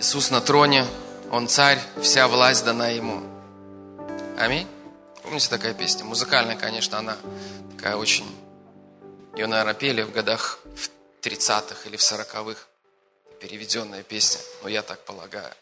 Иисус 0.00 0.30
на 0.30 0.40
троне, 0.40 0.86
Он 1.30 1.46
царь, 1.46 1.78
вся 2.02 2.26
власть 2.26 2.64
дана 2.64 2.88
Ему. 2.88 3.20
Аминь. 4.38 4.66
Помните 5.22 5.50
такая 5.50 5.74
песня? 5.74 6.06
Музыкальная, 6.06 6.56
конечно, 6.56 6.96
она 6.96 7.18
такая 7.76 7.96
очень... 7.96 8.24
Ее, 9.36 9.46
наверное, 9.46 9.74
пели 9.74 10.00
в 10.00 10.10
годах 10.10 10.60
в 10.64 10.88
30-х 11.20 11.86
или 11.86 11.98
в 11.98 12.00
40-х. 12.00 12.58
Переведенная 13.40 14.02
песня, 14.02 14.40
но 14.62 14.70
я 14.70 14.80
так 14.80 15.04
полагаю. 15.04 15.52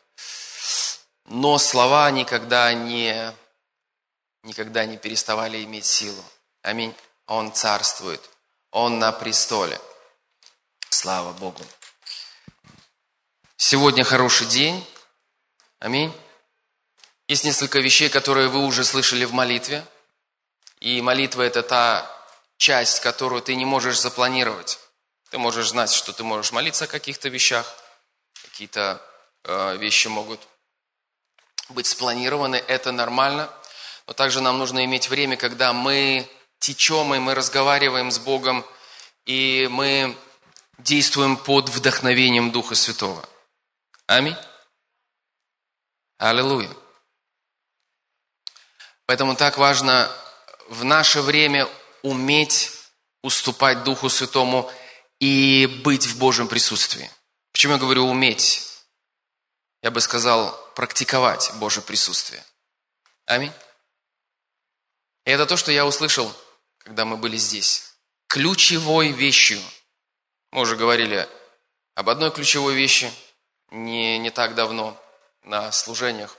Но 1.25 1.59
слова 1.59 2.09
никогда 2.13 2.73
не, 2.73 3.33
никогда 4.45 4.87
не 4.87 4.99
переставали 4.99 5.65
иметь 5.65 5.85
силу. 5.85 6.23
Аминь. 6.63 6.95
Он 7.27 7.53
царствует. 7.53 8.21
Он 8.71 9.01
на 9.01 9.11
престоле. 9.11 9.81
Слава 10.91 11.33
Богу. 11.33 11.65
Сегодня 13.61 14.05
хороший 14.05 14.47
день. 14.47 14.87
Аминь. 15.81 16.13
Есть 17.27 17.43
несколько 17.43 17.81
вещей, 17.81 18.09
которые 18.09 18.47
вы 18.47 18.65
уже 18.65 18.85
слышали 18.85 19.25
в 19.25 19.33
молитве. 19.33 19.85
И 20.79 21.03
молитва– 21.03 21.43
это 21.43 21.65
та 21.65 22.09
часть, 22.57 23.01
которую 23.01 23.43
ты 23.43 23.57
не 23.57 23.65
можешь 23.65 23.99
запланировать. 23.99 24.79
Ты 25.31 25.39
можешь 25.39 25.71
знать, 25.71 25.91
что 25.91 26.13
ты 26.13 26.23
можешь 26.23 26.53
молиться 26.53 26.85
о 26.85 26.87
каких-то 26.87 27.31
вещах. 27.31 27.67
Какие-то 28.45 29.03
э, 29.43 29.77
вещи 29.79 30.07
могут 30.07 30.41
быть 31.69 31.89
спланированы. 31.89 32.63
Это 32.69 32.93
нормально. 32.93 33.51
Но 34.07 34.13
также 34.13 34.41
нам 34.41 34.59
нужно 34.59 34.85
иметь 34.85 35.09
время, 35.09 35.37
когда 35.37 35.73
мы 35.73 36.31
течем, 36.61 37.13
и 37.13 37.19
мы 37.19 37.35
разговариваем 37.35 38.13
с 38.13 38.21
Богом, 38.21 38.65
и 39.27 39.67
мы 39.69 40.17
действуем 40.79 41.37
под 41.37 41.71
вдохновением 41.71 42.53
Духа 42.53 42.77
Святого. 42.77 43.29
Аминь. 44.09 44.37
Аллилуйя. 46.17 46.75
Поэтому 49.05 49.37
так 49.37 49.59
важно 49.59 50.11
в 50.69 50.83
наше 50.83 51.21
время 51.21 51.69
уметь 52.03 52.73
уступать 53.23 53.85
Духу 53.85 54.09
Святому 54.09 54.73
и 55.21 55.67
быть 55.85 56.07
в 56.07 56.19
Божьем 56.19 56.49
присутствии. 56.49 57.11
Почему 57.53 57.75
я 57.75 57.79
говорю 57.79 58.07
уметь? 58.07 58.67
Я 59.83 59.91
бы 59.91 60.01
сказал 60.01 60.57
практиковать 60.75 61.53
Божье 61.57 61.83
присутствие. 61.83 62.43
Аминь. 63.27 63.53
И 65.27 65.31
это 65.31 65.45
то, 65.45 65.59
что 65.59 65.71
я 65.71 65.85
услышал, 65.85 66.35
когда 66.79 67.05
мы 67.05 67.19
были 67.19 67.37
здесь. 67.37 67.93
Ключевой 68.27 69.13
вещью. 69.13 69.61
Мы 70.51 70.63
уже 70.63 70.77
говорили 70.77 71.29
об 71.95 72.09
одной 72.09 72.31
ключевой 72.31 72.75
вещи 72.75 73.13
не, 73.71 74.19
не 74.19 74.31
так 74.31 74.55
давно 74.55 75.01
на 75.43 75.73
служениях. 75.73 76.37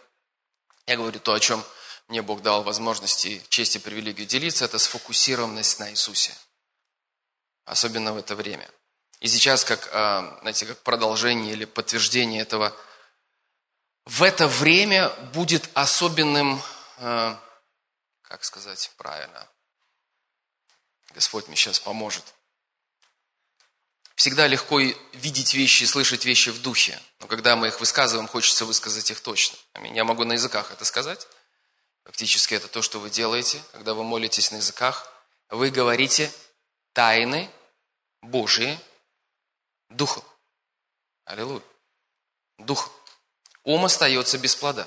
Я 0.86 0.98
говорю 0.98 1.20
то, 1.20 1.34
о 1.34 1.40
чем 1.40 1.64
мне 2.08 2.22
Бог 2.22 2.42
дал 2.42 2.64
возможности, 2.64 3.44
честь 3.50 3.76
и 3.76 3.80
привилегию 3.80 4.28
делиться, 4.28 4.66
это 4.66 4.80
сфокусированность 4.80 5.80
на 5.80 5.92
Иисусе. 5.92 6.36
Особенно 7.66 8.14
в 8.14 8.18
это 8.18 8.36
время. 8.36 8.68
И 9.20 9.28
сейчас, 9.28 9.64
как, 9.64 9.90
а, 9.94 10.40
знаете, 10.42 10.66
как 10.66 10.82
продолжение 10.82 11.54
или 11.54 11.66
подтверждение 11.66 12.42
этого, 12.42 12.76
в 14.06 14.24
это 14.24 14.48
время 14.48 15.10
будет 15.34 15.70
особенным, 15.76 16.62
а, 16.98 17.40
как 18.24 18.44
сказать 18.44 18.92
правильно, 18.98 19.48
Господь 21.14 21.48
мне 21.48 21.56
сейчас 21.56 21.80
поможет. 21.80 22.24
Всегда 24.20 24.48
легко 24.48 24.82
видеть 25.14 25.54
вещи, 25.54 25.86
слышать 25.86 26.26
вещи 26.26 26.50
в 26.50 26.62
духе, 26.62 27.00
но 27.22 27.28
когда 27.28 27.56
мы 27.56 27.70
их 27.70 27.80
высказываем, 27.80 28.28
хочется 28.28 28.66
высказать 28.66 29.10
их 29.12 29.22
точно. 29.22 29.58
Я 29.94 30.04
могу 30.04 30.26
на 30.26 30.34
языках 30.34 30.74
это 30.74 30.84
сказать, 30.84 31.26
Фактически 32.04 32.56
это 32.56 32.68
то, 32.68 32.82
что 32.82 33.00
вы 33.00 33.10
делаете, 33.10 33.64
когда 33.72 33.94
вы 33.94 34.04
молитесь 34.04 34.52
на 34.52 34.58
языках. 34.58 35.10
Вы 35.50 35.70
говорите 35.70 36.34
тайны 36.92 37.50
Божьи 38.22 38.78
Духом. 39.90 40.24
Аллилуйя. 41.24 41.62
Дух. 42.58 42.92
Ум 43.64 43.86
остается 43.86 44.38
без 44.38 44.54
плода. 44.54 44.86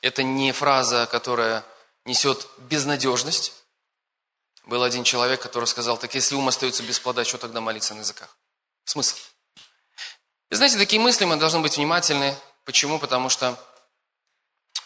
Это 0.00 0.22
не 0.22 0.52
фраза, 0.52 1.06
которая 1.06 1.66
несет 2.06 2.46
безнадежность. 2.58 3.52
Был 4.64 4.82
один 4.82 5.04
человек, 5.04 5.42
который 5.42 5.64
сказал, 5.64 5.98
так 5.98 6.14
если 6.14 6.34
ум 6.34 6.48
остается 6.48 6.82
без 6.82 7.00
плода, 7.00 7.24
что 7.24 7.38
тогда 7.38 7.60
молиться 7.60 7.94
на 7.94 8.00
языках? 8.00 8.36
Смысл? 8.84 9.16
И 10.50 10.54
знаете, 10.54 10.78
такие 10.78 11.00
мысли 11.00 11.24
мы 11.24 11.36
должны 11.36 11.60
быть 11.60 11.76
внимательны. 11.76 12.36
Почему? 12.64 12.98
Потому 12.98 13.28
что 13.28 13.58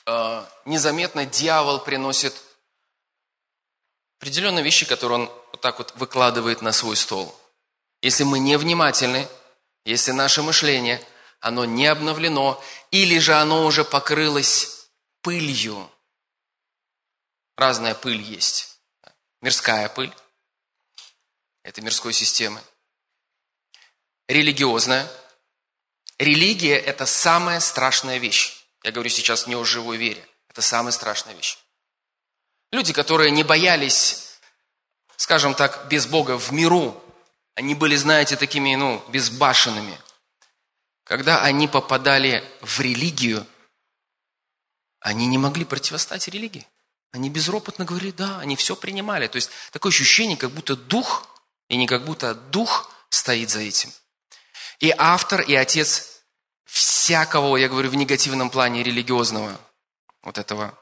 Э, 0.06 0.46
незаметно 0.64 1.26
дьявол 1.26 1.80
приносит 1.80 2.34
определенные 4.18 4.64
вещи, 4.64 4.86
которые 4.86 5.20
он 5.20 5.26
вот 5.50 5.60
так 5.60 5.78
вот 5.78 5.94
выкладывает 5.96 6.62
на 6.62 6.72
свой 6.72 6.96
стол. 6.96 7.34
Если 8.02 8.22
мы 8.22 8.38
не 8.38 8.56
внимательны, 8.56 9.28
если 9.84 10.12
наше 10.12 10.42
мышление, 10.42 11.04
оно 11.40 11.64
не 11.64 11.86
обновлено, 11.86 12.62
или 12.92 13.18
же 13.18 13.34
оно 13.34 13.66
уже 13.66 13.84
покрылось 13.84 14.88
пылью. 15.22 15.90
Разная 17.56 17.94
пыль 17.94 18.20
есть. 18.20 18.75
Мирская 19.40 19.88
пыль. 19.88 20.14
Это 21.62 21.82
мирской 21.82 22.12
системы. 22.12 22.62
Религиозная. 24.28 25.10
Религия– 26.18 26.76
это 26.90 27.06
самая 27.06 27.60
страшная 27.60 28.18
вещь. 28.18 28.64
Я 28.82 28.92
говорю 28.92 29.10
сейчас 29.10 29.46
не 29.46 29.54
о 29.54 29.64
живой 29.64 29.96
вере. 29.96 30.26
Это 30.48 30.62
самая 30.62 30.92
страшная 30.92 31.34
вещь. 31.34 31.58
Люди, 32.72 32.92
которые 32.92 33.30
не 33.30 33.42
боялись, 33.42 34.38
скажем 35.16 35.54
так, 35.54 35.88
без 35.88 36.06
Бога 36.06 36.38
в 36.38 36.52
миру, 36.52 37.02
они 37.54 37.74
были, 37.74 37.96
знаете, 37.96 38.36
такими, 38.36 38.74
ну, 38.74 39.04
безбашенными. 39.08 40.00
Когда 41.04 41.42
они 41.42 41.68
попадали 41.68 42.44
в 42.60 42.80
религию, 42.80 43.46
они 45.00 45.26
не 45.26 45.38
могли 45.38 45.64
противостать 45.64 46.28
религии. 46.28 46.66
Они 47.16 47.30
безропотно 47.30 47.86
говорили, 47.86 48.10
да, 48.10 48.38
они 48.40 48.56
все 48.56 48.76
принимали. 48.76 49.26
То 49.26 49.36
есть 49.36 49.50
такое 49.72 49.90
ощущение, 49.90 50.36
как 50.36 50.50
будто 50.50 50.76
дух, 50.76 51.26
и 51.68 51.76
не 51.78 51.86
как 51.86 52.04
будто 52.04 52.34
дух 52.34 52.92
стоит 53.08 53.48
за 53.48 53.60
этим. 53.60 53.90
И 54.80 54.94
автор, 54.96 55.40
и 55.40 55.54
отец 55.54 56.20
всякого, 56.66 57.56
я 57.56 57.70
говорю 57.70 57.88
в 57.88 57.94
негативном 57.94 58.50
плане 58.50 58.82
религиозного, 58.82 59.58
вот 60.22 60.36
этого, 60.36 60.78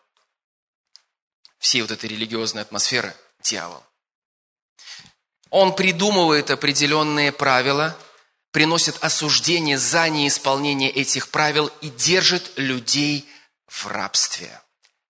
всей 1.58 1.82
вот 1.82 1.92
этой 1.92 2.10
религиозной 2.10 2.62
атмосферы, 2.62 3.14
дьявол. 3.40 3.84
Он 5.50 5.72
придумывает 5.76 6.50
определенные 6.50 7.30
правила, 7.30 7.96
приносит 8.50 8.98
осуждение 9.04 9.78
за 9.78 10.08
неисполнение 10.08 10.90
этих 10.90 11.28
правил 11.28 11.68
и 11.80 11.90
держит 11.90 12.50
людей 12.56 13.28
в 13.68 13.86
рабстве. 13.86 14.60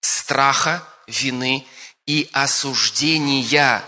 Страха, 0.03 0.87
вины 1.07 1.67
и 2.07 2.29
осуждения 2.33 3.85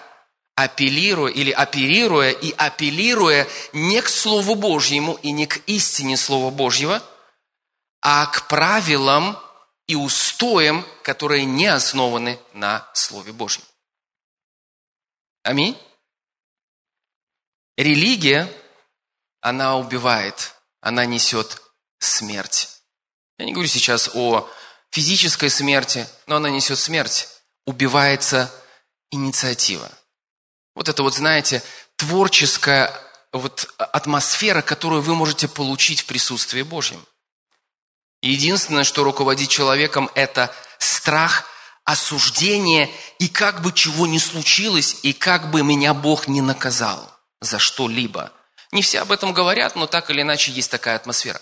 апеллируя 0.56 1.30
или 1.32 1.50
оперируя 1.50 2.30
и 2.30 2.50
апеллируя 2.52 3.46
не 3.72 4.00
к 4.00 4.08
Слову 4.08 4.54
Божьему 4.54 5.14
и 5.22 5.30
не 5.30 5.46
к 5.46 5.58
истине 5.66 6.16
Слова 6.16 6.50
Божьего, 6.50 7.02
а 8.00 8.26
к 8.26 8.48
правилам 8.48 9.38
и 9.86 9.94
устоям, 9.94 10.84
которые 11.02 11.44
не 11.44 11.66
основаны 11.66 12.40
на 12.54 12.88
Слове 12.94 13.32
Божьем. 13.32 13.62
Аминь. 15.42 15.78
Религия, 17.76 18.50
она 19.40 19.76
убивает, 19.76 20.54
она 20.80 21.04
несет 21.04 21.62
смерть. 21.98 22.80
Я 23.38 23.44
не 23.44 23.52
говорю 23.52 23.68
сейчас 23.68 24.10
о 24.14 24.48
физической 24.96 25.50
смерти, 25.50 26.08
но 26.26 26.36
она 26.36 26.48
несет 26.48 26.78
смерть. 26.78 27.28
Убивается 27.66 28.50
инициатива. 29.10 29.90
Вот 30.74 30.88
это 30.88 31.02
вот, 31.02 31.14
знаете, 31.14 31.62
творческая 31.96 32.90
вот 33.30 33.68
атмосфера, 33.76 34.62
которую 34.62 35.02
вы 35.02 35.14
можете 35.14 35.48
получить 35.48 36.00
в 36.00 36.06
присутствии 36.06 36.62
Божьем. 36.62 37.04
единственное, 38.22 38.84
что 38.84 39.04
руководит 39.04 39.50
человеком, 39.50 40.10
это 40.14 40.50
страх, 40.78 41.44
осуждение, 41.84 42.90
и 43.18 43.28
как 43.28 43.60
бы 43.60 43.72
чего 43.72 44.06
ни 44.06 44.18
случилось, 44.18 44.96
и 45.02 45.12
как 45.12 45.50
бы 45.50 45.62
меня 45.62 45.92
Бог 45.92 46.26
не 46.26 46.40
наказал 46.40 47.06
за 47.42 47.58
что-либо. 47.58 48.32
Не 48.72 48.80
все 48.80 49.00
об 49.00 49.12
этом 49.12 49.34
говорят, 49.34 49.76
но 49.76 49.86
так 49.86 50.10
или 50.10 50.22
иначе 50.22 50.52
есть 50.52 50.70
такая 50.70 50.96
атмосфера. 50.96 51.40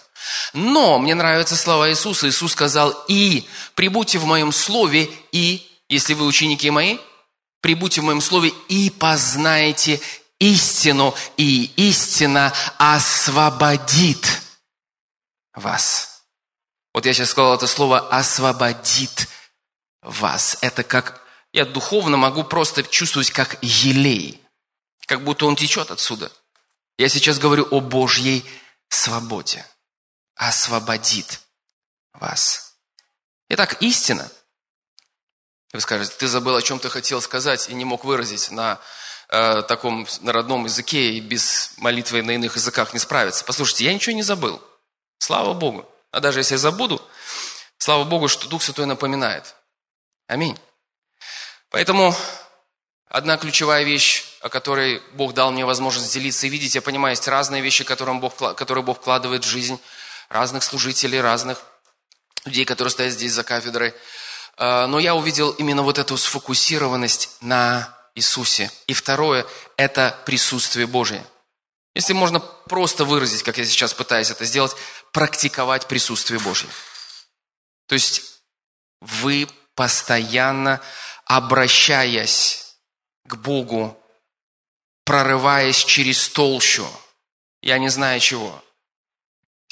Но 0.53 0.99
мне 0.99 1.15
нравятся 1.15 1.57
слова 1.57 1.91
Иисуса. 1.91 2.29
Иисус 2.29 2.53
сказал, 2.53 2.91
и 3.09 3.47
прибудьте 3.75 4.19
в 4.19 4.25
моем 4.25 4.53
слове, 4.53 5.11
и, 5.33 5.67
если 5.89 6.15
вы 6.15 6.27
ученики 6.27 6.71
мои, 6.71 6.99
прибудьте 7.61 8.01
в 8.01 8.05
моем 8.05 8.21
слове 8.21 8.53
и 8.69 8.91
познаете 8.91 10.01
истину, 10.39 11.15
и 11.37 11.71
истина 11.77 12.53
освободит. 12.79 14.27
вас. 15.55 16.23
Вот 16.93 17.07
я 17.07 17.13
сейчас 17.13 17.31
сказал 17.31 17.55
это 17.55 17.67
слово 17.67 18.09
«освободит 18.09 19.29
вас». 20.03 20.59
Это 20.61 20.85
как, 20.85 21.23
я 21.53 21.65
духовно 21.65 22.17
могу 22.17 22.45
просто 22.45 22.83
чувствовать 22.85 23.31
как 23.31 23.59
елей, 23.63 24.41
как 25.07 25.25
будто 25.25 25.47
он 25.47 25.57
течет 25.57 25.91
отсюда. 25.91 26.31
Я 26.97 27.09
сейчас 27.09 27.39
говорю 27.39 27.67
о 27.71 27.81
Божьей 27.81 28.45
свободе. 28.89 29.67
Освободит 30.37 31.41
вас. 32.13 32.75
Итак, 33.49 33.81
истина. 33.83 34.31
Вы 35.73 35.81
скажете, 35.81 36.15
ты 36.17 36.29
забыл, 36.29 36.57
о 36.57 36.63
чем 36.63 36.79
ты 36.79 36.89
хотел 36.89 37.21
сказать 37.21 37.69
и 37.69 37.75
не 37.75 37.85
мог 37.85 38.05
выразить 38.05 38.51
на 38.51 38.81
э, 39.29 39.63
таком 39.63 40.07
на 40.21 40.33
родном 40.33 40.65
языке 40.65 41.13
и 41.13 41.21
без 41.21 41.73
молитвы 41.79 42.23
на 42.23 42.33
иных 42.33 42.57
языках 42.57 42.93
не 42.95 43.01
справиться. 43.01 43.45
Послушайте, 43.45 43.85
я 43.85 43.95
ничего 43.95 44.15
не 44.15 44.23
забыл. 44.23 44.63
Слава 45.19 45.53
Богу. 45.53 45.89
А 46.11 46.21
даже 46.21 46.41
если 46.41 46.55
я 46.55 46.59
забуду, 46.59 47.03
слава 47.79 48.05
Богу, 48.05 48.29
что 48.29 48.49
Дух 48.49 48.63
Святой 48.63 48.87
напоминает. 48.87 49.55
Аминь. 50.29 50.59
Поэтому 51.71 52.15
одна 53.09 53.37
ключевая 53.37 53.83
вещь, 53.83 54.25
о 54.41 54.49
которой 54.49 55.03
Бог 55.15 55.35
дал 55.35 55.51
мне 55.51 55.65
возможность 55.65 56.13
делиться 56.13 56.47
и 56.47 56.51
видеть, 56.51 56.77
я 56.77 56.83
понимаю, 56.83 57.13
есть 57.13 57.27
разные 57.27 57.63
вещи, 57.63 57.83
которые 57.83 58.19
Бог, 58.21 58.37
которые 58.37 58.85
Бог 58.85 58.99
вкладывает 58.99 59.45
в 59.45 59.49
жизнь 59.49 59.81
разных 60.29 60.63
служителей, 60.63 61.21
разных 61.21 61.63
людей, 62.45 62.65
которые 62.65 62.91
стоят 62.91 63.13
здесь 63.13 63.33
за 63.33 63.45
кафедрой. 63.45 63.95
А, 64.57 64.87
но 64.87 64.99
я 64.99 65.15
увидел 65.15 65.51
именно 65.53 65.83
вот 65.83 65.99
эту 65.99 66.17
сфокусированность 66.17 67.31
на 67.41 67.97
Иисусе. 68.15 68.71
И 68.87 68.95
второе– 68.95 69.47
это 69.77 70.17
присутствие 70.25 70.87
Божие. 70.87 71.25
Если 71.95 72.13
можно 72.13 72.41
просто 72.41 73.05
выразить, 73.05 73.43
как 73.43 73.59
я 73.59 73.65
сейчас 73.65 73.95
пытаюсь 73.95 74.31
это 74.31 74.45
сделать, 74.45 74.75
практиковать 75.13 75.87
присутствие 75.87 76.41
Божье. 76.41 76.69
То 77.87 77.95
есть 77.95 78.23
вы 79.01 79.49
постоянно 79.75 80.81
обращаясь 81.25 82.77
к 83.25 83.37
Богу, 83.37 83.99
прорываясь 85.05 85.85
через 85.85 86.29
толщу, 86.29 86.87
я 87.63 87.79
не 87.79 87.89
знаю 87.89 88.21
чего, 88.21 88.63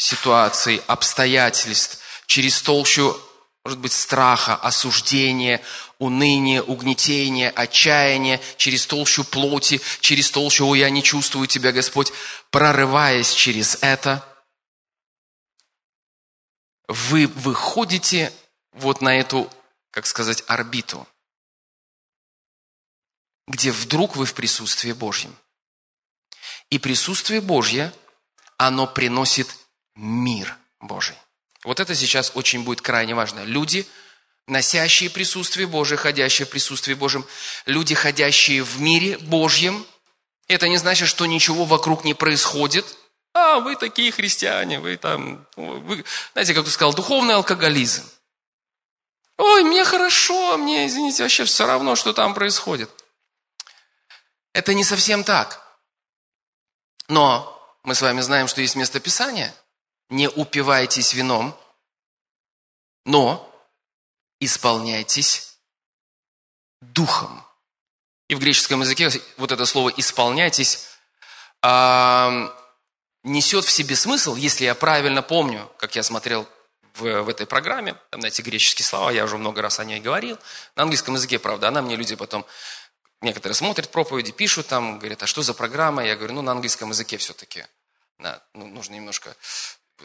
ситуаций, 0.03 0.83
обстоятельств, 0.87 1.99
через 2.27 2.61
толщу, 2.63 3.17
может 3.65 3.79
быть, 3.79 3.93
страха, 3.93 4.57
осуждения, 4.57 5.61
уныния, 5.99 6.63
угнетения, 6.63 7.51
отчаяния, 7.51 8.41
через 8.57 8.87
толщу 8.87 9.25
плоти, 9.25 9.81
через 10.01 10.31
толщу 10.31 10.67
«О, 10.69 10.75
я 10.75 10.91
не 10.91 11.03
чувствую 11.03 11.47
Тебя, 11.47 11.73
Господь», 11.73 12.13
прорываясь 12.51 13.33
через 13.33 13.79
это– 13.81 14.27
вы 16.89 17.27
выходите 17.27 18.33
вот 18.73 19.01
на 19.01 19.19
эту, 19.19 19.51
как 19.91 20.07
сказать, 20.07 20.45
орбиту, 20.47 21.09
где 23.47 23.73
вдруг 23.73 24.17
вы 24.17 24.27
в 24.27 24.35
присутствии 24.35 24.93
Божьем. 24.93 25.35
И 26.71 26.79
присутствие 26.79 27.41
Божье, 27.41 27.93
оно 28.57 28.87
приносит 28.87 29.57
мир 29.95 30.57
Божий. 30.81 31.17
Вот 31.65 31.81
это 31.81 31.95
сейчас 31.95 32.33
очень 32.35 32.65
будет 32.65 32.81
крайне 32.81 33.15
важно. 33.15 33.45
Люди, 33.45 33.87
носящие 34.47 35.11
присутствие 35.11 35.67
Божие, 35.67 35.99
ходящие 35.99 36.47
в 36.47 36.51
присутствии 36.51 36.95
Божьем, 36.95 37.25
люди, 37.67 37.95
ходящие 37.95 38.63
в 38.63 38.81
мире 38.81 39.19
Божьем, 39.19 39.87
это 40.49 40.69
не 40.69 40.77
значит, 40.77 41.09
что 41.09 41.27
ничего 41.27 41.65
вокруг 41.65 42.05
не 42.05 42.15
происходит– 42.15 42.99
а, 43.35 43.61
вы 43.61 43.77
такие 43.77 44.13
христиане, 44.13 44.79
вы 44.79 44.97
там, 44.97 45.47
вы, 45.57 46.05
знаете, 46.33 46.53
как 46.53 46.65
ты 46.65 46.71
сказал, 46.71 46.93
духовный 46.93 47.35
алкоголизм. 47.35 48.05
Ой, 49.39 49.63
мне 49.63 49.85
хорошо, 49.85 50.59
мне, 50.59 50.87
извините, 50.87 51.23
вообще 51.23 51.45
все 51.45 51.67
равно, 51.67 51.97
что 51.97 52.13
там 52.13 52.35
происходит. 52.35 52.91
Это 54.53 54.75
не 54.75 54.85
совсем 54.85 55.25
так. 55.25 55.63
Но 57.09 57.49
мы 57.85 57.95
с 57.95 58.03
вами 58.03 58.21
знаем, 58.21 58.49
что 58.49 58.61
есть 58.61 58.77
место 58.77 59.01
Писания. 59.01 59.55
Не 60.13 60.29
упивайтесь 60.29 61.15
вином, 61.15 61.59
но 63.07 63.51
исполняйтесь 64.41 65.57
духом. 66.83 67.43
И 68.29 68.35
в 68.35 68.39
греческом 68.39 68.83
языке 68.83 69.09
вот 69.39 69.53
это 69.53 69.65
слово 69.65 69.89
«исполняйтесь» 69.97 70.87
несет 73.25 73.65
в 73.65 73.71
себе 73.71 73.97
смысл, 73.97 74.35
если 74.35 74.67
я 74.67 74.75
правильно 74.75 75.23
помню, 75.23 75.73
как 75.79 75.97
я 75.97 76.03
смотрел 76.03 76.47
в, 76.93 77.23
в 77.23 77.29
этой 77.31 77.47
программе, 77.47 77.95
там, 78.11 78.21
знаете, 78.21 78.43
греческие 78.43 78.85
слова, 78.85 79.11
я 79.13 79.25
уже 79.25 79.39
много 79.39 79.63
раз 79.63 79.81
о 79.81 79.85
ней 79.87 79.99
говорил, 79.99 80.39
на 80.77 80.83
английском 80.83 81.15
языке, 81.15 81.39
правда, 81.39 81.69
она 81.69 81.81
мне 81.81 81.97
люди 81.97 82.17
потом, 82.17 82.45
некоторые 83.23 83.55
смотрят 83.55 83.91
проповеди, 83.91 84.33
пишут 84.33 84.67
там, 84.67 84.99
говорят, 84.99 85.23
а 85.23 85.27
что 85.27 85.41
за 85.41 85.55
программа? 85.55 86.05
Я 86.05 86.17
говорю, 86.17 86.35
ну, 86.35 86.43
на 86.43 86.53
английском 86.53 86.91
языке 86.91 87.17
все-таки, 87.17 87.65
да, 88.19 88.43
ну, 88.53 88.67
нужно 88.67 88.93
немножко 88.93 89.35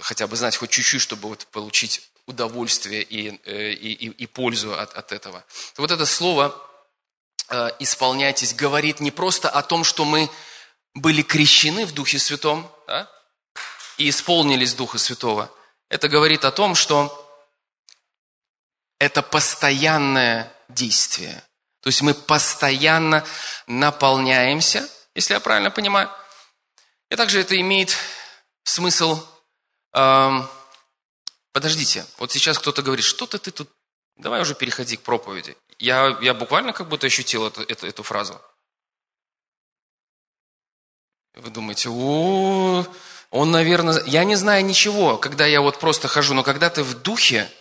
хотя 0.01 0.27
бы 0.27 0.35
знать 0.35 0.57
хоть 0.57 0.69
чуть-чуть, 0.69 1.01
чтобы 1.01 1.29
вот 1.29 1.47
получить 1.47 2.09
удовольствие 2.25 3.03
и, 3.03 3.39
э, 3.45 3.71
и, 3.71 3.93
и, 3.93 4.09
и 4.09 4.25
пользу 4.27 4.77
от, 4.77 4.93
от 4.93 5.11
этого. 5.11 5.43
Вот 5.77 5.91
это 5.91 6.05
слово 6.05 6.55
э, 7.49 7.69
«исполняйтесь» 7.79 8.53
говорит 8.53 8.99
не 8.99 9.11
просто 9.11 9.49
о 9.49 9.61
том, 9.63 9.83
что 9.83 10.05
мы 10.05 10.29
были 10.93 11.21
крещены 11.21 11.85
в 11.85 11.93
Духе 11.93 12.19
Святом 12.19 12.69
да, 12.87 13.09
и 13.97 14.09
исполнились 14.09 14.73
Духа 14.73 14.97
Святого, 14.97 15.51
это 15.89 16.09
говорит 16.09 16.43
о 16.43 16.51
том, 16.51 16.75
что 16.75 17.23
это 18.99 19.21
постоянное 19.21 20.51
действие. 20.69 21.43
То 21.81 21.87
есть 21.87 22.01
мы 22.01 22.13
постоянно 22.13 23.25
наполняемся, 23.67 24.87
если 25.15 25.33
я 25.33 25.39
правильно 25.39 25.71
понимаю. 25.71 26.09
И 27.09 27.15
также 27.15 27.39
это 27.39 27.59
имеет 27.59 27.95
смысл... 28.63 29.25
Подождите, 31.51 32.05
вот 32.19 32.31
сейчас 32.31 32.59
кто-то 32.59 32.83
говорит, 32.83 33.05
что-то 33.05 33.39
ты 33.39 33.51
тут... 33.51 33.69
Давай 34.15 34.41
уже 34.41 34.53
переходи 34.53 34.97
к 34.97 35.01
проповеди. 35.01 35.57
Я, 35.79 36.17
я 36.21 36.33
буквально 36.33 36.73
как 36.73 36.87
будто 36.87 37.07
ощутил 37.07 37.47
эту, 37.47 37.61
эту, 37.61 37.87
эту 37.87 38.03
фразу. 38.03 38.39
Вы 41.33 41.49
думаете, 41.49 41.89
о, 41.89 42.85
он, 43.29 43.51
наверное... 43.51 44.03
Я 44.05 44.23
не 44.23 44.35
знаю 44.35 44.65
ничего, 44.65 45.17
когда 45.17 45.45
я 45.45 45.61
вот 45.61 45.79
просто 45.79 46.07
хожу, 46.07 46.33
но 46.33 46.43
когда 46.43 46.69
ты 46.69 46.83
в 46.83 47.01
духе, 47.01 47.51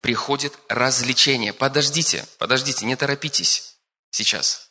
приходит 0.00 0.58
развлечение. 0.68 1.52
Подождите, 1.52 2.26
подождите, 2.38 2.84
не 2.84 2.96
торопитесь 2.96 3.76
сейчас. 4.10 4.70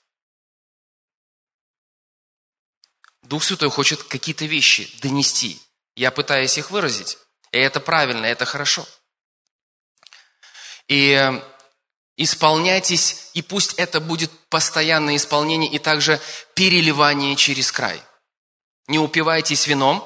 Дух 3.23 3.43
Святой 3.43 3.69
хочет 3.69 4.03
какие-то 4.03 4.45
вещи 4.45 4.89
донести. 5.01 5.61
Я 6.01 6.11
пытаюсь 6.11 6.57
их 6.57 6.71
выразить. 6.71 7.17
И 7.51 7.57
это 7.57 7.79
правильно, 7.79 8.25
это 8.25 8.45
хорошо. 8.45 8.85
И 10.87 11.11
э, 11.11 11.41
исполняйтесь, 12.17 13.29
и 13.33 13.41
пусть 13.41 13.73
это 13.75 13.99
будет 13.99 14.31
постоянное 14.49 15.15
исполнение 15.15 15.69
и 15.69 15.79
также 15.79 16.19
переливание 16.55 17.35
через 17.35 17.71
край– 17.71 18.01
не 18.91 18.99
упивайтесь 18.99 19.67
вином, 19.67 20.05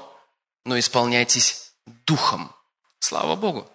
но 0.63 0.77
исполняйтесь 0.77 1.71
духом. 2.05 2.55
Слава 2.99 3.35
Богу. 3.35 3.67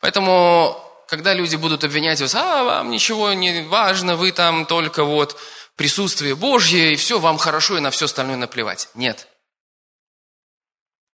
Поэтому, 0.00 0.80
когда 1.08 1.34
люди 1.34 1.56
будут 1.56 1.82
обвинять 1.82 2.20
вас, 2.20 2.34
а, 2.36 2.62
вам 2.62 2.90
ничего 2.90 3.32
не 3.32 3.62
важно, 3.62 4.14
вы 4.14 4.30
там 4.30 4.66
только 4.66 5.02
вот 5.02 5.36
присутствие 5.74 6.36
Божье, 6.36 6.92
и 6.92 6.96
все, 6.96 7.18
вам 7.18 7.38
хорошо, 7.38 7.76
и 7.76 7.80
на 7.80 7.90
все 7.90 8.04
остальное 8.04 8.36
наплевать. 8.36 8.88
Нет. 8.94 9.26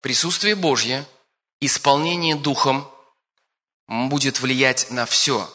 Присутствие 0.07 0.55
Божье, 0.55 1.05
исполнение 1.59 2.37
духом 2.37 2.89
будет 3.89 4.39
влиять 4.39 4.89
на 4.89 5.05
все 5.05 5.53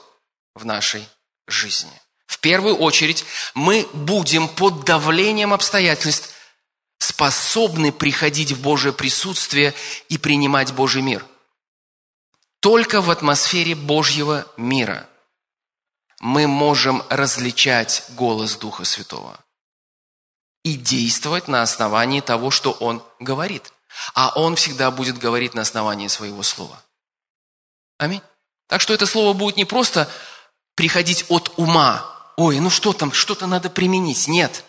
в 0.55 0.67
нашей 0.67 1.09
жизни. 1.47 1.91
В 2.27 2.39
первую 2.39 2.77
очередь 2.77 3.25
мы 3.55 3.89
будем 3.95 4.49
под 4.49 4.85
давлением 4.85 5.55
обстоятельств 5.55 6.35
способны 6.99 7.93
приходить 7.93 8.53
в 8.53 8.61
Божье 8.61 8.93
присутствие 8.93 9.73
и 10.11 10.19
принимать 10.19 10.75
Божий 10.75 11.01
мир. 11.01 11.25
Только 12.61 13.01
в 13.01 13.11
атмосфере 13.11 13.75
Божьего 13.75 14.47
мира 14.59 15.09
мы 16.21 16.47
можем 16.47 17.03
различать 17.09 18.05
голос 18.11 18.57
Духа 18.57 18.85
Святого 18.85 19.43
и 20.63 20.75
действовать 20.75 21.49
на 21.49 21.63
основании 21.63 22.21
того, 22.21 22.51
что 22.51 22.73
Он 22.73 23.03
говорит. 23.19 23.73
А 24.15 24.33
Он 24.37 24.57
всегда 24.57 24.91
будет 24.91 25.19
говорить 25.19 25.55
на 25.55 25.63
основании 25.63 26.09
Своего 26.09 26.43
Слова. 26.43 26.83
Аминь. 27.99 28.23
Так 28.69 28.81
что 28.81 28.95
это 28.95 29.07
Слово 29.07 29.33
будет 29.33 29.57
не 29.57 29.65
просто 29.65 30.11
приходить 30.75 31.27
от 31.29 31.53
ума. 31.57 32.09
Ой, 32.37 32.59
ну 32.61 32.71
что 32.71 32.93
там, 32.93 33.13
что-то 33.13 33.47
надо 33.47 33.71
применить. 33.71 34.29
Нет. 34.29 34.65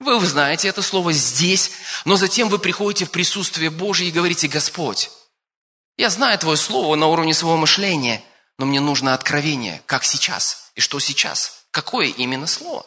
Вы 0.00 0.26
знаете 0.26 0.68
это 0.68 0.82
слово 0.82 1.12
здесь, 1.12 1.70
но 2.04 2.16
затем 2.16 2.48
вы 2.48 2.58
приходите 2.58 3.04
в 3.04 3.10
присутствие 3.10 3.70
Божье 3.70 4.08
и 4.08 4.12
говорите, 4.12 4.48
Господь, 4.48 5.10
Я 5.96 6.10
знаю 6.10 6.38
Твое 6.38 6.56
Слово 6.56 6.96
на 6.96 7.06
уровне 7.06 7.32
своего 7.32 7.56
мышления, 7.56 8.22
но 8.58 8.66
мне 8.66 8.80
нужно 8.80 9.14
откровение, 9.14 9.82
как 9.86 10.04
сейчас 10.04 10.72
и 10.74 10.80
что 10.80 10.98
сейчас. 10.98 11.64
Какое 11.70 12.08
именно 12.08 12.46
Слово? 12.46 12.84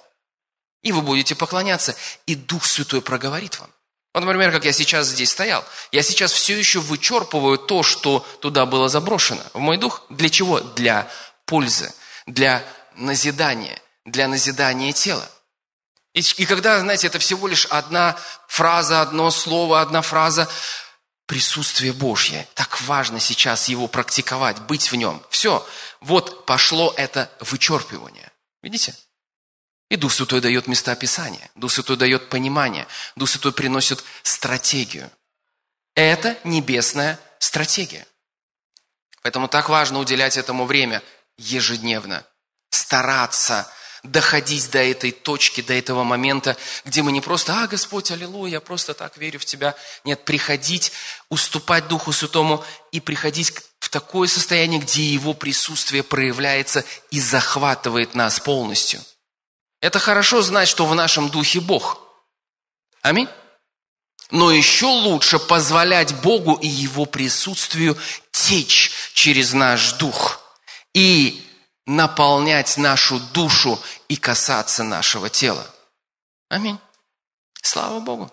И 0.82 0.92
вы 0.92 1.02
будете 1.02 1.34
поклоняться, 1.34 1.96
и 2.26 2.36
Дух 2.36 2.66
Святой 2.66 3.02
проговорит 3.02 3.60
вам. 3.60 3.72
Вот, 4.18 4.24
например, 4.24 4.52
как 4.52 4.66
я 4.66 4.74
сейчас 4.74 5.10
здесь 5.10 5.30
стоял. 5.30 5.64
Я 5.92 6.02
сейчас 6.02 6.32
все 6.32 6.58
еще 6.58 6.80
вычерпываю 6.80 7.60
то, 7.60 7.84
что 7.84 8.26
туда 8.42 8.66
было 8.66 8.90
заброшено 8.90 9.44
в 9.54 9.60
мой 9.60 9.78
дух. 9.78 10.02
Для 10.10 10.28
чего? 10.28 10.60
Для 10.60 11.08
пользы, 11.46 11.94
для 12.26 12.64
назидания, 12.96 13.80
для 14.06 14.28
назидания 14.28 14.92
тела. 14.92 15.24
И, 16.16 16.22
и 16.22 16.46
когда, 16.48 16.80
знаете, 16.80 17.06
это 17.06 17.20
всего 17.20 17.48
лишь 17.48 17.68
одна 17.68 18.18
фраза, 18.48 19.04
одно 19.04 19.30
слово, 19.30 19.82
одна 19.82 20.02
фраза, 20.02 20.50
присутствие 21.28 21.94
Божье. 21.94 22.48
Так 22.56 22.82
важно 22.82 23.20
сейчас 23.20 23.70
его 23.70 23.88
практиковать, 23.88 24.58
быть 24.62 24.92
в 24.92 24.96
нем. 24.96 25.22
Все, 25.30 25.64
вот 26.02 26.48
пошло 26.48 26.92
это 26.98 27.30
вычерпывание. 27.40 28.32
Видите? 28.64 28.96
И 29.90 29.96
Дух 29.96 30.12
Святой 30.12 30.42
дает 30.42 30.68
места 30.68 30.96
Писания. 30.96 31.50
Дух 31.56 31.72
Святой 31.72 31.96
дает 31.96 32.30
понимание. 32.30 32.88
Дух 33.16 33.30
Святой 33.30 33.54
приносит 33.54 34.04
стратегию. 34.24 35.10
Это 35.96 36.38
небесная 36.44 37.20
стратегия. 37.40 38.06
Поэтому 39.22 39.48
так 39.48 39.70
важно 39.70 40.00
уделять 40.00 40.38
этому 40.38 40.66
время 40.66 41.02
ежедневно. 41.38 42.26
Стараться 42.70 43.72
доходить 44.04 44.70
до 44.72 44.80
этой 44.80 45.12
точки, 45.12 45.62
до 45.62 45.74
этого 45.74 46.04
момента, 46.04 46.56
где 46.86 47.02
мы 47.02 47.12
не 47.12 47.22
просто, 47.22 47.64
а, 47.64 47.68
Господь, 47.68 48.12
аллилуйя, 48.12 48.54
я 48.54 48.62
просто 48.62 48.94
так 48.94 49.18
верю 49.18 49.40
в 49.40 49.46
Тебя. 49.46 49.76
Нет, 50.04 50.24
приходить, 50.24 50.92
уступать 51.30 51.88
Духу 51.88 52.12
Святому 52.12 52.64
и 52.92 53.00
приходить 53.00 53.54
в 53.80 53.90
такое 53.90 54.28
состояние, 54.28 54.80
где 54.80 55.04
Его 55.04 55.34
присутствие 55.34 56.04
проявляется 56.04 56.86
и 57.10 57.20
захватывает 57.20 58.16
нас 58.16 58.40
полностью. 58.40 59.02
Это 59.82 60.00
хорошо 60.00 60.42
знать, 60.42 60.68
что 60.68 60.86
в 60.86 60.96
нашем 60.96 61.30
духе 61.30 61.60
Бог. 61.60 62.00
Аминь. 63.02 63.30
Но 64.32 64.52
еще 64.52 64.88
лучше 64.88 65.40
позволять 65.40 66.14
Богу 66.22 66.56
и 66.56 66.68
Его 66.68 67.06
присутствию 67.06 67.98
течь 68.32 68.92
через 69.14 69.54
наш 69.54 69.94
дух 69.94 70.42
и 70.94 71.44
наполнять 71.86 72.78
нашу 72.78 73.20
душу 73.20 73.80
и 74.10 74.18
касаться 74.18 74.84
нашего 74.84 75.30
тела. 75.30 75.66
Аминь. 76.50 76.78
Слава 77.62 78.00
Богу. 78.00 78.32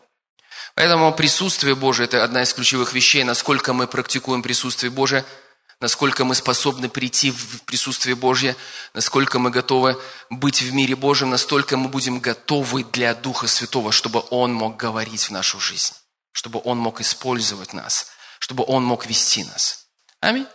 Поэтому 0.75 1.13
присутствие 1.13 1.77
Божие– 1.77 2.07
это 2.07 2.25
одна 2.25 2.43
из 2.43 2.53
ключевых 2.53 2.95
вещей, 2.95 3.23
насколько 3.23 3.73
мы 3.73 3.87
практикуем 3.87 4.43
присутствие 4.43 4.91
Божие– 4.91 5.25
насколько 5.81 6.25
мы 6.25 6.35
способны 6.35 6.89
прийти 6.89 7.31
в 7.31 7.63
присутствие 7.63 8.15
Божье, 8.17 8.57
насколько 8.93 9.39
мы 9.39 9.51
готовы 9.51 10.01
быть 10.31 10.63
в 10.63 10.73
мире 10.73 10.97
Божьем, 10.97 11.31
настолько 11.31 11.77
мы 11.77 11.89
будем 11.89 12.21
готовы 12.21 12.85
для 12.85 13.15
Духа 13.15 13.47
Святого, 13.47 13.93
чтобы 13.93 14.25
Он 14.31 14.53
мог 14.53 14.77
говорить 14.77 15.25
в 15.25 15.31
нашу 15.31 15.61
жизнь, 15.61 15.95
чтобы 16.33 16.61
Он 16.65 16.79
мог 16.79 17.01
использовать 17.01 17.73
нас, 17.73 18.13
чтобы 18.39 18.65
Он 18.67 18.85
мог 18.85 19.07
вести 19.07 19.45
нас. 19.45 19.87
Аминь. 20.21 20.47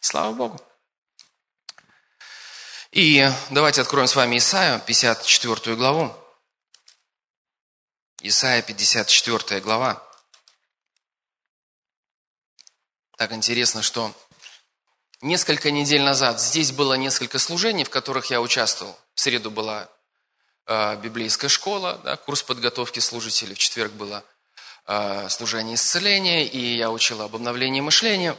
Слава 0.00 0.32
Богу. 0.32 0.60
И 2.92 3.28
давайте 3.50 3.82
откроем 3.82 4.08
с 4.08 4.16
вами 4.16 4.38
Исаию, 4.38 4.80
54 4.80 5.76
главу. 5.76 6.16
Исаия, 8.22 8.62
54 8.62 9.60
глава. 9.60 10.06
Так 13.16 13.32
интересно, 13.32 13.82
что 13.82 14.14
Несколько 15.22 15.70
недель 15.70 16.00
назад 16.00 16.40
здесь 16.40 16.72
было 16.72 16.94
несколько 16.94 17.38
служений, 17.38 17.84
в 17.84 17.90
которых 17.90 18.26
я 18.30 18.40
участвовал. 18.40 18.98
В 19.14 19.20
среду 19.20 19.50
была 19.50 19.86
э, 20.66 20.96
библейская 20.96 21.48
школа, 21.48 22.00
да, 22.04 22.16
курс 22.16 22.42
подготовки 22.42 23.00
служителей. 23.00 23.54
В 23.54 23.58
четверг 23.58 23.92
было 23.92 24.24
э, 24.86 25.28
служение 25.28 25.74
исцеления, 25.74 26.46
и 26.46 26.58
я 26.58 26.90
учил 26.90 27.20
об 27.20 27.36
обновлении 27.36 27.82
мышления. 27.82 28.34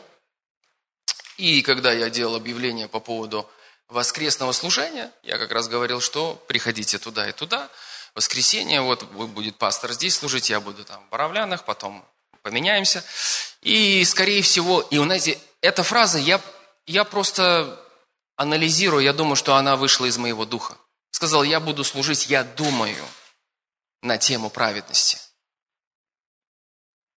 И 1.37 1.61
когда 1.61 1.91
я 1.91 2.09
делал 2.09 2.35
объявление 2.35 2.87
по 2.87 2.99
поводу 2.99 3.47
воскресного 3.87 4.51
служения, 4.51 5.11
я 5.21 5.37
как 5.37 5.51
раз 5.51 5.67
говорил, 5.67 6.01
что 6.01 6.33
приходите 6.47 6.97
туда 6.97 7.29
и 7.29 7.31
туда. 7.31 7.69
Воскресенье, 8.15 8.81
вот 8.81 9.03
будет 9.03 9.55
пастор 9.57 9.91
здесь 9.91 10.15
служить, 10.15 10.49
я 10.49 10.59
буду 10.59 10.83
там 10.83 11.05
в 11.05 11.09
Боровлянах, 11.09 11.63
потом 11.63 12.03
поменяемся. 12.41 13.03
И, 13.61 14.03
скорее 14.03 14.41
всего, 14.41 14.81
и, 14.81 14.97
вы 14.97 15.05
знаете, 15.05 15.37
эта 15.61 15.83
фраза, 15.83 16.17
я 16.17 16.41
я 16.91 17.05
просто 17.05 17.79
анализирую, 18.35 19.03
я 19.03 19.13
думаю, 19.13 19.35
что 19.35 19.55
она 19.55 19.75
вышла 19.75 20.05
из 20.05 20.17
моего 20.17 20.45
духа. 20.45 20.77
Сказал, 21.11 21.43
я 21.43 21.59
буду 21.59 21.83
служить, 21.83 22.27
я 22.27 22.43
думаю 22.43 23.05
на 24.01 24.17
тему 24.17 24.49
праведности. 24.49 25.17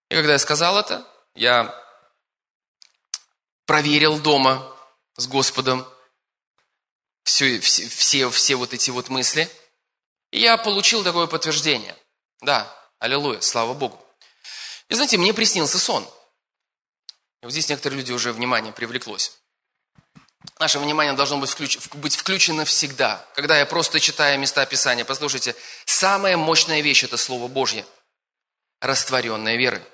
И 0.09 0.15
когда 0.15 0.33
я 0.33 0.39
сказал 0.39 0.77
это, 0.77 1.05
я 1.33 1.73
проверил 3.65 4.19
дома 4.19 4.75
с 5.17 5.27
Господом 5.27 5.85
все, 7.23 7.59
все, 7.59 7.89
все, 7.89 8.29
все 8.29 8.55
вот 8.55 8.73
эти 8.73 8.91
вот 8.91 9.09
мысли. 9.09 9.49
И 10.31 10.39
я 10.39 10.57
получил 10.57 11.03
такое 11.03 11.27
подтверждение. 11.27 11.97
Да, 12.41 12.71
аллилуйя, 12.99 13.41
слава 13.41 13.73
Богу. 13.73 13.99
И 14.89 14.93
знаете, 14.93 15.17
мне 15.17 15.33
приснился 15.33 15.79
сон. 15.79 16.07
И 17.41 17.45
вот 17.45 17.51
здесь 17.51 17.67
некоторые 17.67 17.99
люди 17.99 18.11
уже 18.11 18.31
внимание 18.31 18.71
привлеклось. 18.71 19.39
Наше 20.59 20.79
внимание 20.79 21.13
должно 21.13 21.37
быть, 21.37 21.49
включ, 21.49 21.77
быть 21.93 22.15
включено 22.15 22.65
всегда. 22.65 23.25
Когда 23.35 23.57
я 23.57 23.65
просто 23.65 23.99
читаю 23.99 24.39
места 24.39 24.65
Писания, 24.65 25.05
послушайте, 25.05 25.55
самая 25.85 26.37
мощная 26.37 26.81
вещь– 26.81 27.03
это 27.05 27.17
Слово 27.17 27.47
Божье, 27.47 27.85
растворенная 28.79 29.55
веры. 29.55 29.85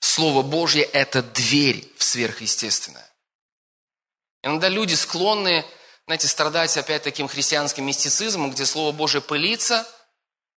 Слово 0.00 0.42
Божье– 0.42 0.82
это 0.92 1.22
дверь 1.22 1.86
в 1.96 2.04
сверхъестественное. 2.04 3.06
Иногда 4.42 4.68
люди 4.68 4.94
склонны, 4.94 5.64
знаете, 6.06 6.28
страдать 6.28 6.76
опять 6.76 7.02
таким 7.02 7.28
христианским 7.28 7.84
мистицизмом, 7.84 8.50
где 8.50 8.64
Слово 8.64 8.92
Божье 8.92 9.20
пылится 9.20 9.86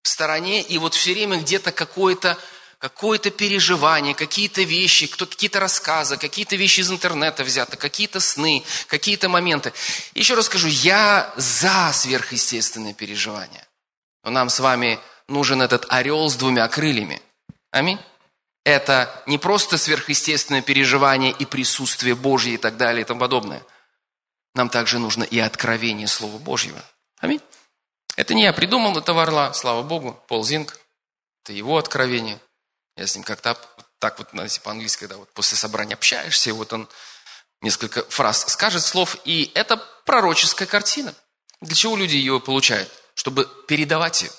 в 0.02 0.08
стороне, 0.08 0.62
и 0.62 0.78
вот 0.78 0.94
все 0.94 1.12
время 1.12 1.38
где-то 1.38 1.72
какое-то 1.72 2.38
какое-то 2.84 3.30
переживание, 3.30 4.14
какие-то 4.14 4.60
вещи, 4.60 5.06
какие-то 5.06 5.58
рассказы, 5.58 6.18
какие-то 6.18 6.54
вещи 6.56 6.80
из 6.80 6.90
интернета 6.90 7.42
взяты, 7.42 7.78
какие-то 7.78 8.20
сны, 8.20 8.62
какие-то 8.88 9.30
моменты. 9.30 9.72
Еще 10.12 10.34
раз 10.34 10.44
скажу, 10.44 10.68
я 10.68 11.32
за 11.34 11.92
сверхъестественные 11.94 12.92
переживания. 12.92 13.66
Но 14.22 14.32
нам 14.32 14.50
с 14.50 14.60
вами 14.60 14.98
нужен 15.28 15.62
этот 15.62 15.86
орел 15.88 16.28
с 16.28 16.36
двумя 16.36 16.68
крыльями. 16.68 17.22
Аминь. 17.70 17.98
Это 18.64 19.22
не 19.24 19.38
просто 19.38 19.78
сверхъестественное 19.78 20.60
переживание 20.60 21.32
и 21.32 21.46
присутствие 21.46 22.14
Божье 22.14 22.52
и 22.52 22.58
так 22.58 22.76
далее 22.76 23.00
и 23.00 23.04
тому 23.06 23.20
подобное. 23.20 23.62
Нам 24.54 24.68
также 24.68 24.98
нужно 24.98 25.24
и 25.24 25.38
откровение 25.38 26.06
Слова 26.06 26.36
Божьего. 26.36 26.84
Аминь. 27.18 27.40
Это 28.16 28.34
не 28.34 28.42
я 28.42 28.52
придумал 28.52 28.98
этого 28.98 29.22
орла, 29.22 29.54
слава 29.54 29.82
Богу, 29.82 30.22
Пол 30.28 30.44
Зинг. 30.44 30.78
Это 31.42 31.54
его 31.54 31.78
откровение. 31.78 32.38
Я 32.96 33.06
с 33.06 33.14
ним 33.14 33.24
как-то 33.24 33.58
так 33.98 34.18
вот, 34.18 34.28
знаете, 34.32 34.60
по-английски, 34.60 35.00
когда 35.00 35.16
вот 35.16 35.32
после 35.32 35.56
собрания 35.56 35.94
общаешься, 35.94 36.50
и 36.50 36.52
вот 36.52 36.72
он 36.72 36.88
несколько 37.60 38.04
фраз 38.04 38.44
скажет 38.48 38.84
слов, 38.84 39.16
и 39.24 39.50
это 39.54 39.76
пророческая 40.04 40.68
картина. 40.68 41.14
Для 41.60 41.74
чего 41.74 41.96
люди 41.96 42.16
ее 42.16 42.40
получают? 42.40 42.90
Чтобы 43.14 43.48
передавать 43.66 44.22
ее. 44.22 44.30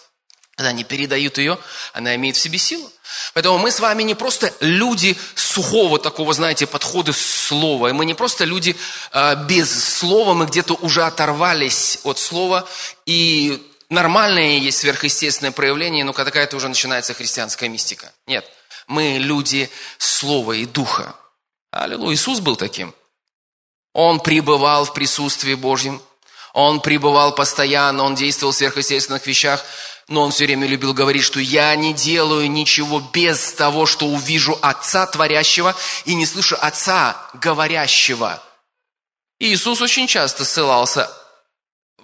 Когда 0.55 0.69
они 0.69 0.83
передают 0.85 1.37
ее, 1.37 1.57
она 1.91 2.15
имеет 2.15 2.37
в 2.37 2.39
себе 2.39 2.57
силу. 2.57 2.89
Поэтому 3.33 3.57
мы 3.57 3.71
с 3.71 3.79
вами 3.79 4.03
не 4.03 4.15
просто 4.15 4.53
люди 4.61 5.17
сухого 5.35 5.99
такого, 5.99 6.33
знаете, 6.33 6.65
подхода 6.65 7.11
слова. 7.11 7.89
И 7.89 7.91
мы 7.91 8.05
не 8.05 8.13
просто 8.13 8.45
люди 8.45 8.75
э, 9.11 9.35
без 9.47 9.97
слова, 9.97 10.33
мы 10.33 10.45
где-то 10.45 10.75
уже 10.75 11.03
оторвались 11.03 11.99
от 12.03 12.19
слова 12.19 12.67
и 13.05 13.74
нормальное 13.89 14.57
есть 14.57 14.79
сверхъестественное 14.79 15.51
проявление, 15.51 16.03
но 16.03 16.13
какая-то 16.13 16.57
уже 16.57 16.67
начинается 16.67 17.13
христианская 17.13 17.69
мистика. 17.69 18.11
Нет, 18.27 18.45
мы 18.87 19.17
люди 19.19 19.69
слова 19.97 20.53
и 20.53 20.65
духа. 20.65 21.15
Аллилуйя, 21.71 22.15
Иисус 22.15 22.39
был 22.39 22.55
таким. 22.55 22.93
Он 23.93 24.19
пребывал 24.19 24.85
в 24.85 24.93
присутствии 24.93 25.53
Божьем, 25.53 26.01
он 26.53 26.81
пребывал 26.81 27.35
постоянно, 27.35 28.03
он 28.03 28.15
действовал 28.15 28.53
в 28.53 28.55
сверхъестественных 28.55 29.25
вещах, 29.27 29.63
но 30.07 30.21
он 30.21 30.31
все 30.31 30.45
время 30.45 30.67
любил 30.67 30.93
говорить, 30.93 31.23
что 31.23 31.39
я 31.39 31.75
не 31.75 31.93
делаю 31.93 32.49
ничего 32.49 32.99
без 32.99 33.53
того, 33.53 33.85
что 33.85 34.07
увижу 34.07 34.57
Отца 34.61 35.05
Творящего 35.05 35.75
и 36.05 36.13
не 36.13 36.25
слышу 36.25 36.57
Отца 36.59 37.17
Говорящего. 37.33 38.41
И 39.39 39.53
Иисус 39.53 39.81
очень 39.81 40.07
часто 40.07 40.45
ссылался 40.45 41.09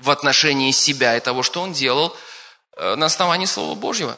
в 0.01 0.10
отношении 0.10 0.72
себя 0.72 1.15
и 1.15 1.20
того, 1.20 1.43
что 1.43 1.62
он 1.62 1.74
делал 1.74 2.15
э, 2.75 2.96
на 2.96 3.05
основании 3.05 3.46
Слова 3.46 3.75
Божьего. 3.75 4.17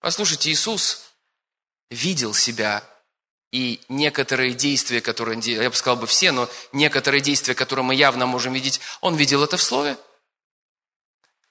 Послушайте, 0.00 0.50
Иисус 0.50 1.02
видел 1.90 2.34
себя 2.34 2.82
И 3.54 3.80
некоторые 3.88 4.52
действия, 4.52 5.00
которые 5.00 5.36
он 5.36 5.40
делал, 5.40 5.62
я 5.62 5.70
бы 5.70 5.76
сказал 5.76 5.96
бы 5.96 6.08
все, 6.08 6.32
но 6.32 6.48
некоторые 6.72 7.20
действия, 7.20 7.54
которые 7.54 7.84
мы 7.84 7.94
явно 7.94 8.26
можем 8.26 8.52
видеть, 8.52 8.80
он 9.00 9.14
видел 9.14 9.44
это 9.44 9.56
в 9.56 9.62
Слове. 9.62 9.96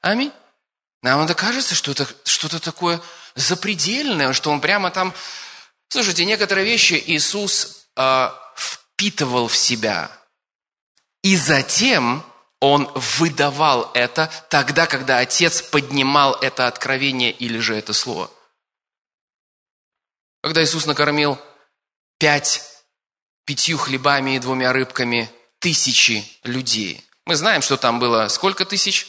Аминь. 0.01 0.33
Нам 1.01 1.21
это 1.21 1.33
кажется, 1.33 1.75
что 1.75 1.91
это 1.91 2.05
что-то 2.25 2.59
такое 2.59 2.99
запредельное, 3.35 4.33
что 4.33 4.51
он 4.51 4.59
прямо 4.59 4.91
там... 4.91 5.13
Слушайте, 5.87 6.25
некоторые 6.25 6.65
вещи 6.65 7.01
Иисус 7.07 7.85
э, 7.95 8.29
впитывал 8.57 9.47
в 9.47 9.55
себя. 9.55 10.11
И 11.21 11.37
затем 11.37 12.25
он 12.63 12.89
выдавал 12.95 13.91
это 13.93 14.31
тогда, 14.49 14.87
когда 14.87 15.17
Отец 15.17 15.61
поднимал 15.61 16.33
это 16.35 16.65
откровение 16.65 17.29
или 17.29 17.59
же 17.59 17.75
это 17.75 17.91
слово. 17.91 18.31
Когда 20.41 20.63
Иисус 20.63 20.85
накормил 20.85 21.37
пять, 22.19 22.63
пятью 23.43 23.77
хлебами 23.77 24.37
и 24.37 24.39
двумя 24.39 24.71
рыбками 24.71 25.29
тысячи 25.59 26.23
людей. 26.43 27.05
Мы 27.25 27.35
знаем, 27.35 27.61
что 27.61 27.75
там 27.75 27.99
было 27.99 28.29
сколько 28.29 28.63
тысяч? 28.63 29.07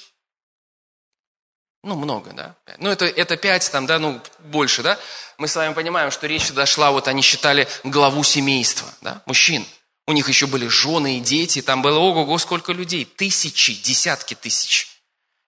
Ну, 1.84 1.94
много, 1.94 2.32
да? 2.32 2.56
Ну, 2.78 2.90
это, 2.90 3.04
это 3.04 3.36
пять, 3.36 3.70
там, 3.70 3.86
да, 3.86 4.00
ну, 4.00 4.20
больше, 4.40 4.82
да? 4.82 4.98
Мы 5.38 5.46
с 5.46 5.54
вами 5.54 5.74
понимаем, 5.74 6.10
что 6.10 6.26
речь 6.26 6.50
дошла, 6.50 6.90
вот 6.90 7.06
они 7.06 7.22
считали 7.22 7.68
главу 7.84 8.24
семейства, 8.24 8.92
да, 9.00 9.22
мужчин. 9.26 9.64
У 10.06 10.12
них 10.12 10.28
еще 10.28 10.46
были 10.46 10.66
жены 10.68 11.18
и 11.18 11.20
дети, 11.20 11.62
там 11.62 11.80
было, 11.80 11.98
ого-го, 11.98 12.36
сколько 12.38 12.72
людей, 12.72 13.04
тысячи, 13.04 13.74
десятки 13.74 14.34
тысяч. 14.34 15.00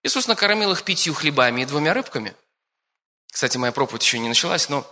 Иисус 0.03 0.29
накормил 0.29 0.73
их 0.73 0.83
пятью 0.83 1.15
хлебами 1.15 1.63
и 1.63 1.67
двумя 1.67 1.93
рыбками. 1.93 2.35
Кстати, 3.31 3.59
моя 3.59 3.73
проповедь 3.73 4.03
еще 4.03 4.19
не 4.19 4.29
началась, 4.29 4.69
но 4.69 4.91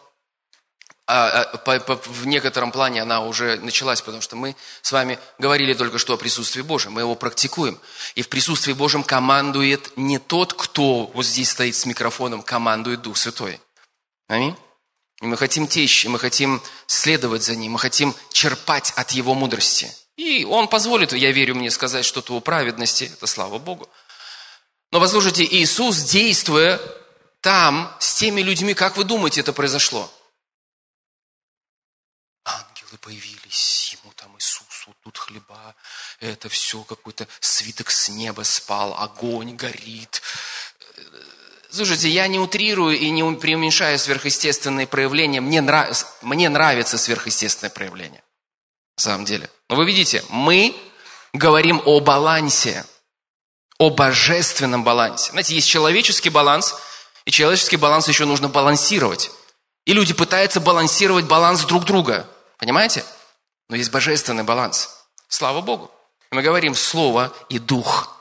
а, 1.07 1.43
а, 1.43 1.59
по, 1.59 1.79
по, 1.81 1.97
в 1.97 2.27
некотором 2.27 2.73
плане 2.73 3.03
она 3.03 3.21
уже 3.21 3.59
началась, 3.59 4.01
потому 4.01 4.23
что 4.23 4.37
мы 4.37 4.57
с 4.83 4.91
вами 4.91 5.19
говорили 5.39 5.75
только 5.75 5.99
что 5.99 6.15
о 6.15 6.17
присутствии 6.17 6.63
Божьем, 6.63 6.93
мы 6.93 7.03
его 7.03 7.15
практикуем. 7.15 7.79
И 8.15 8.23
в 8.23 8.29
присутствии 8.29 8.73
Божьем 8.73 9.03
командует 9.03 9.93
не 9.97 10.19
тот, 10.19 10.55
кто 10.55 11.07
вот 11.15 11.27
здесь 11.27 11.51
стоит 11.51 11.75
с 11.75 11.85
микрофоном, 11.85 12.43
командует 12.43 13.03
Дух 13.03 13.19
Святой. 13.19 13.61
Аминь. 14.29 14.57
И 15.25 15.27
мы 15.27 15.39
хотим 15.39 15.67
течь, 15.67 16.05
и 16.05 16.09
мы 16.09 16.19
хотим 16.19 16.63
следовать 16.87 17.43
за 17.43 17.57
Ним, 17.57 17.73
мы 17.73 17.79
хотим 17.79 18.15
черпать 18.31 18.93
от 18.95 19.13
Его 19.13 19.35
мудрости. 19.35 19.91
И 20.17 20.45
Он 20.45 20.69
позволит, 20.69 21.15
я 21.15 21.33
верю 21.33 21.55
мне, 21.55 21.71
сказать 21.71 22.05
что-то 22.05 22.37
о 22.37 22.41
праведности, 22.41 23.05
это 23.05 23.27
слава 23.27 23.59
Богу. 23.59 23.89
Но 24.93 25.01
послушайте, 25.01 25.43
Иисус, 25.43 25.97
действуя 26.01 26.79
там, 27.41 27.97
с 28.01 28.17
теми 28.17 28.43
людьми, 28.43 28.75
как 28.75 28.99
вы 28.99 29.05
думаете, 29.05 29.41
это 29.41 29.55
произошло? 29.55 30.13
ангелы 32.45 32.99
появились, 33.01 33.97
ему 33.99 34.13
там 34.13 34.37
Иисусу, 34.37 34.95
тут 35.03 35.17
хлеба, 35.17 35.75
это 36.21 36.51
все 36.51 36.83
какой-то 36.83 37.27
свиток 37.41 37.91
с 37.91 38.11
неба 38.11 38.43
спал, 38.43 38.95
огонь 38.99 39.57
горит. 39.57 40.21
Слушайте, 41.75 42.09
я 42.09 42.29
не 42.29 42.39
утрирую 42.39 42.97
и 42.97 43.11
не 43.11 43.25
преуменьшаю 43.35 43.99
сверхъестественные 43.99 44.87
проявления. 44.87 45.41
Мне, 45.41 45.61
нрав... 45.61 46.07
Мне 46.23 46.49
нравится 46.49 46.99
сверхъестественное 46.99 47.71
проявление. 47.71 48.23
На 48.97 49.03
самом 49.03 49.25
деле. 49.25 49.51
Но 49.69 49.75
вы 49.75 49.85
видите, 49.85 50.25
мы 50.29 50.77
говорим 51.33 51.83
о 51.85 51.99
балансе, 51.99 52.85
о 53.79 53.91
божественном 53.91 54.85
балансе. 54.85 55.33
Знаете, 55.33 55.57
есть 55.57 55.69
человеческий 55.69 56.31
баланс, 56.31 56.77
и 57.25 57.33
человеческий 57.33 57.77
баланс 57.77 58.07
еще 58.07 58.25
нужно 58.25 58.49
балансировать. 58.49 59.33
И 59.85 59.93
люди 59.93 60.15
пытаются 60.15 60.61
балансировать 60.61 61.25
баланс 61.25 61.65
друг 61.65 61.87
друга. 61.87 62.29
Понимаете? 62.59 63.05
Но 63.69 63.75
есть 63.75 63.91
божественный 63.91 64.45
баланс. 64.45 64.91
Слава 65.27 65.61
Богу. 65.61 65.91
Мы 66.31 66.43
говорим 66.43 66.77
Слово 66.77 67.33
и 67.49 67.59
Дух. 67.59 68.17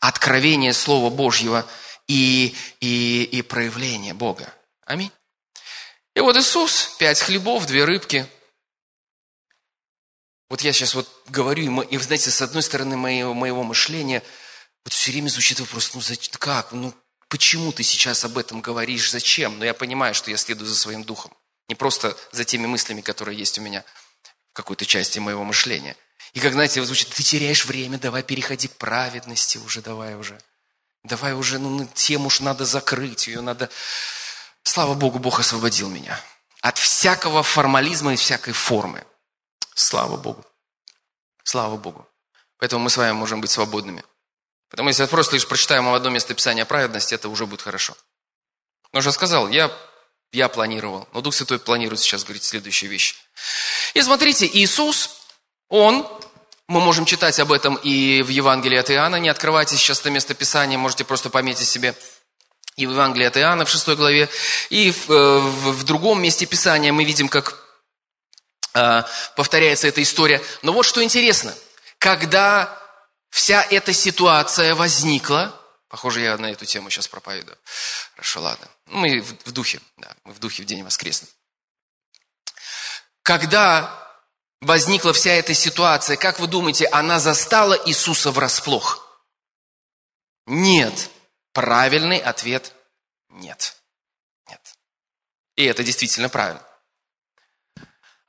Откровение 0.00 0.74
Слова 0.74 1.08
Божьего 1.08 1.64
и, 2.10 2.56
и, 2.80 3.22
и 3.22 3.42
проявление 3.42 4.14
Бога. 4.14 4.52
Аминь. 4.84 5.12
И 6.16 6.20
вот 6.20 6.36
Иисус, 6.36 6.96
пять 6.98 7.20
хлебов, 7.20 7.66
две 7.66 7.84
рыбки. 7.84 8.26
Вот 10.48 10.62
я 10.62 10.72
сейчас 10.72 10.96
вот 10.96 11.08
говорю, 11.28 11.82
и, 11.82 11.94
и 11.94 11.98
знаете, 11.98 12.32
с 12.32 12.42
одной 12.42 12.64
стороны 12.64 12.96
моего, 12.96 13.32
моего 13.32 13.62
мышления, 13.62 14.24
вот 14.84 14.92
все 14.92 15.12
время 15.12 15.28
звучит 15.28 15.60
вопрос, 15.60 15.94
ну 15.94 16.00
зачем, 16.00 16.34
как, 16.40 16.72
ну 16.72 16.92
почему 17.28 17.70
ты 17.70 17.84
сейчас 17.84 18.24
об 18.24 18.38
этом 18.38 18.60
говоришь, 18.60 19.12
зачем? 19.12 19.60
Но 19.60 19.64
я 19.64 19.72
понимаю, 19.72 20.12
что 20.12 20.32
я 20.32 20.36
следую 20.36 20.66
за 20.66 20.74
своим 20.74 21.04
духом. 21.04 21.32
Не 21.68 21.76
просто 21.76 22.18
за 22.32 22.44
теми 22.44 22.66
мыслями, 22.66 23.02
которые 23.02 23.38
есть 23.38 23.56
у 23.60 23.62
меня 23.62 23.84
в 24.50 24.54
какой-то 24.54 24.84
части 24.84 25.20
моего 25.20 25.44
мышления. 25.44 25.96
И 26.32 26.40
как, 26.40 26.54
знаете, 26.54 26.82
звучит, 26.82 27.10
ты 27.10 27.22
теряешь 27.22 27.66
время, 27.66 27.98
давай 27.98 28.24
переходи 28.24 28.66
к 28.66 28.76
праведности 28.78 29.58
уже, 29.58 29.80
давай 29.80 30.16
уже. 30.16 30.40
Давай 31.04 31.32
уже, 31.32 31.58
ну, 31.58 31.86
тему 31.94 32.26
уж 32.26 32.40
надо 32.40 32.64
закрыть, 32.64 33.26
ее 33.26 33.40
надо... 33.40 33.70
Слава 34.62 34.94
Богу, 34.94 35.18
Бог 35.18 35.40
освободил 35.40 35.88
меня 35.88 36.20
от 36.60 36.76
всякого 36.76 37.42
формализма 37.42 38.12
и 38.12 38.16
всякой 38.16 38.52
формы. 38.52 39.04
Слава 39.74 40.16
Богу. 40.16 40.44
Слава 41.42 41.76
Богу. 41.76 42.06
Поэтому 42.58 42.84
мы 42.84 42.90
с 42.90 42.96
вами 42.96 43.12
можем 43.12 43.40
быть 43.40 43.50
свободными. 43.50 44.04
Потому 44.68 44.90
если 44.90 45.06
просто 45.06 45.36
лишь 45.36 45.48
прочитаем 45.48 45.88
одно 45.88 46.10
место 46.10 46.34
Писания 46.34 46.66
праведности, 46.66 47.14
это 47.14 47.28
уже 47.28 47.46
будет 47.46 47.62
хорошо. 47.62 47.96
Но 48.92 48.98
уже 48.98 49.10
сказал, 49.12 49.48
я 49.48 49.70
я 50.32 50.48
планировал. 50.48 51.08
Но 51.12 51.22
Дух 51.22 51.34
Святой 51.34 51.58
планирует 51.58 52.00
сейчас 52.00 52.24
говорить 52.24 52.44
следующую 52.44 52.90
вещь. 52.90 53.16
И 53.94 54.02
смотрите, 54.02 54.46
Иисус, 54.46 55.22
Он, 55.68 56.06
мы 56.70 56.80
можем 56.80 57.04
читать 57.04 57.40
об 57.40 57.50
этом 57.50 57.74
и 57.74 58.22
в 58.22 58.28
Евангелии 58.28 58.78
от 58.78 58.92
Иоанна, 58.92 59.16
не 59.16 59.28
открывайте 59.28 59.76
сейчас 59.76 59.98
это 59.98 60.10
место 60.10 60.34
Писания, 60.34 60.78
можете 60.78 61.04
просто 61.04 61.28
пометить 61.28 61.66
себе 61.66 61.96
и 62.76 62.86
в 62.86 62.92
Евангелии 62.92 63.26
от 63.26 63.36
Иоанна 63.36 63.64
в 63.64 63.70
6 63.70 63.88
главе, 63.88 64.28
и 64.68 64.92
в, 64.92 65.10
э, 65.10 65.38
в, 65.40 65.72
в 65.72 65.82
другом 65.82 66.22
месте 66.22 66.46
Писания 66.46 66.92
мы 66.92 67.02
видим, 67.02 67.28
как 67.28 67.56
э, 68.74 69.02
повторяется 69.34 69.88
эта 69.88 70.00
история. 70.00 70.40
Но 70.62 70.72
вот 70.72 70.86
что 70.86 71.02
интересно, 71.02 71.52
когда 71.98 72.78
вся 73.30 73.66
эта 73.68 73.92
ситуация 73.92 74.76
возникла, 74.76 75.52
Похоже, 75.88 76.20
я 76.20 76.38
на 76.38 76.46
эту 76.52 76.66
тему 76.66 76.88
сейчас 76.88 77.08
проповедую. 77.08 77.58
Хорошо, 78.14 78.42
ладно. 78.42 78.68
Мы 78.86 79.22
в 79.22 79.50
духе, 79.50 79.80
да, 79.96 80.14
мы 80.22 80.32
в 80.34 80.38
духе 80.38 80.62
в 80.62 80.66
день 80.66 80.84
воскресный. 80.84 81.28
Когда 83.24 84.09
возникла 84.60 85.12
вся 85.12 85.32
эта 85.32 85.54
ситуация, 85.54 86.16
как 86.16 86.40
вы 86.40 86.46
думаете, 86.46 86.86
она 86.86 87.18
застала 87.18 87.74
Иисуса 87.86 88.30
врасплох? 88.30 89.24
Нет. 90.46 91.10
Правильный 91.52 92.18
ответ– 92.18 92.72
нет. 93.30 93.76
Нет. 94.48 94.60
И 95.56 95.64
это 95.64 95.82
действительно 95.82 96.28
правильно. 96.28 96.64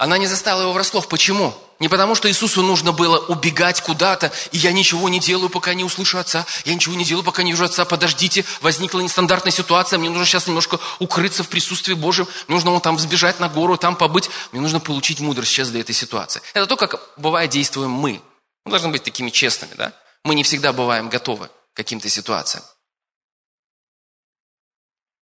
Она 0.01 0.17
не 0.17 0.25
застала 0.25 0.63
его 0.63 0.73
врасплох. 0.73 1.07
Почему? 1.07 1.53
Не 1.77 1.87
потому, 1.87 2.15
что 2.15 2.27
Иисусу 2.27 2.63
нужно 2.63 2.91
было 2.91 3.19
убегать 3.19 3.81
куда-то, 3.81 4.31
и 4.51 4.57
я 4.57 4.71
ничего 4.71 5.09
не 5.09 5.19
делаю, 5.19 5.47
пока 5.47 5.75
не 5.75 5.83
услышу 5.83 6.17
Отца. 6.17 6.43
Я 6.65 6.73
ничего 6.73 6.95
не 6.95 7.05
делаю, 7.05 7.23
пока 7.23 7.43
не 7.43 7.51
вижу 7.51 7.65
Отца. 7.65 7.85
Подождите, 7.85 8.43
возникла 8.61 8.99
нестандартная 9.01 9.51
ситуация, 9.51 9.99
мне 9.99 10.09
нужно 10.09 10.25
сейчас 10.25 10.47
немножко 10.47 10.79
укрыться 10.97 11.43
в 11.43 11.49
присутствии 11.49 11.93
Божьем. 11.93 12.27
Мне 12.47 12.55
нужно 12.55 12.71
вон 12.71 12.81
там 12.81 12.97
взбежать 12.97 13.39
на 13.39 13.47
гору, 13.47 13.77
там 13.77 13.95
побыть. 13.95 14.31
Мне 14.51 14.59
нужно 14.59 14.79
получить 14.79 15.19
мудрость 15.19 15.51
сейчас 15.51 15.69
для 15.69 15.81
этой 15.81 15.93
ситуации. 15.93 16.41
Это 16.55 16.65
то, 16.65 16.77
как 16.77 16.99
бывает 17.17 17.51
действуем 17.51 17.91
мы. 17.91 18.23
Мы 18.65 18.71
должны 18.71 18.89
быть 18.89 19.03
такими 19.03 19.29
честными, 19.29 19.75
да? 19.75 19.93
Мы 20.23 20.33
не 20.33 20.41
всегда 20.41 20.73
бываем 20.73 21.09
готовы 21.09 21.45
к 21.45 21.75
каким-то 21.75 22.09
ситуациям. 22.09 22.63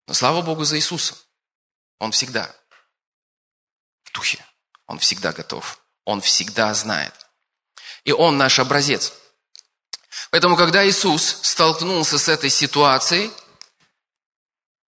Но 0.08 0.14
слава 0.14 0.44
Богу 0.44 0.66
за 0.66 0.78
Иисуса. 0.78 1.16
Он 1.98 2.12
всегда 2.12 2.54
в 4.04 4.12
духе. 4.12 4.46
Он 4.88 5.00
всегда 5.00 5.32
готов. 5.34 5.80
Он 6.06 6.22
всегда 6.22 6.74
знает. 6.74 7.14
И 8.04 8.12
Он 8.12 8.38
наш 8.38 8.60
образец. 8.60 9.14
Поэтому, 10.32 10.56
когда 10.56 10.88
Иисус 10.88 11.40
столкнулся 11.42 12.18
с 12.18 12.28
этой 12.28 12.50
ситуацией, 12.50 13.32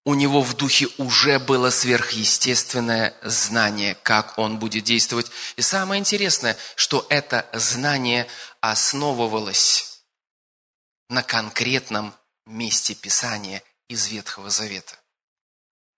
у 0.06 0.16
него 0.16 0.42
в 0.42 0.56
духе 0.56 0.88
уже 0.98 1.40
было 1.40 1.70
сверхъестественное 1.70 3.14
знание, 3.22 3.96
как 4.02 4.38
он 4.38 4.58
будет 4.58 4.84
действовать. 4.84 5.30
И 5.56 5.62
самое 5.62 6.00
интересное, 6.00 6.58
что 6.76 7.06
это 7.10 7.48
знание 7.54 8.28
основывалось 8.60 10.02
на 11.10 11.22
конкретном 11.22 12.16
месте 12.46 12.96
Писания 12.96 13.62
из 13.88 14.08
Ветхого 14.08 14.50
Завета, 14.50 14.96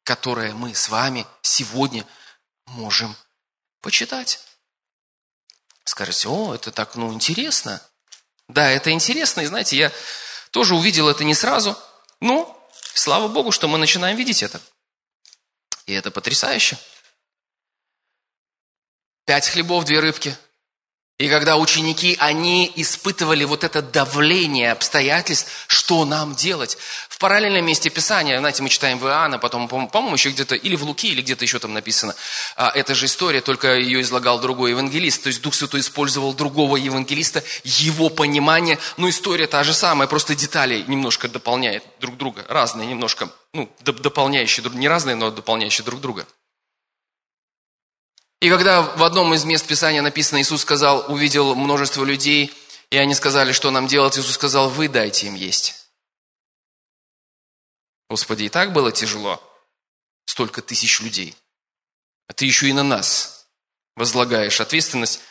которое 0.04 0.54
мы 0.54 0.76
с 0.76 0.90
вами 0.90 1.26
сегодня 1.42 2.06
можем 2.66 3.16
почитать. 3.82 4.40
Скажете, 5.84 6.30
о, 6.30 6.54
это 6.56 6.72
так, 6.72 6.96
ну, 6.96 7.12
интересно. 7.14 7.82
Да, 8.48 8.70
это 8.70 8.92
интересно, 8.92 9.42
и 9.42 9.46
знаете, 9.46 9.78
я 9.78 9.92
тоже 10.52 10.76
увидел 10.76 11.10
это 11.10 11.24
не 11.24 11.34
сразу. 11.34 11.78
Ну, 12.20 12.58
слава 12.94 13.28
Богу, 13.28 13.52
что 13.52 13.68
мы 13.68 13.78
начинаем 13.78 14.18
видеть 14.18 14.44
это. 14.44 14.62
И 15.86 15.94
это 15.94 16.12
потрясающе. 16.12 16.78
Пять 19.26 19.50
хлебов, 19.50 19.86
две 19.86 20.00
рыбки. 20.00 20.38
И 21.22 21.30
когда 21.30 21.56
ученики, 21.58 22.18
они 22.20 22.72
испытывали 22.76 23.44
вот 23.44 23.64
это 23.64 23.84
давление 23.84 24.72
обстоятельств, 24.72 25.52
что 25.68 26.04
нам 26.04 26.34
делать? 26.34 26.80
В 27.10 27.20
параллельном 27.20 27.64
месте 27.64 27.92
Писания, 27.92 28.40
знаете, 28.40 28.64
мы 28.64 28.70
читаем 28.70 28.98
в 28.98 29.06
Иоанна, 29.06 29.38
потом, 29.38 29.68
по-моему, 29.68 30.16
еще 30.16 30.32
где-то, 30.32 30.56
или 30.56 30.76
в 30.76 30.84
Луки, 30.84 31.10
или 31.10 31.22
где-то 31.22 31.46
еще 31.46 31.60
там 31.60 31.74
написано, 31.74 32.16
а, 32.56 32.72
эта 32.74 32.96
же 32.96 33.06
история, 33.06 33.42
только 33.42 33.76
ее 33.76 34.02
излагал 34.02 34.40
другой 34.40 34.72
евангелист. 34.72 35.22
То 35.22 35.28
есть 35.28 35.44
Дух 35.44 35.54
Святой 35.54 35.82
использовал 35.82 36.34
другого 36.34 36.76
евангелиста, 36.76 37.44
его 37.66 38.10
понимание, 38.10 38.80
но 38.98 39.08
история 39.08 39.46
та 39.46 39.64
же 39.64 39.76
самая, 39.76 40.08
просто 40.08 40.34
детали 40.34 40.84
немножко 40.88 41.28
дополняет 41.28 41.84
друг 42.00 42.18
друга, 42.18 42.44
разные 42.50 42.88
немножко, 42.88 43.30
ну, 43.54 43.70
дополняющие, 43.82 44.66
не 44.74 44.88
разные, 44.88 45.16
но 45.16 45.30
дополняющие 45.30 45.86
друг 45.86 46.02
друга. 46.02 46.26
И 48.42 48.50
когда 48.50 48.82
в 48.82 49.04
одном 49.04 49.34
из 49.36 49.46
мест 49.46 49.68
Писания 49.68 50.02
написано, 50.02 50.42
Иисус 50.42 50.62
сказал, 50.62 51.06
увидел 51.08 51.54
множество 51.54 52.04
людей, 52.04 52.52
и 52.90 52.98
они 52.98 53.14
сказали, 53.14 53.52
что 53.52 53.70
нам 53.70 53.86
делать, 53.88 54.18
Иисус 54.18 54.34
сказал, 54.34 54.70
вы 54.70 54.90
дайте 54.90 55.28
им 55.28 55.36
есть. 55.36 55.88
Господи, 58.10 58.44
и 58.44 58.50
так 58.50 58.74
было 58.74 58.92
тяжело. 58.92 59.42
Столько 60.26 60.64
тысяч 60.64 61.02
людей. 61.02 61.36
А 62.28 62.34
ты 62.34 62.46
еще 62.46 62.68
и 62.68 62.74
на 62.74 62.84
нас 62.84 63.48
возлагаешь 63.96 64.60
ответственность. 64.60 65.22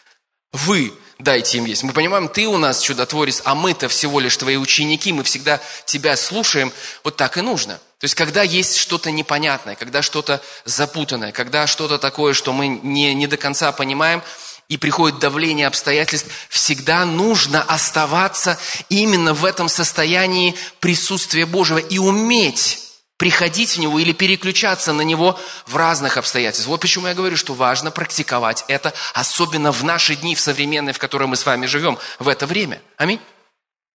Вы 0.52 0.96
дайте 1.22 1.58
им 1.58 1.64
есть. 1.64 1.82
Мы 1.82 1.92
понимаем, 1.92 2.28
ты 2.28 2.46
у 2.46 2.56
нас 2.58 2.80
чудотворец, 2.80 3.42
а 3.44 3.54
мы-то 3.54 3.88
всего 3.88 4.20
лишь 4.20 4.36
твои 4.36 4.56
ученики, 4.56 5.12
мы 5.12 5.22
всегда 5.24 5.60
тебя 5.84 6.16
слушаем. 6.16 6.72
Вот 7.04 7.16
так 7.16 7.36
и 7.36 7.40
нужно. 7.40 7.74
То 7.98 8.04
есть, 8.04 8.14
когда 8.14 8.42
есть 8.42 8.76
что-то 8.76 9.10
непонятное, 9.10 9.76
когда 9.76 10.02
что-то 10.02 10.40
запутанное, 10.64 11.32
когда 11.32 11.66
что-то 11.66 11.98
такое, 11.98 12.32
что 12.32 12.52
мы 12.52 12.68
не, 12.68 13.14
не 13.14 13.26
до 13.26 13.36
конца 13.36 13.72
понимаем, 13.72 14.22
и 14.68 14.76
приходит 14.76 15.18
давление 15.18 15.66
обстоятельств, 15.66 16.28
всегда 16.48 17.04
нужно 17.04 17.60
оставаться 17.60 18.56
именно 18.88 19.34
в 19.34 19.44
этом 19.44 19.68
состоянии 19.68 20.54
присутствия 20.78 21.44
Божьего 21.44 21.78
и 21.78 21.98
уметь 21.98 22.89
приходить 23.20 23.76
в 23.76 23.78
него 23.78 23.98
или 23.98 24.12
переключаться 24.12 24.94
на 24.94 25.02
него 25.02 25.38
в 25.66 25.76
разных 25.76 26.16
обстоятельствах. 26.16 26.68
Вот 26.68 26.80
почему 26.80 27.06
я 27.06 27.12
говорю, 27.12 27.36
что 27.36 27.52
важно 27.52 27.90
практиковать 27.90 28.64
это, 28.66 28.94
особенно 29.12 29.72
в 29.72 29.84
наши 29.84 30.16
дни, 30.16 30.34
в 30.34 30.40
современные, 30.40 30.94
в 30.94 30.98
которой 30.98 31.28
мы 31.28 31.36
с 31.36 31.44
вами 31.44 31.66
живем, 31.66 31.98
в 32.18 32.28
это 32.28 32.46
время. 32.46 32.80
Аминь. 32.96 33.20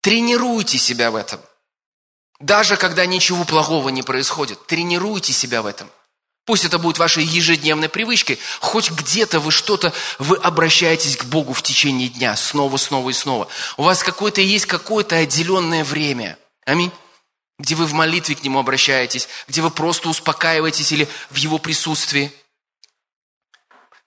Тренируйте 0.02 0.78
себя 0.78 1.10
в 1.10 1.16
этом. 1.16 1.40
Даже 2.40 2.78
когда 2.78 3.08
ничего 3.08 3.46
плохого 3.46 3.90
не 3.90 4.04
происходит, 4.04 4.64
тренируйте 4.68 5.34
себя 5.34 5.64
в 5.64 5.66
этом. 5.66 5.90
Пусть 6.46 6.64
это 6.64 6.78
будет 6.78 7.00
вашей 7.00 7.24
ежедневной 7.24 7.90
привычкой. 7.90 8.38
Хоть 8.60 8.92
где-то 8.92 9.40
вы 9.40 9.50
что-то, 9.50 9.92
вы 10.20 10.36
обращаетесь 10.38 11.18
к 11.18 11.26
Богу 11.26 11.54
в 11.54 11.64
течение 11.64 12.10
дня, 12.10 12.36
снова, 12.36 12.78
снова 12.78 13.10
и 13.10 13.14
снова. 13.14 13.48
У 13.78 13.82
вас 13.82 14.04
какое-то 14.04 14.42
есть 14.42 14.68
какое-то 14.68 15.16
отделенное 15.16 15.84
время. 15.84 16.38
Аминь 16.64 16.92
где 17.58 17.76
вы 17.76 17.86
в 17.86 17.94
молитве 17.94 18.36
к 18.36 18.44
Нему 18.44 18.60
обращаетесь, 18.60 19.28
где 19.48 19.62
вы 19.62 19.72
просто 19.72 20.10
успокаиваетесь 20.10 20.92
или 20.92 21.08
в 21.30 21.36
Его 21.38 21.58
присутствии. 21.58 22.32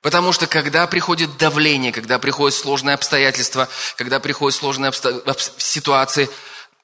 Потому 0.03 0.33
что 0.33 0.47
когда 0.47 0.87
приходит 0.87 1.37
давление, 1.39 1.91
когда 1.91 2.19
приходят 2.19 2.57
сложные 2.57 2.95
обстоятельства, 2.95 3.69
когда 3.97 4.21
приходят 4.21 4.57
сложные 4.57 4.91
обсто... 4.91 5.23
ситуации, 5.57 6.29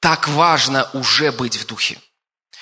так 0.01 0.27
важно 0.29 0.91
уже 0.95 1.31
быть 1.33 1.57
в 1.57 1.67
духе. 1.67 2.01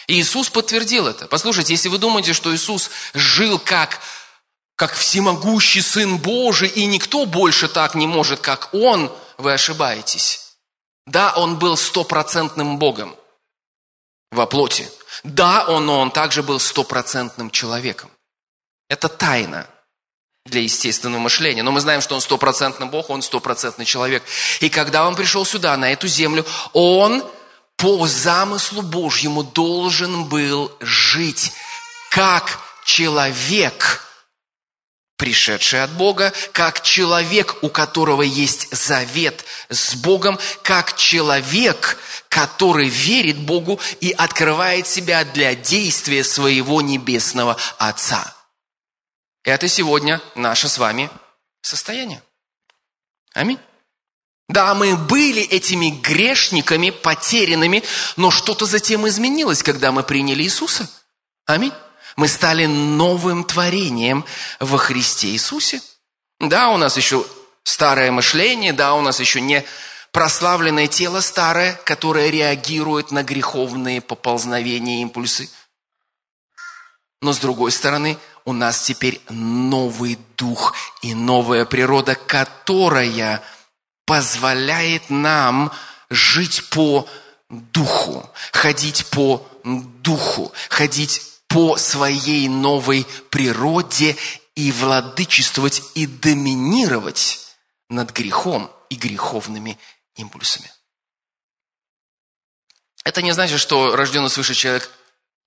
И 0.08 0.20
Иисус 0.20 0.50
подтвердил 0.50 1.06
это. 1.06 1.26
Послушайте, 1.26 1.72
если 1.72 1.88
вы 1.88 1.98
думаете, 1.98 2.32
что 2.32 2.54
Иисус 2.54 2.90
жил 3.14 3.58
как, 3.58 4.00
как 4.76 4.94
всемогущий 4.94 5.80
Сын 5.80 6.18
Божий, 6.18 6.68
и 6.68 6.84
никто 6.86 7.24
больше 7.24 7.68
так 7.68 7.94
не 7.94 8.06
может, 8.06 8.40
как 8.40 8.74
Он, 8.74 9.12
вы 9.38 9.52
ошибаетесь. 9.52 10.56
Да, 11.06 11.32
Он 11.34 11.58
был 11.58 11.76
стопроцентным 11.76 12.78
Богом 12.78 13.16
во 14.32 14.46
плоти. 14.46 14.90
Да, 15.22 15.64
он, 15.68 15.86
но 15.86 16.00
он 16.00 16.10
также 16.10 16.42
был 16.42 16.58
стопроцентным 16.58 17.50
человеком. 17.50 18.10
Это 18.88 19.08
тайна 19.08 19.68
для 20.44 20.62
естественного 20.62 21.20
мышления. 21.20 21.62
Но 21.62 21.70
мы 21.70 21.80
знаем, 21.80 22.00
что 22.00 22.16
он 22.16 22.20
стопроцентный 22.20 22.88
Бог, 22.88 23.10
он 23.10 23.22
стопроцентный 23.22 23.84
человек. 23.84 24.24
И 24.60 24.68
когда 24.68 25.06
он 25.06 25.14
пришел 25.14 25.44
сюда, 25.44 25.76
на 25.76 25.92
эту 25.92 26.08
землю, 26.08 26.44
он 26.72 27.24
по 27.76 28.06
замыслу 28.08 28.82
Божьему 28.82 29.44
должен 29.44 30.24
был 30.24 30.72
жить 30.80 31.52
как 32.10 32.58
человек– 32.84 34.08
пришедший 35.22 35.84
от 35.84 35.92
Бога, 35.92 36.32
как 36.50 36.82
человек, 36.82 37.62
у 37.62 37.68
которого 37.68 38.22
есть 38.22 38.74
завет 38.74 39.44
с 39.68 39.94
Богом, 39.94 40.36
как 40.64 40.96
человек, 40.96 41.96
который 42.28 42.88
верит 42.88 43.38
Богу 43.38 43.78
и 44.00 44.10
открывает 44.10 44.88
себя 44.88 45.24
для 45.24 45.54
действия 45.54 46.24
своего 46.24 46.80
небесного 46.80 47.56
Отца. 47.78 48.34
Это 49.44 49.68
сегодня 49.68 50.20
наше 50.34 50.68
с 50.68 50.76
вами 50.76 51.08
состояние. 51.60 52.20
Аминь. 53.32 53.60
Да, 54.48 54.74
мы 54.74 54.96
были 54.96 55.42
этими 55.42 55.90
грешниками, 55.90 56.90
потерянными, 56.90 57.84
но 58.16 58.32
что-то 58.32 58.66
затем 58.66 59.06
изменилось, 59.06 59.62
когда 59.62 59.92
мы 59.92 60.02
приняли 60.02 60.42
Иисуса. 60.42 60.90
Аминь. 61.46 61.72
Мы 62.16 62.28
стали 62.28 62.66
новым 62.66 63.44
творением 63.44 64.24
во 64.60 64.78
Христе 64.78 65.28
Иисусе. 65.28 65.80
Да, 66.40 66.70
у 66.70 66.76
нас 66.76 66.96
еще 66.96 67.24
старое 67.64 68.10
мышление, 68.10 68.72
да, 68.72 68.94
у 68.94 69.00
нас 69.00 69.20
еще 69.20 69.40
не 69.40 69.64
прославленное 70.10 70.88
тело 70.88 71.20
старое, 71.20 71.74
которое 71.84 72.30
реагирует 72.30 73.12
на 73.12 73.22
греховные 73.22 74.00
поползновения 74.00 74.98
и 74.98 75.02
импульсы. 75.02 75.50
Но 77.20 77.32
с 77.32 77.38
другой 77.38 77.72
стороны, 77.72 78.18
у 78.44 78.52
нас 78.52 78.82
теперь 78.82 79.20
новый 79.28 80.18
дух 80.36 80.74
и 81.00 81.14
новая 81.14 81.64
природа, 81.64 82.14
которая 82.14 83.42
позволяет 84.04 85.08
нам 85.08 85.72
жить 86.10 86.68
по 86.70 87.08
духу, 87.48 88.28
ходить 88.52 89.06
по 89.06 89.46
духу, 89.64 90.52
ходить 90.68 91.31
по 91.52 91.76
своей 91.76 92.48
новой 92.48 93.06
природе 93.30 94.16
и 94.54 94.72
владычествовать 94.72 95.82
и 95.94 96.06
доминировать 96.06 97.46
над 97.88 98.10
грехом 98.12 98.70
и 98.88 98.96
греховными 98.96 99.78
импульсами. 100.16 100.70
Это 103.04 103.22
не 103.22 103.32
значит, 103.32 103.60
что 103.60 103.96
рожденный 103.96 104.30
свыше 104.30 104.54
человек 104.54 104.90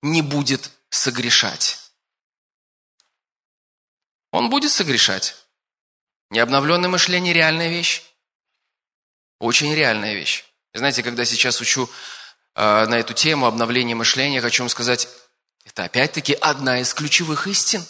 не 0.02 0.22
будет 0.22 0.70
согрешать. 0.90 1.78
Он 4.30 4.50
будет 4.50 4.70
согрешать. 4.70 5.36
Необновленное 6.30 6.90
мышление– 6.90 7.32
реальная 7.34 7.68
вещь. 7.68 8.02
Очень 9.38 9.74
реальная 9.74 10.14
вещь. 10.14 10.44
знаете, 10.74 11.02
когда 11.02 11.24
сейчас 11.24 11.60
учу 11.60 11.88
э, 12.54 12.86
на 12.86 12.98
эту 12.98 13.14
тему 13.14 13.46
обновления 13.46 13.94
мышления, 13.94 14.40
хочу 14.40 14.62
вам 14.62 14.68
сказать, 14.68 15.08
это 15.66 15.84
опять-таки 15.84 16.32
одна 16.32 16.80
из 16.80 16.94
ключевых 16.94 17.46
истин. 17.48 17.84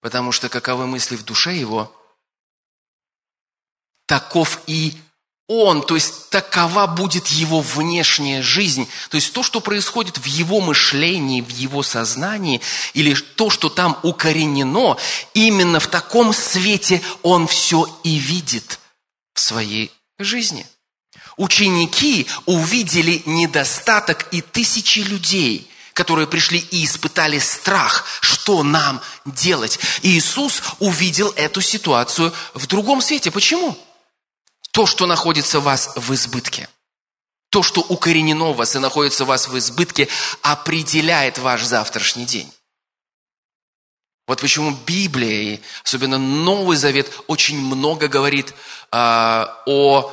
Потому 0.00 0.32
что 0.32 0.48
каковы 0.48 0.86
мысли 0.86 1.16
в 1.16 1.24
душе 1.24 1.54
его, 1.54 1.94
таков 4.06 4.60
и 4.66 4.96
он, 5.46 5.84
то 5.84 5.96
есть 5.96 6.30
такова 6.30 6.86
будет 6.86 7.26
его 7.26 7.60
внешняя 7.60 8.40
жизнь. 8.40 8.88
То 9.10 9.16
есть 9.16 9.32
то, 9.32 9.42
что 9.42 9.60
происходит 9.60 10.16
в 10.16 10.24
его 10.24 10.60
мышлении, 10.60 11.42
в 11.42 11.50
его 11.50 11.82
сознании, 11.82 12.62
или 12.94 13.14
то, 13.14 13.50
что 13.50 13.68
там 13.68 13.98
укоренено, 14.02 14.96
именно 15.34 15.80
в 15.80 15.88
таком 15.88 16.32
свете 16.32 17.02
он 17.22 17.46
все 17.48 17.86
и 18.04 18.16
видит 18.16 18.78
в 19.34 19.40
своей 19.40 19.90
жизни. 20.18 20.66
Ученики 21.36 22.28
увидели 22.46 23.22
недостаток 23.26 24.28
и 24.32 24.40
тысячи 24.40 25.00
людей– 25.00 25.66
которые 26.00 26.26
пришли 26.26 26.58
и 26.70 26.86
испытали 26.86 27.38
страх, 27.38 28.06
что 28.22 28.62
нам 28.62 29.02
делать. 29.26 29.78
И 30.00 30.16
Иисус 30.16 30.62
увидел 30.78 31.30
эту 31.36 31.60
ситуацию 31.60 32.32
в 32.54 32.66
другом 32.66 33.02
свете. 33.02 33.30
Почему? 33.30 33.76
То, 34.70 34.86
что 34.86 35.04
находится 35.04 35.60
в 35.60 35.64
вас 35.64 35.92
в 35.96 36.14
избытке, 36.14 36.70
то, 37.50 37.62
что 37.62 37.82
укоренено 37.82 38.52
в 38.52 38.56
вас 38.56 38.76
и 38.76 38.78
находится 38.78 39.26
в 39.26 39.28
вас 39.28 39.48
в 39.48 39.58
избытке, 39.58 40.08
определяет 40.40 41.36
ваш 41.36 41.64
завтрашний 41.64 42.24
день. 42.24 42.50
Вот 44.26 44.40
почему 44.40 44.70
Библия, 44.86 45.56
и 45.56 45.60
особенно 45.84 46.16
Новый 46.16 46.78
Завет, 46.78 47.12
очень 47.26 47.60
много 47.60 48.08
говорит 48.08 48.54
э, 48.90 49.46
о 49.66 50.10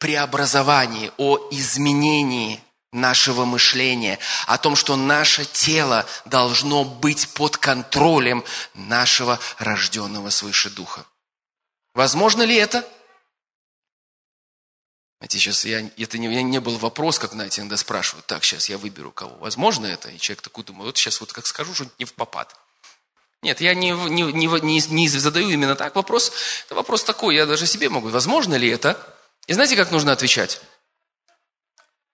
преобразовании, 0.00 1.12
о 1.16 1.38
изменении– 1.52 2.60
нашего 2.92 3.44
мышления, 3.44 4.18
о 4.46 4.58
том, 4.58 4.74
что 4.74 4.96
наше 4.96 5.44
тело 5.44 6.06
должно 6.24 6.84
быть 6.84 7.28
под 7.34 7.56
контролем 7.56 8.44
нашего 8.74 9.38
рожденного 9.58 10.30
свыше 10.30 10.70
Духа. 10.70 11.04
Возможно 11.94 12.42
ли 12.42 12.56
это? 12.56 12.88
Знаете, 15.18 15.38
сейчас 15.38 15.64
я, 15.64 15.90
это 15.96 16.16
не, 16.16 16.28
не 16.44 16.60
был 16.60 16.78
вопрос, 16.78 17.18
как, 17.18 17.32
знаете, 17.32 17.60
иногда 17.60 17.76
спрашивают, 17.76 18.26
так, 18.26 18.44
сейчас 18.44 18.68
я 18.68 18.78
выберу 18.78 19.10
кого. 19.10 19.36
Возможно 19.36 19.86
это? 19.86 20.08
И 20.10 20.18
человек 20.18 20.42
такой 20.42 20.64
думает, 20.64 20.86
вот 20.86 20.96
сейчас 20.96 21.20
вот 21.20 21.32
как 21.32 21.46
скажу, 21.46 21.74
что 21.74 21.86
не 21.98 22.04
в 22.04 22.14
попад. 22.14 22.54
Нет, 23.42 23.60
я 23.60 23.74
не, 23.74 23.90
не, 23.90 24.22
не, 24.32 24.46
не, 24.46 24.80
не 24.80 25.08
задаю 25.08 25.50
именно 25.50 25.74
так 25.76 25.94
вопрос. 25.94 26.32
Это 26.66 26.74
вопрос 26.76 27.04
такой, 27.04 27.36
я 27.36 27.46
даже 27.46 27.66
себе 27.66 27.88
могу. 27.88 28.08
Возможно 28.08 28.54
ли 28.54 28.68
это? 28.68 28.96
И 29.46 29.52
знаете, 29.52 29.76
как 29.76 29.90
нужно 29.90 30.12
отвечать? 30.12 30.60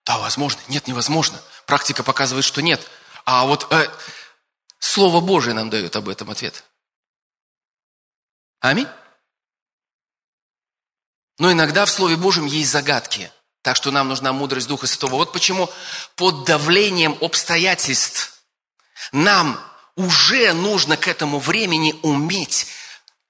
Да, 0.04 0.18
возможно. 0.18 0.60
Нет, 0.68 0.86
невозможно. 0.86 1.40
Практика 1.66 2.02
показывает, 2.02 2.44
что 2.44 2.60
нет. 2.62 2.80
А 3.24 3.46
вот 3.46 3.66
э, 3.72 3.88
Слово 4.78 5.20
Божие 5.20 5.54
нам 5.54 5.70
дает 5.70 5.96
об 5.96 6.08
этом 6.08 6.30
ответ. 6.30 6.64
Аминь. 8.60 8.88
Но 11.38 11.50
иногда 11.50 11.84
в 11.84 11.90
Слове 11.90 12.16
Божьем 12.16 12.46
есть 12.46 12.70
загадки. 12.70 13.32
Так 13.62 13.76
что 13.76 13.90
нам 13.90 14.08
нужна 14.08 14.32
мудрость 14.32 14.68
Духа 14.68 14.86
Святого. 14.86 15.16
Вот 15.16 15.32
почему 15.32 15.70
под 16.16 16.44
давлением 16.44 17.16
обстоятельств 17.20 18.42
нам 19.10 19.58
уже 19.96 20.52
нужно 20.52 20.96
к 20.96 21.08
этому 21.08 21.38
времени 21.38 21.98
уметь 22.02 22.66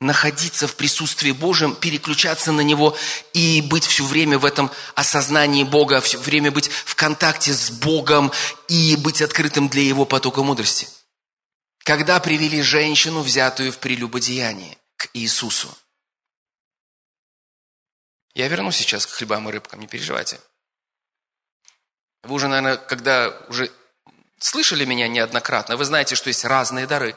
находиться 0.04 0.68
в 0.68 0.76
присутствии 0.76 1.32
Божьем, 1.32 1.74
переключаться 1.74 2.52
на 2.52 2.60
Него 2.60 2.96
и 3.32 3.60
быть 3.62 3.84
все 3.84 4.04
время 4.04 4.38
в 4.38 4.44
этом 4.44 4.70
осознании 4.94 5.64
Бога, 5.64 6.00
все 6.00 6.18
время 6.18 6.50
быть 6.50 6.68
в 6.68 6.94
контакте 6.94 7.52
с 7.52 7.70
Богом 7.70 8.32
и 8.68 8.96
быть 8.96 9.22
открытым 9.22 9.68
для 9.68 9.82
Его 9.82 10.04
потока 10.04 10.42
мудрости. 10.42 10.88
Когда 11.84 12.20
привели 12.20 12.62
женщину, 12.62 13.20
взятую 13.20 13.72
в 13.72 13.78
прелюбодеянии, 13.78 14.78
к 14.96 15.08
Иисусу– 15.14 15.68
я 18.34 18.48
вернусь 18.48 18.76
сейчас 18.76 19.06
к 19.06 19.10
хлебам 19.10 19.48
и 19.48 19.52
рыбкам, 19.52 19.80
не 19.80 19.86
переживайте. 19.86 20.40
Вы 22.24 22.34
уже, 22.34 22.48
наверное, 22.48 22.76
когда 22.76 23.28
уже 23.48 23.70
слышали 24.40 24.84
меня 24.84 25.06
неоднократно, 25.06 25.76
вы 25.76 25.84
знаете, 25.84 26.16
что 26.16 26.28
есть 26.28 26.44
разные 26.44 26.86
дары, 26.88 27.16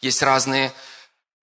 есть 0.00 0.22
разные 0.22 0.72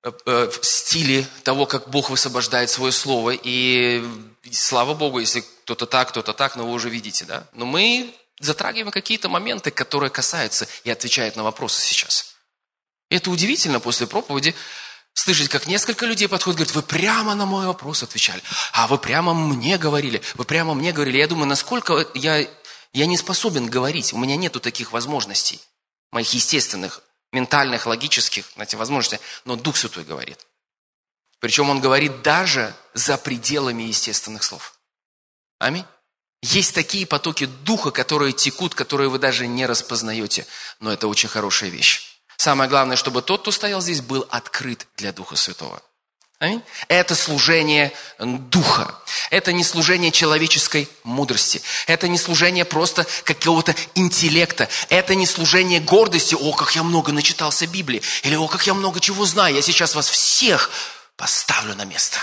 э, 0.03 0.11
э, 0.25 0.51
стили 0.61 1.25
того, 1.43 1.65
как 1.65 1.89
Бог 1.89 2.09
высвобождает 2.09 2.69
свое 2.69 2.91
слово. 2.91 3.31
И 3.31 4.03
слава 4.51 4.93
Богу, 4.93 5.19
если 5.19 5.43
кто-то 5.63 5.85
так, 5.85 6.09
кто-то 6.09 6.33
так, 6.33 6.55
но 6.55 6.65
вы 6.65 6.73
уже 6.73 6.89
видите, 6.89 7.25
да? 7.25 7.47
Но 7.53 7.65
мы 7.65 8.13
затрагиваем 8.39 8.91
какие-то 8.91 9.29
моменты, 9.29 9.71
которые 9.71 10.09
касаются 10.09 10.67
и 10.83 10.89
отвечают 10.89 11.35
на 11.35 11.43
вопросы 11.43 11.81
сейчас. 11.81 12.35
Это 13.09 13.29
удивительно 13.29 13.79
после 13.79 14.07
проповеди 14.07 14.55
слышать, 15.13 15.49
как 15.49 15.67
несколько 15.67 16.05
людей 16.05 16.27
подходят, 16.27 16.57
говорят, 16.57 16.75
вы 16.75 16.81
прямо 16.81 17.35
на 17.35 17.45
мой 17.45 17.67
вопрос 17.67 18.03
отвечали, 18.03 18.41
а 18.71 18.87
вы 18.87 18.97
прямо 18.97 19.33
мне 19.33 19.77
говорили, 19.77 20.21
вы 20.35 20.45
прямо 20.45 20.73
мне 20.73 20.91
говорили. 20.91 21.17
Я 21.17 21.27
думаю, 21.27 21.47
насколько 21.47 22.07
я, 22.15 22.47
я 22.93 23.05
не 23.05 23.17
способен 23.17 23.67
говорить, 23.67 24.13
у 24.13 24.17
меня 24.17 24.35
нету 24.35 24.59
таких 24.59 24.91
возможностей, 24.93 25.59
моих 26.11 26.33
естественных, 26.33 27.01
ментальных, 27.31 27.85
логических, 27.85 28.45
знаете, 28.55 28.77
возможностей, 28.77 29.19
но 29.45 29.55
Дух 29.55 29.77
Святой 29.77 30.03
говорит. 30.03 30.39
Причем 31.39 31.69
Он 31.69 31.81
говорит 31.81 32.21
даже 32.21 32.75
за 32.93 33.17
пределами 33.17 33.83
естественных 33.83 34.43
слов. 34.43 34.75
Аминь. 35.59 35.85
Есть 36.43 36.73
такие 36.73 37.05
потоки 37.05 37.45
Духа, 37.45 37.91
которые 37.91 38.33
текут, 38.33 38.73
которые 38.73 39.09
вы 39.09 39.19
даже 39.19 39.47
не 39.47 39.65
распознаете, 39.65 40.47
но 40.79 40.91
это 40.91 41.07
очень 41.07 41.29
хорошая 41.29 41.69
вещь. 41.69 42.19
Самое 42.37 42.69
главное, 42.69 42.95
чтобы 42.97 43.21
тот, 43.21 43.41
кто 43.41 43.51
стоял 43.51 43.81
здесь, 43.81 44.01
был 44.01 44.25
открыт 44.29 44.87
для 44.97 45.11
Духа 45.11 45.35
Святого. 45.35 45.81
Это 46.87 47.15
служение 47.15 47.93
Духа. 48.17 48.95
Это 49.29 49.53
не 49.53 49.63
служение 49.63 50.11
человеческой 50.11 50.89
мудрости. 51.03 51.61
Это 51.85 52.07
не 52.07 52.17
служение 52.17 52.65
просто 52.65 53.05
какого-то 53.23 53.75
интеллекта. 53.95 54.67
Это 54.89 55.13
не 55.13 55.27
служение 55.27 55.79
гордости. 55.79 56.35
О, 56.35 56.53
как 56.53 56.75
я 56.75 56.83
много 56.83 57.11
начитался 57.11 57.67
Библии. 57.67 58.01
Или 58.23 58.35
о, 58.35 58.47
как 58.47 58.65
я 58.65 58.73
много 58.73 58.99
чего 58.99 59.25
знаю. 59.25 59.55
Я 59.55 59.61
сейчас 59.61 59.93
вас 59.93 60.09
всех 60.09 60.71
поставлю 61.15 61.75
на 61.75 61.85
место. 61.85 62.17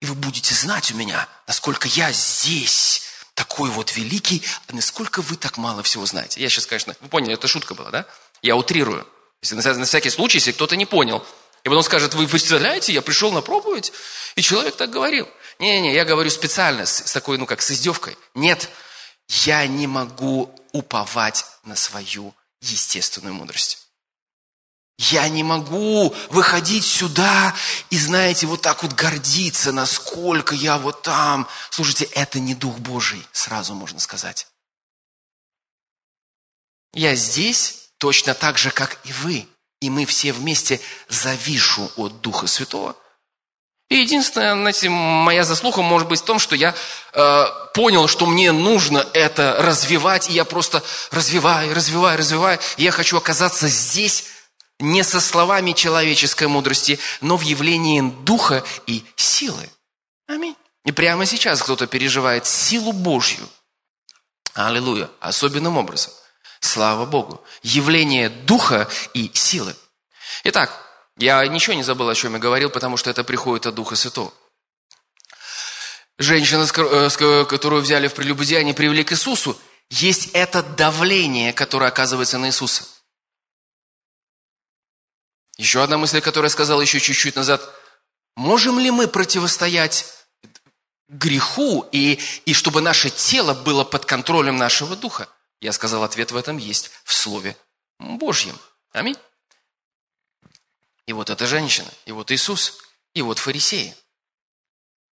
И 0.00 0.06
вы 0.06 0.14
будете 0.14 0.54
знать 0.54 0.92
у 0.92 0.94
меня, 0.94 1.26
насколько 1.46 1.88
я 1.88 2.12
здесь 2.12 3.02
такой 3.34 3.70
вот 3.70 3.96
великий, 3.96 4.42
а 4.68 4.74
насколько 4.74 5.22
вы 5.22 5.36
так 5.36 5.56
мало 5.56 5.82
всего 5.82 6.04
знаете. 6.04 6.40
Я 6.40 6.50
сейчас, 6.50 6.66
конечно, 6.66 6.94
вы 7.00 7.08
поняли, 7.08 7.34
это 7.34 7.48
шутка 7.48 7.74
была, 7.74 7.90
да? 7.90 8.06
Я 8.42 8.56
утрирую. 8.56 9.06
На 9.50 9.84
всякий 9.84 10.10
случай, 10.10 10.38
если 10.38 10.52
кто-то 10.52 10.76
не 10.76 10.86
понял. 10.86 11.24
И 11.66 11.68
потом 11.68 11.82
скажет, 11.82 12.14
вы 12.14 12.28
представляете, 12.28 12.92
я 12.92 13.02
пришел 13.02 13.32
на 13.32 13.40
проповедь, 13.40 13.92
и 14.36 14.40
человек 14.40 14.76
так 14.76 14.88
говорил. 14.88 15.28
Не-не-не, 15.58 15.94
я 15.94 16.04
говорю 16.04 16.30
специально, 16.30 16.86
с, 16.86 17.04
с 17.04 17.10
такой, 17.10 17.38
ну 17.38 17.46
как, 17.46 17.60
с 17.60 17.72
издевкой. 17.72 18.16
Нет, 18.34 18.70
я 19.26 19.66
не 19.66 19.88
могу 19.88 20.54
уповать 20.70 21.44
на 21.64 21.74
свою 21.74 22.32
естественную 22.60 23.34
мудрость. 23.34 23.88
Я 24.96 25.28
не 25.28 25.42
могу 25.42 26.14
выходить 26.30 26.84
сюда 26.84 27.52
и, 27.90 27.98
знаете, 27.98 28.46
вот 28.46 28.62
так 28.62 28.84
вот 28.84 28.92
гордиться, 28.92 29.72
насколько 29.72 30.54
я 30.54 30.78
вот 30.78 31.02
там. 31.02 31.48
Слушайте, 31.70 32.04
это 32.12 32.38
не 32.38 32.54
Дух 32.54 32.78
Божий, 32.78 33.26
сразу 33.32 33.74
можно 33.74 33.98
сказать. 33.98 34.46
Я 36.92 37.16
здесь 37.16 37.88
точно 37.98 38.34
так 38.34 38.56
же, 38.56 38.70
как 38.70 39.00
и 39.02 39.12
вы. 39.14 39.48
И 39.86 39.90
мы 39.90 40.04
все 40.04 40.32
вместе 40.32 40.80
завишу 41.08 41.88
от 41.94 42.20
Духа 42.20 42.48
Святого. 42.48 42.96
И 43.88 43.98
единственное, 43.98 44.54
знаете, 44.54 44.88
моя 44.88 45.44
заслуга 45.44 45.80
может 45.80 46.08
быть 46.08 46.18
в 46.18 46.24
том, 46.24 46.40
что 46.40 46.56
я 46.56 46.74
э, 47.12 47.44
понял, 47.72 48.08
что 48.08 48.26
мне 48.26 48.50
нужно 48.50 49.06
это 49.12 49.54
развивать, 49.60 50.28
и 50.28 50.32
я 50.32 50.44
просто 50.44 50.82
развиваю, 51.12 51.72
развиваю, 51.72 52.18
развиваю. 52.18 52.58
И 52.78 52.82
я 52.82 52.90
хочу 52.90 53.16
оказаться 53.16 53.68
здесь 53.68 54.24
не 54.80 55.04
со 55.04 55.20
словами 55.20 55.70
человеческой 55.70 56.48
мудрости, 56.48 56.98
но 57.20 57.36
в 57.36 57.42
явлении 57.42 58.00
Духа 58.24 58.64
и 58.88 59.04
силы. 59.14 59.70
Аминь. 60.26 60.56
И 60.84 60.90
прямо 60.90 61.26
сейчас 61.26 61.62
кто-то 61.62 61.86
переживает 61.86 62.44
силу 62.44 62.92
Божью. 62.92 63.48
Аллилуйя. 64.52 65.08
Особенным 65.20 65.76
образом. 65.76 66.12
Слава 66.60 67.06
Богу. 67.06 67.44
Явление 67.62 68.28
духа 68.28 68.88
и 69.14 69.30
силы. 69.34 69.74
Итак, 70.44 70.70
я 71.16 71.46
ничего 71.46 71.74
не 71.74 71.82
забыл, 71.82 72.08
о 72.08 72.14
чем 72.14 72.34
я 72.34 72.38
говорил, 72.38 72.70
потому 72.70 72.96
что 72.96 73.10
это 73.10 73.24
приходит 73.24 73.66
от 73.66 73.74
Духа 73.74 73.96
Святого. 73.96 74.32
Женщина, 76.18 76.64
э, 76.64 77.44
которую 77.44 77.82
взяли 77.82 78.08
в 78.08 78.14
прелюбодеяние, 78.14 78.74
привели 78.74 79.04
к 79.04 79.12
Иисусу. 79.12 79.58
Есть 79.90 80.30
это 80.32 80.62
давление, 80.62 81.52
которое 81.52 81.86
оказывается 81.88 82.38
на 82.38 82.46
Иисуса. 82.48 82.84
Еще 85.56 85.82
одна 85.82 85.96
мысль, 85.96 86.20
которую 86.20 86.46
я 86.46 86.52
сказал 86.52 86.80
еще 86.80 87.00
чуть-чуть 87.00 87.36
назад. 87.36 87.62
Можем 88.34 88.78
ли 88.78 88.90
мы 88.90 89.08
противостоять 89.08 90.06
греху 91.08 91.86
и, 91.92 92.18
и 92.44 92.52
чтобы 92.52 92.82
наше 92.82 93.08
тело 93.10 93.54
было 93.54 93.84
под 93.84 94.04
контролем 94.04 94.56
нашего 94.56 94.96
духа? 94.96 95.28
Я 95.60 95.72
сказал, 95.72 96.04
ответ 96.04 96.32
в 96.32 96.36
этом 96.36 96.58
есть 96.58 96.90
в 97.04 97.12
Слове 97.12 97.56
Божьем. 97.98 98.58
Аминь. 98.92 99.16
И 101.06 101.12
вот 101.12 101.30
эта 101.30 101.46
женщина, 101.46 101.90
и 102.04 102.12
вот 102.12 102.30
Иисус, 102.30 102.78
и 103.14 103.22
вот 103.22 103.38
фарисеи. 103.38 103.94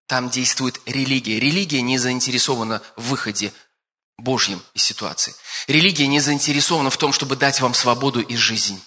Там 0.06 0.30
действует 0.30 0.80
религия. 0.86 1.38
Религия 1.38 1.82
не 1.82 1.98
заинтересована 1.98 2.82
в 2.96 3.08
выходе 3.08 3.52
Божьем 4.18 4.62
из 4.74 4.82
ситуации. 4.82 5.34
Религия 5.66 6.06
не 6.06 6.20
заинтересована 6.20 6.90
в 6.90 6.96
том, 6.96 7.12
чтобы 7.12 7.36
дать 7.36 7.60
вам 7.60 7.74
свободу 7.74 8.20
и 8.20 8.36
жизнь. 8.36 8.82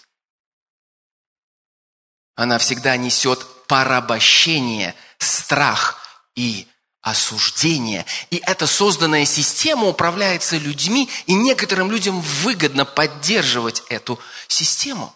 Она 2.36 2.58
всегда 2.58 2.98
несет 2.98 3.46
порабощение, 3.68 4.96
страх 5.20 6.02
и 6.36 6.68
осуждение. 7.06 8.04
И 8.32 8.42
эта 8.48 8.66
созданная 8.66 9.26
система 9.26 9.88
управляется 9.88 10.58
людьми, 10.58 11.08
и 11.28 11.36
некоторым 11.36 11.92
людям 11.92 12.20
выгодно 12.20 12.84
поддерживать 12.84 13.84
эту 13.90 14.20
систему. 14.48 15.14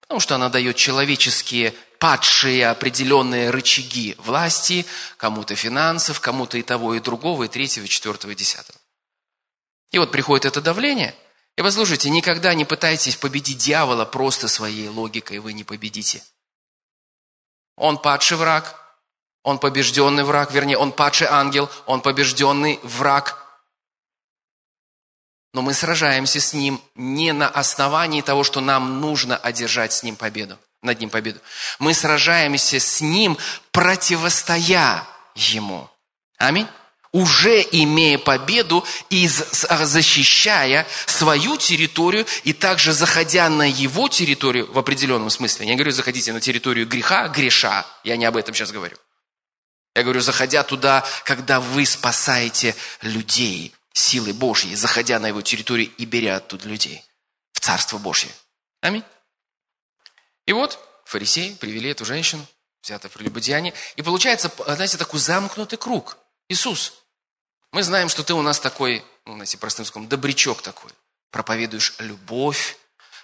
Потому 0.00 0.18
что 0.18 0.34
она 0.34 0.48
дает 0.48 0.74
человеческие 0.74 1.74
падшие 2.00 2.68
определенные 2.68 3.50
рычаги 3.50 4.16
власти, 4.18 4.84
кому-то 5.16 5.54
финансов, 5.54 6.18
кому-то 6.18 6.58
и 6.58 6.62
того, 6.62 6.96
и 6.96 7.00
другого, 7.00 7.44
и 7.44 7.48
третьего, 7.48 7.84
и 7.84 7.88
четвертого, 7.88 8.32
и 8.32 8.34
десятого. 8.34 8.76
И 9.92 9.98
вот 9.98 10.10
приходит 10.10 10.44
это 10.44 10.60
давление. 10.60 11.14
И 11.56 11.62
послушайте, 11.62 12.10
никогда 12.10 12.52
не 12.54 12.64
пытайтесь 12.64 13.14
победить 13.14 13.58
дьявола 13.58 14.06
просто 14.06 14.48
своей 14.48 14.88
логикой, 14.88 15.38
вы 15.38 15.52
не 15.52 15.62
победите. 15.62 16.20
Он 17.76 17.96
падший 17.96 18.38
враг, 18.38 18.87
он 19.42 19.58
побежденный 19.58 20.24
враг, 20.24 20.52
вернее, 20.52 20.78
он 20.78 20.92
падший 20.92 21.28
ангел, 21.28 21.70
он 21.86 22.00
побежденный 22.00 22.80
враг. 22.82 23.44
Но 25.54 25.62
мы 25.62 25.74
сражаемся 25.74 26.40
с 26.40 26.52
ним 26.52 26.80
не 26.94 27.32
на 27.32 27.48
основании 27.48 28.20
того, 28.20 28.44
что 28.44 28.60
нам 28.60 29.00
нужно 29.00 29.36
одержать 29.36 29.92
с 29.92 30.02
ним 30.02 30.16
победу. 30.16 30.58
над 30.82 31.00
ним 31.00 31.10
победу. 31.10 31.40
Мы 31.78 31.94
сражаемся 31.94 32.78
с 32.78 33.00
ним, 33.00 33.36
противостоя 33.72 35.06
ему. 35.34 35.90
Аминь. 36.36 36.68
Уже 37.10 37.62
имея 37.72 38.18
победу 38.18 38.84
и 39.08 39.26
защищая 39.26 40.86
свою 41.06 41.56
территорию, 41.56 42.26
и 42.44 42.52
также 42.52 42.92
заходя 42.92 43.48
на 43.48 43.66
его 43.66 44.08
территорию 44.08 44.70
в 44.70 44.78
определенном 44.78 45.30
смысле. 45.30 45.66
Я 45.66 45.72
не 45.72 45.76
говорю, 45.76 45.90
заходите 45.90 46.32
на 46.32 46.40
территорию 46.40 46.86
греха, 46.86 47.28
греша. 47.28 47.86
Я 48.04 48.16
не 48.16 48.26
об 48.26 48.36
этом 48.36 48.54
сейчас 48.54 48.70
говорю. 48.70 48.96
Я 49.98 50.04
говорю, 50.04 50.20
заходя 50.20 50.62
туда, 50.62 51.04
когда 51.24 51.58
вы 51.58 51.84
спасаете 51.84 52.76
людей 53.02 53.74
силой 53.92 54.32
Божьей, 54.32 54.76
заходя 54.76 55.18
на 55.18 55.26
его 55.26 55.42
территорию 55.42 55.90
и 55.96 56.04
беря 56.04 56.36
оттуда 56.36 56.68
людей 56.68 57.04
в 57.50 57.58
Царство 57.58 57.98
Божье. 57.98 58.30
Аминь. 58.80 59.02
И 60.46 60.52
вот 60.52 60.78
фарисеи 61.04 61.54
привели 61.54 61.90
эту 61.90 62.04
женщину, 62.04 62.46
взято 62.80 63.08
в 63.08 63.12
прелюбодеяние, 63.12 63.74
и 63.96 64.02
получается, 64.02 64.52
знаете, 64.68 64.98
такой 64.98 65.18
замкнутый 65.18 65.78
круг. 65.78 66.16
Иисус, 66.48 66.94
мы 67.72 67.82
знаем, 67.82 68.08
что 68.08 68.22
ты 68.22 68.34
у 68.34 68.42
нас 68.42 68.60
такой, 68.60 69.04
ну, 69.26 69.34
знаете, 69.34 69.58
простым 69.58 69.82
языком, 69.82 70.08
добрячок 70.08 70.62
такой. 70.62 70.92
Проповедуешь 71.32 71.96
любовь, 71.98 72.76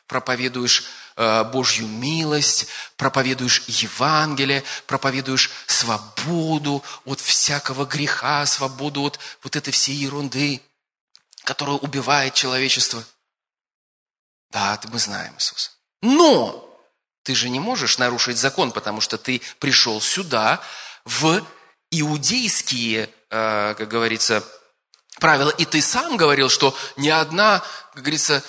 проповедуешь 0.09 0.87
Божью 1.17 1.87
милость, 1.87 2.67
проповедуешь 2.97 3.63
Евангелие, 3.69 4.65
проповедуешь 4.87 5.51
свободу 5.67 6.83
от 7.05 7.21
всякого 7.21 7.85
греха, 7.85 8.45
свободу 8.47 9.03
от 9.03 9.21
вот 9.43 9.55
этой 9.55 9.73
всей 9.73 9.95
ерунды, 9.95 10.61
которая 11.45 11.77
убивает 11.77 12.35
человечество. 12.35 13.05
Да, 14.51 14.81
мы 14.89 14.99
знаем, 14.99 15.35
Иисус. 15.37 15.77
Но 16.03 16.69
ты 17.23 17.35
же 17.35 17.49
не 17.49 17.61
можешь 17.61 17.99
нарушить 17.99 18.39
закон, 18.39 18.73
потому 18.73 19.01
что 19.01 19.17
ты 19.17 19.41
пришел 19.59 20.01
сюда 20.01 20.61
в 21.05 21.45
иудейские, 21.91 23.09
э, 23.31 23.75
как 23.77 23.89
говорится, 23.89 24.45
правила. 25.21 25.51
И 25.51 25.65
ты 25.65 25.81
сам 25.81 26.17
говорил, 26.17 26.49
что 26.49 26.77
ни 26.97 27.09
одна, 27.09 27.63
как 27.95 28.03
говорится, 28.03 28.43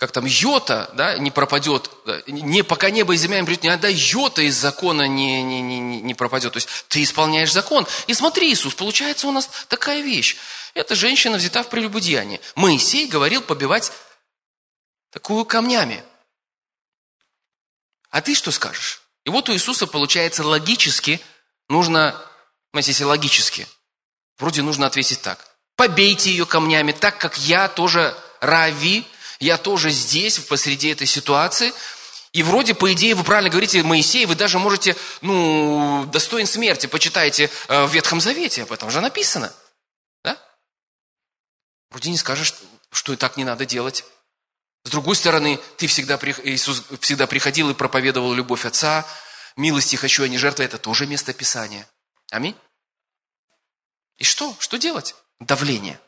как 0.00 0.12
там, 0.12 0.24
йота, 0.24 0.90
да, 0.94 1.18
не 1.18 1.30
пропадет, 1.30 1.90
не, 2.26 2.64
пока 2.64 2.88
небо 2.88 3.12
и 3.12 3.18
земля 3.18 3.38
не 3.38 3.44
придет, 3.44 3.64
ни 3.64 3.68
одна 3.68 3.90
йота 3.90 4.40
из 4.40 4.56
закона 4.56 5.06
не, 5.06 5.42
не, 5.42 5.60
не, 5.60 5.78
не 5.78 6.14
пропадет. 6.14 6.54
То 6.54 6.56
есть 6.56 6.70
ты 6.88 7.02
исполняешь 7.02 7.52
закон. 7.52 7.86
И 8.06 8.14
смотри, 8.14 8.50
Иисус, 8.50 8.74
получается 8.74 9.28
у 9.28 9.30
нас 9.30 9.50
такая 9.68 10.00
вещь. 10.00 10.38
Эта 10.72 10.94
женщина 10.94 11.36
взята 11.36 11.62
в 11.62 11.68
прелюбодеяние. 11.68 12.40
Моисей 12.54 13.08
говорил 13.08 13.42
побивать 13.42 13.92
такую 15.10 15.44
камнями. 15.44 16.02
А 18.08 18.22
ты 18.22 18.34
что 18.34 18.52
скажешь? 18.52 19.02
И 19.26 19.28
вот 19.28 19.50
у 19.50 19.52
Иисуса 19.52 19.86
получается 19.86 20.42
логически, 20.42 21.20
нужно, 21.68 22.16
если 22.72 23.04
логически, 23.04 23.68
вроде 24.38 24.62
нужно 24.62 24.86
ответить 24.86 25.20
так. 25.20 25.46
Побейте 25.76 26.30
ее 26.30 26.46
камнями, 26.46 26.92
так 26.92 27.18
как 27.18 27.36
я 27.36 27.68
тоже 27.68 28.16
рави, 28.40 29.06
я 29.40 29.56
тоже 29.56 29.90
здесь, 29.90 30.38
посреди 30.38 30.88
этой 30.88 31.06
ситуации. 31.06 31.72
И 32.32 32.42
вроде, 32.42 32.74
по 32.74 32.92
идее, 32.92 33.14
вы 33.14 33.24
правильно 33.24 33.50
говорите, 33.50 33.82
Моисей, 33.82 34.26
вы 34.26 34.36
даже 34.36 34.58
можете, 34.58 34.94
ну, 35.20 36.06
достоин 36.12 36.46
смерти, 36.46 36.86
почитайте 36.86 37.50
э, 37.68 37.84
в 37.86 37.92
Ветхом 37.92 38.20
Завете, 38.20 38.62
об 38.62 38.72
этом 38.72 38.90
же 38.90 39.00
написано. 39.00 39.52
Да? 40.22 40.38
Вроде 41.90 42.10
не 42.10 42.18
скажешь, 42.18 42.54
что 42.92 43.12
и 43.12 43.16
так 43.16 43.36
не 43.36 43.42
надо 43.42 43.66
делать. 43.66 44.04
С 44.84 44.90
другой 44.90 45.16
стороны, 45.16 45.58
ты 45.76 45.86
всегда, 45.88 46.18
Иисус 46.44 46.84
всегда 47.00 47.26
приходил 47.26 47.70
и 47.70 47.74
проповедовал 47.74 48.32
любовь 48.32 48.64
Отца, 48.64 49.06
милости 49.56 49.96
хочу, 49.96 50.22
а 50.22 50.28
не 50.28 50.38
жертва. 50.38 50.62
Это 50.62 50.78
тоже 50.78 51.06
место 51.06 51.32
Писания. 51.32 51.88
Аминь. 52.30 52.54
И 54.18 54.24
что? 54.24 54.54
Что 54.58 54.76
делать? 54.76 55.14
Давление. 55.40 56.00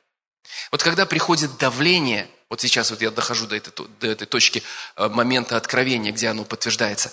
Вот 0.71 0.83
когда 0.83 1.07
приходит 1.07 1.57
давление, 1.57 2.31
вот 2.53 2.61
сейчас 2.61 2.91
вот 2.91 3.01
я 3.01 3.11
дохожу 3.11 3.47
до 3.47 3.57
этой, 3.57 3.73
до 3.99 4.07
этой 4.07 4.27
точки 4.27 4.63
э, 4.97 5.09
момента 5.09 5.57
откровения, 5.57 6.13
где 6.13 6.29
оно 6.29 6.45
подтверждается, 6.45 7.11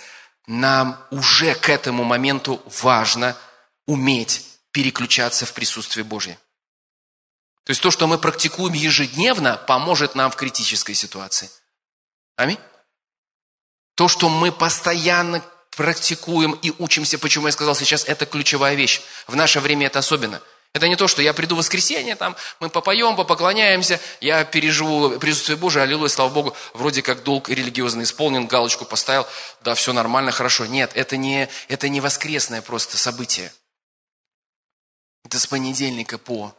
нам 0.48 1.02
уже 1.12 1.56
к 1.56 1.70
этому 1.70 2.04
моменту 2.04 2.62
важно 2.82 3.38
уметь 3.86 4.46
переключаться 4.74 5.46
в 5.46 5.54
присутствие 5.54 6.04
Божье. 6.04 6.38
То 7.64 7.72
есть 7.72 7.82
то, 7.82 7.90
что 7.90 8.06
мы 8.06 8.18
практикуем 8.18 8.74
ежедневно, 8.74 9.56
поможет 9.56 10.14
нам 10.14 10.30
в 10.30 10.36
критической 10.36 10.94
ситуации. 10.94 11.50
Аминь. 12.36 12.60
То, 13.96 14.10
что 14.10 14.28
мы 14.28 14.52
постоянно 14.52 15.42
практикуем 15.72 16.52
и 16.52 16.74
учимся, 16.80 17.18
почему 17.18 17.46
я 17.46 17.54
сказал 17.54 17.76
сейчас, 17.76 18.04
это 18.04 18.26
ключевая 18.26 18.76
вещь. 18.76 19.00
В 19.26 19.38
наше 19.38 19.62
время 19.62 19.88
это 19.88 20.00
особенно. 20.00 20.42
Это 20.74 20.88
не 20.88 20.96
то, 20.96 21.08
что 21.08 21.22
я 21.22 21.34
приду 21.34 21.56
в 21.56 21.58
воскресенье, 21.60 22.16
там, 22.16 22.36
мы 22.60 22.70
попоем, 22.70 23.16
попоклоняемся, 23.16 24.00
я 24.22 24.46
переживу 24.46 25.20
присутствие 25.20 25.58
Божие, 25.58 25.82
аллилуйя, 25.82 26.10
слава 26.10 26.30
Богу, 26.30 26.56
вроде 26.74 27.02
как 27.02 27.24
долг 27.24 27.50
религиозно 27.50 28.04
исполнен, 28.04 28.46
галочку 28.46 28.86
поставил, 28.86 29.26
да, 29.62 29.74
все 29.74 29.94
нормально, 29.94 30.32
хорошо. 30.32 30.68
Нет, 30.68 30.92
это 30.94 31.18
не, 31.18 31.50
это 31.70 31.90
не 31.90 32.02
воскресное 32.02 32.62
просто 32.62 32.98
событие. 32.98 33.52
Это 35.26 35.40
с 35.40 35.48
понедельника 35.48 36.20
по 36.20 36.56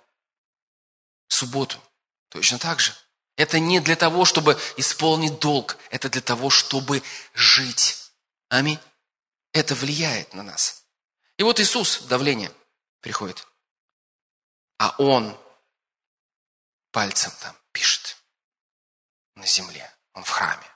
субботу. 1.28 1.78
Точно 2.30 2.58
так 2.58 2.80
же. 2.80 2.92
Это 3.36 3.58
не 3.58 3.80
для 3.80 3.96
того, 3.96 4.24
чтобы 4.24 4.58
исполнить 4.76 5.38
долг, 5.38 5.78
это 5.90 6.08
для 6.08 6.20
того, 6.20 6.50
чтобы 6.50 7.02
жить. 7.32 7.96
Аминь. 8.48 8.78
Это 9.52 9.74
влияет 9.74 10.34
на 10.34 10.42
нас. 10.42 10.84
И 11.38 11.42
вот 11.42 11.60
Иисус, 11.60 12.02
давление 12.02 12.52
приходит. 13.00 13.46
А 14.80 14.94
Он 14.96 15.38
пальцем 16.90 17.30
там 17.42 17.54
пишет 17.70 18.16
на 19.34 19.44
земле. 19.44 19.94
Он 20.14 20.24
в 20.24 20.30
храме. 20.30 20.66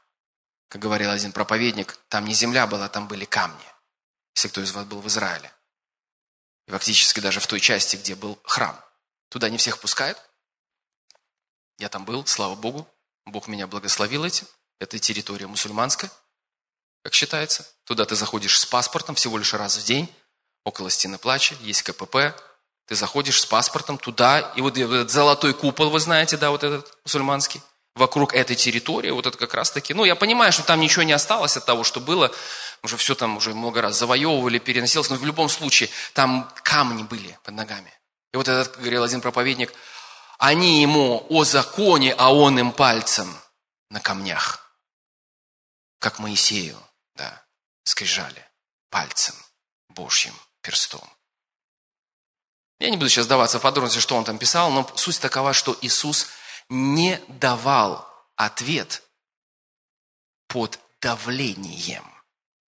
Как 0.69 0.83
говорил 0.83 1.11
один 1.11 1.33
проповедник, 1.33 1.99
там 2.09 2.27
не 2.27 2.35
земля 2.35 2.67
была, 2.67 2.91
там 2.91 3.09
были 3.09 3.25
камни. 3.25 3.65
Если 4.37 4.49
кто 4.49 4.61
из 4.61 4.73
вас 4.73 4.85
был 4.85 5.01
в 5.01 5.09
Израиле. 5.09 5.51
И 6.67 6.71
фактически 6.71 7.21
даже 7.21 7.41
в 7.41 7.47
той 7.47 7.61
части, 7.61 7.97
где 7.97 8.15
был 8.15 8.39
храм. 8.45 8.79
Туда 9.31 9.49
не 9.49 9.57
всех 9.57 9.81
пускают. 9.81 10.21
Я 11.79 11.89
там 11.89 12.05
был, 12.05 12.27
слава 12.27 12.57
Богу. 12.57 12.87
Бог 13.25 13.49
меня 13.49 13.67
благословил 13.67 14.23
этим. 14.23 14.47
Это 14.81 14.99
территория 14.99 15.47
мусульманская, 15.47 16.11
как 17.03 17.15
считается. 17.15 17.67
Туда 17.85 18.05
ты 18.05 18.17
заходишь 18.17 18.61
с 18.61 18.67
паспортом 18.67 19.15
всего 19.15 19.39
лишь 19.39 19.55
раз 19.55 19.79
в 19.79 19.85
день. 19.87 20.15
Около 20.63 20.91
стены 20.91 21.17
плача, 21.17 21.55
есть 21.61 21.83
КПП. 21.85 22.35
Ты 22.87 22.95
заходишь 22.95 23.41
с 23.41 23.47
паспортом 23.47 23.97
туда, 23.97 24.41
и 24.57 24.61
вот 24.61 24.77
этот 24.77 25.11
золотой 25.11 25.55
купол, 25.55 25.91
вы 25.91 26.01
знаете, 26.01 26.37
да, 26.37 26.51
вот 26.51 26.65
этот 26.65 26.97
мусульманский, 27.05 27.63
вокруг 27.95 28.35
этой 28.35 28.57
территории, 28.57 29.11
вот 29.11 29.27
это 29.27 29.39
как 29.39 29.55
раз 29.55 29.71
таки, 29.71 29.95
ну, 29.95 30.05
я 30.05 30.17
понимаю, 30.17 30.53
что 30.53 30.63
там 30.65 30.81
ничего 30.81 31.05
не 31.05 31.13
осталось 31.13 31.57
от 31.57 31.65
того, 31.65 31.85
что 31.85 32.01
было, 32.01 32.31
уже 32.83 32.97
все 32.97 33.15
там 33.15 33.37
уже 33.37 33.55
много 33.55 33.81
раз 33.81 33.97
завоевывали, 33.99 34.59
переносилось, 34.59 35.11
но 35.11 35.17
в 35.17 35.25
любом 35.25 35.49
случае 35.49 35.89
там 36.13 36.51
камни 36.63 37.05
были 37.05 37.39
под 37.45 37.55
ногами. 37.55 37.93
И 38.33 38.37
вот 38.37 38.49
этот, 38.49 38.77
говорил 38.77 39.05
один 39.05 39.21
проповедник, 39.21 39.73
они 40.39 40.83
ему 40.83 41.25
о 41.31 41.45
законе, 41.45 42.13
а 42.19 42.35
он 42.35 42.59
им 42.59 42.73
пальцем 42.73 43.35
на 43.91 44.01
камнях. 44.01 44.77
Как 46.01 46.19
Моисею, 46.19 46.77
да, 47.15 47.43
скрижали 47.85 48.45
пальцем 48.91 49.37
Божьим 49.89 50.35
перстом. 50.61 51.09
Я 52.79 52.91
не 52.91 52.97
буду 52.97 53.09
сейчас 53.09 53.27
даваться 53.27 53.59
в 53.59 53.63
подробности, 53.63 53.99
что 53.99 54.17
он 54.17 54.25
там 54.25 54.39
писал, 54.39 54.71
но 54.71 54.91
суть 54.97 55.21
такова, 55.21 55.53
что 55.53 55.77
Иисус 55.81 56.29
не 56.69 57.21
давал 57.29 58.09
ответ 58.37 59.03
под 60.49 60.79
давлением. 61.01 62.05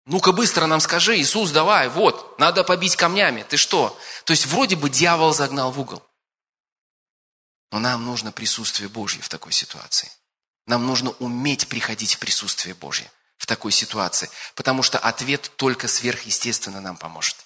Ну-ка 0.05 0.31
быстро 0.31 0.67
нам 0.67 0.79
скажи, 0.79 1.17
Иисус, 1.17 1.49
давай, 1.51 1.89
вот, 1.89 2.37
надо 2.37 2.63
побить 2.63 2.95
камнями, 2.95 3.43
ты 3.43 3.57
что? 3.57 3.97
То 4.25 4.31
есть 4.31 4.45
вроде 4.45 4.75
бы 4.75 4.89
дьявол 4.89 5.33
загнал 5.33 5.71
в 5.71 5.79
угол. 5.79 6.03
Но 7.71 7.79
нам 7.79 8.05
нужно 8.05 8.31
присутствие 8.31 8.87
Божье 8.87 9.21
в 9.21 9.29
такой 9.29 9.51
ситуации. 9.51 10.11
Нам 10.67 10.85
нужно 10.85 11.11
уметь 11.19 11.67
приходить 11.67 12.15
в 12.15 12.19
присутствие 12.19 12.75
Божье 12.75 13.11
в 13.37 13.47
такой 13.47 13.71
ситуации, 13.71 14.29
потому 14.55 14.83
что 14.83 14.97
ответ 14.97 15.51
только 15.57 15.87
сверхъестественно 15.87 16.81
нам 16.81 16.97
поможет. 16.97 17.44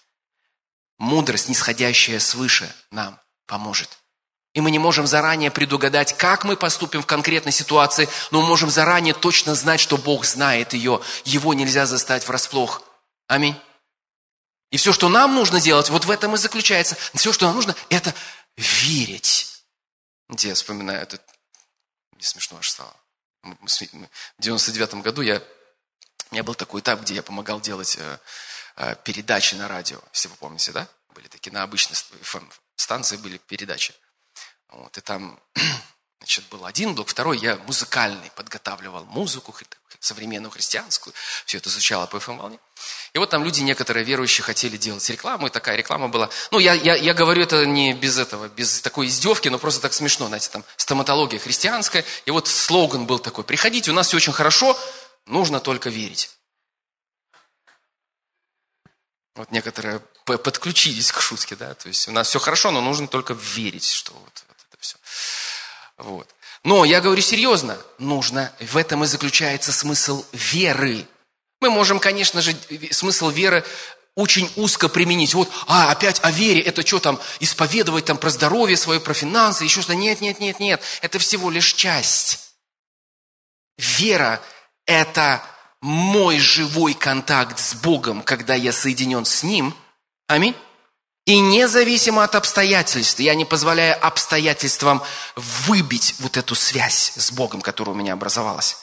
Мудрость, 1.00 1.50
нисходящая 1.50 2.20
свыше, 2.20 2.72
нам 2.92 3.20
поможет. 3.48 3.98
И 4.54 4.62
мы 4.62 4.70
не 4.70 4.80
можем 4.80 5.08
заранее 5.08 5.50
предугадать, 5.50 6.16
как 6.18 6.44
мы 6.44 6.56
поступим 6.56 7.02
в 7.02 7.08
конкретной 7.08 7.52
ситуации, 7.52 8.08
но 8.30 8.42
мы 8.42 8.48
можем 8.48 8.70
заранее 8.70 9.14
точно 9.14 9.56
знать, 9.56 9.80
что 9.80 9.98
Бог 9.98 10.26
знает 10.26 10.74
ее. 10.74 11.02
Его 11.26 11.54
нельзя 11.54 11.86
застать 11.88 12.28
врасплох. 12.28 12.84
Аминь. 13.28 13.56
И 14.70 14.78
все, 14.78 14.94
что 14.94 15.10
нам 15.10 15.34
нужно 15.34 15.60
делать, 15.60 15.90
вот 15.90 16.06
в 16.06 16.12
этом 16.12 16.36
и 16.36 16.38
заключается. 16.38 16.96
Все, 17.16 17.34
что 17.34 17.48
нам 17.48 17.56
нужно, 17.56 17.76
это 17.90 18.14
верить 18.56 19.50
где 20.30 20.50
я 20.50 20.54
вспоминаю 20.54 21.02
этот... 21.02 21.22
Не 22.16 22.24
смешно 22.24 22.58
аж 22.60 22.70
стало. 22.70 22.96
В 23.42 24.40
99 24.40 24.96
году 24.96 25.22
я 25.22 25.42
У 26.30 26.36
меня 26.36 26.44
был 26.44 26.54
такой 26.54 26.82
этап, 26.82 27.02
где 27.02 27.16
я 27.16 27.24
помогал 27.24 27.60
делать 27.62 27.98
э, 27.98 28.20
передачи 29.04 29.56
на 29.56 29.68
радио, 29.68 30.00
если 30.14 30.28
вы 30.28 30.36
помните, 30.36 30.72
да? 30.72 30.88
Были 31.14 31.28
такие 31.28 31.52
на 31.52 31.64
обычной 31.64 31.96
станции 32.76 33.18
были 33.18 33.38
передачи. 33.38 33.94
Вот, 34.70 34.98
и 34.98 35.02
там 35.02 35.40
Значит, 36.20 36.46
был 36.50 36.66
один 36.66 36.96
блок, 36.96 37.08
второй 37.08 37.38
я 37.38 37.56
музыкальный, 37.66 38.30
подготавливал 38.36 39.06
музыку 39.06 39.56
современную 40.02 40.52
христианскую, 40.52 41.14
все 41.46 41.58
это 41.58 41.70
изучало 41.70 42.08
по 42.08 42.18
FM 42.18 42.38
волне. 42.38 42.60
И 43.14 43.18
вот 43.18 43.30
там 43.30 43.44
люди, 43.44 43.62
некоторые 43.62 44.04
верующие, 44.04 44.44
хотели 44.44 44.76
делать 44.78 45.10
рекламу, 45.10 45.48
и 45.48 45.50
такая 45.50 45.78
реклама 45.78 46.10
была. 46.10 46.30
Ну, 46.52 46.60
я, 46.60 46.74
я, 46.74 46.96
я 46.96 47.14
говорю 47.14 47.44
это 47.44 47.66
не 47.66 47.94
без 47.94 48.18
этого, 48.18 48.50
без 48.50 48.82
такой 48.82 49.08
издевки, 49.08 49.48
но 49.48 49.60
просто 49.60 49.82
так 49.82 49.94
смешно, 49.94 50.28
знаете, 50.28 50.50
там 50.50 50.64
стоматология 50.76 51.40
христианская, 51.40 52.06
и 52.26 52.32
вот 52.32 52.48
слоган 52.48 53.06
был 53.06 53.20
такой, 53.20 53.46
приходите, 53.46 53.92
у 53.92 53.94
нас 53.94 54.08
все 54.08 54.18
очень 54.18 54.34
хорошо, 54.34 54.78
нужно 55.26 55.60
только 55.60 55.90
верить. 55.90 56.30
Вот 59.40 59.54
некоторые 59.54 60.02
подключились 60.26 61.14
к 61.14 61.22
шутке, 61.22 61.56
да, 61.56 61.74
то 61.74 61.88
есть 61.88 62.10
у 62.10 62.12
нас 62.12 62.28
все 62.28 62.40
хорошо, 62.40 62.72
но 62.72 62.82
нужно 62.82 63.08
только 63.08 63.34
верить, 63.34 63.90
что 63.90 64.12
вот, 64.12 64.44
вот 64.50 64.58
это 64.68 64.78
все. 64.82 64.98
Вот. 65.98 66.28
Но 66.66 66.84
я 66.84 67.00
говорю 67.00 67.22
серьезно, 67.22 67.78
нужно, 68.00 68.52
в 68.60 68.76
этом 68.76 69.06
и 69.06 69.08
заключается 69.08 69.72
смысл 69.72 70.26
веры. 70.34 71.08
Мы 71.62 71.70
можем, 71.70 72.02
конечно 72.02 72.42
же, 72.42 72.54
смысл 72.92 73.30
веры 73.30 73.64
очень 74.14 74.52
узко 74.58 74.90
применить. 74.90 75.34
Вот, 75.34 75.50
а, 75.68 75.90
опять 75.90 76.20
о 76.22 76.32
вере, 76.32 76.60
это 76.60 76.86
что 76.86 77.00
там, 77.00 77.18
исповедовать 77.40 78.04
там 78.04 78.18
про 78.18 78.32
здоровье 78.32 78.76
свое, 78.76 79.00
про 79.00 79.14
финансы, 79.14 79.64
еще 79.64 79.80
что-то. 79.80 79.96
Нет, 79.96 80.20
нет, 80.20 80.42
нет, 80.42 80.60
нет, 80.60 80.82
это 81.02 81.18
всего 81.18 81.50
лишь 81.50 81.76
часть. 81.76 82.56
Вера– 83.78 84.42
это 84.86 85.42
мой 85.82 86.40
живой 86.40 86.94
контакт 86.94 87.60
с 87.60 87.76
Богом, 87.76 88.22
когда 88.22 88.56
я 88.56 88.72
соединен 88.72 89.26
с 89.26 89.44
Ним. 89.44 89.74
Аминь. 90.28 90.56
И 91.26 91.40
независимо 91.40 92.24
от 92.24 92.36
обстоятельств, 92.36 93.20
я 93.20 93.36
не 93.36 93.46
позволяю 93.46 94.04
обстоятельствам 94.04 95.04
выбить 95.36 96.16
вот 96.20 96.38
эту 96.38 96.56
связь 96.56 97.14
с 97.16 97.32
Богом, 97.32 97.62
которая 97.62 97.96
у 97.96 97.98
меня 97.98 98.14
образовалась. 98.14 98.78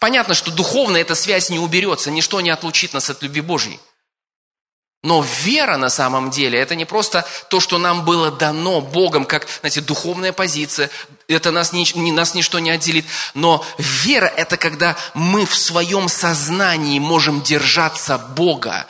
Понятно, 0.00 0.34
что 0.34 0.50
духовно 0.50 0.96
эта 0.96 1.14
связь 1.14 1.50
не 1.50 1.58
уберется, 1.58 2.10
ничто 2.10 2.40
не 2.40 2.50
отлучит 2.50 2.94
нас 2.94 3.10
от 3.10 3.22
любви 3.22 3.40
Божьей. 3.40 3.80
Но 5.04 5.24
вера 5.42 5.76
на 5.76 5.90
самом 5.90 6.30
деле, 6.30 6.58
это 6.58 6.74
не 6.74 6.84
просто 6.84 7.24
то, 7.48 7.60
что 7.60 7.78
нам 7.78 8.04
было 8.04 8.32
дано 8.32 8.80
Богом, 8.80 9.24
как, 9.24 9.46
знаете, 9.60 9.80
духовная 9.80 10.32
позиция, 10.32 10.90
это 11.28 11.52
нас, 11.52 11.72
ни, 11.72 12.10
нас 12.10 12.34
ничто 12.34 12.58
не 12.58 12.70
отделит. 12.70 13.04
Но 13.34 13.64
вера– 13.78 14.26
это 14.36 14.56
когда 14.56 14.96
мы 15.14 15.46
в 15.46 15.54
своем 15.54 16.08
сознании 16.08 16.98
можем 16.98 17.42
держаться 17.42 18.18
Бога, 18.18 18.86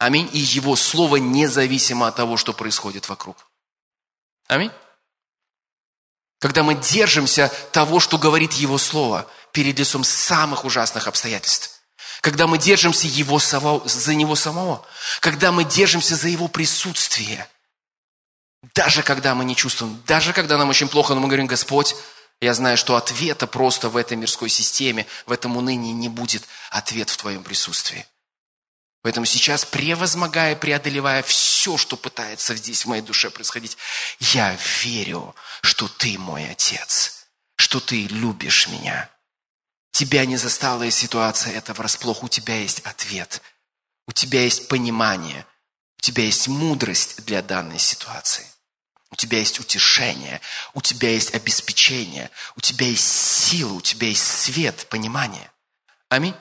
Аминь. 0.00 0.30
И 0.32 0.38
Его 0.38 0.76
Слово 0.76 1.16
независимо 1.16 2.08
от 2.08 2.16
того, 2.16 2.38
что 2.38 2.54
происходит 2.54 3.10
вокруг. 3.10 3.46
Аминь. 4.48 4.70
Когда 6.38 6.62
мы 6.62 6.74
держимся 6.74 7.52
того, 7.70 8.00
что 8.00 8.16
говорит 8.16 8.54
Его 8.54 8.78
Слово 8.78 9.30
перед 9.52 9.78
лицом 9.78 10.02
самых 10.02 10.64
ужасных 10.64 11.06
обстоятельств. 11.06 11.79
Когда 12.20 12.46
мы 12.46 12.58
держимся 12.58 13.06
его 13.06 13.38
за 13.38 14.14
Него 14.14 14.36
самого. 14.36 14.86
Когда 15.20 15.52
мы 15.52 15.64
держимся 15.64 16.16
за 16.16 16.28
Его 16.28 16.48
присутствие. 16.48 17.48
Даже 18.74 19.02
когда 19.02 19.34
мы 19.34 19.44
не 19.44 19.56
чувствуем, 19.56 20.02
даже 20.06 20.32
когда 20.32 20.58
нам 20.58 20.68
очень 20.68 20.88
плохо, 20.88 21.14
но 21.14 21.20
мы 21.20 21.28
говорим, 21.28 21.46
Господь, 21.46 21.96
я 22.42 22.52
знаю, 22.52 22.76
что 22.76 22.96
ответа 22.96 23.46
просто 23.46 23.88
в 23.88 23.96
этой 23.96 24.16
мирской 24.16 24.50
системе, 24.50 25.06
в 25.26 25.32
этом 25.32 25.56
унынии 25.56 25.92
не 25.92 26.08
будет. 26.08 26.46
Ответ 26.70 27.08
в 27.08 27.16
Твоем 27.16 27.42
присутствии. 27.42 28.06
Поэтому 29.02 29.24
сейчас, 29.24 29.64
превозмогая, 29.64 30.56
преодолевая 30.56 31.22
все, 31.22 31.78
что 31.78 31.96
пытается 31.96 32.54
здесь 32.54 32.84
в 32.84 32.88
моей 32.88 33.02
душе 33.02 33.30
происходить, 33.30 33.78
я 34.18 34.56
верю, 34.82 35.34
что 35.62 35.88
ты 35.88 36.18
мой 36.18 36.50
отец, 36.50 37.26
что 37.56 37.80
ты 37.80 38.06
любишь 38.08 38.68
меня. 38.68 39.08
Тебя 39.92 40.24
не 40.24 40.36
застала 40.36 40.90
ситуация 40.90 41.52
эта 41.54 41.74
врасплох. 41.74 42.22
У 42.22 42.28
тебя 42.28 42.56
есть 42.56 42.80
ответ, 42.80 43.42
у 44.06 44.12
тебя 44.12 44.42
есть 44.42 44.68
понимание, 44.68 45.46
у 45.98 46.02
тебя 46.02 46.24
есть 46.24 46.48
мудрость 46.48 47.24
для 47.24 47.42
данной 47.42 47.78
ситуации. 47.78 48.46
У 49.10 49.16
тебя 49.16 49.38
есть 49.38 49.58
утешение, 49.58 50.40
у 50.72 50.80
тебя 50.80 51.10
есть 51.10 51.34
обеспечение, 51.34 52.30
у 52.56 52.60
тебя 52.60 52.86
есть 52.86 53.08
сила, 53.08 53.72
у 53.72 53.80
тебя 53.80 54.06
есть 54.06 54.24
свет, 54.24 54.86
понимание. 54.88 55.50
Аминь. 56.08 56.36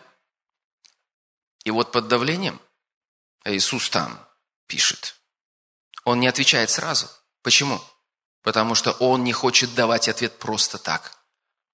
И 1.64 1.72
вот 1.72 1.91
под 1.91 2.08
давлением 2.08 2.62
Иисус 3.43 3.89
там 3.89 4.28
пишет. 4.68 5.16
Он 6.04 6.20
не 6.20 6.28
отвечает 6.28 6.70
сразу. 6.70 7.10
Почему? 7.41 7.82
Потому 8.43 8.76
что 8.76 8.91
он 8.93 9.24
не 9.24 9.34
хочет 9.34 9.74
давать 9.74 10.08
ответ 10.08 10.39
просто 10.39 10.78
так. 10.78 11.18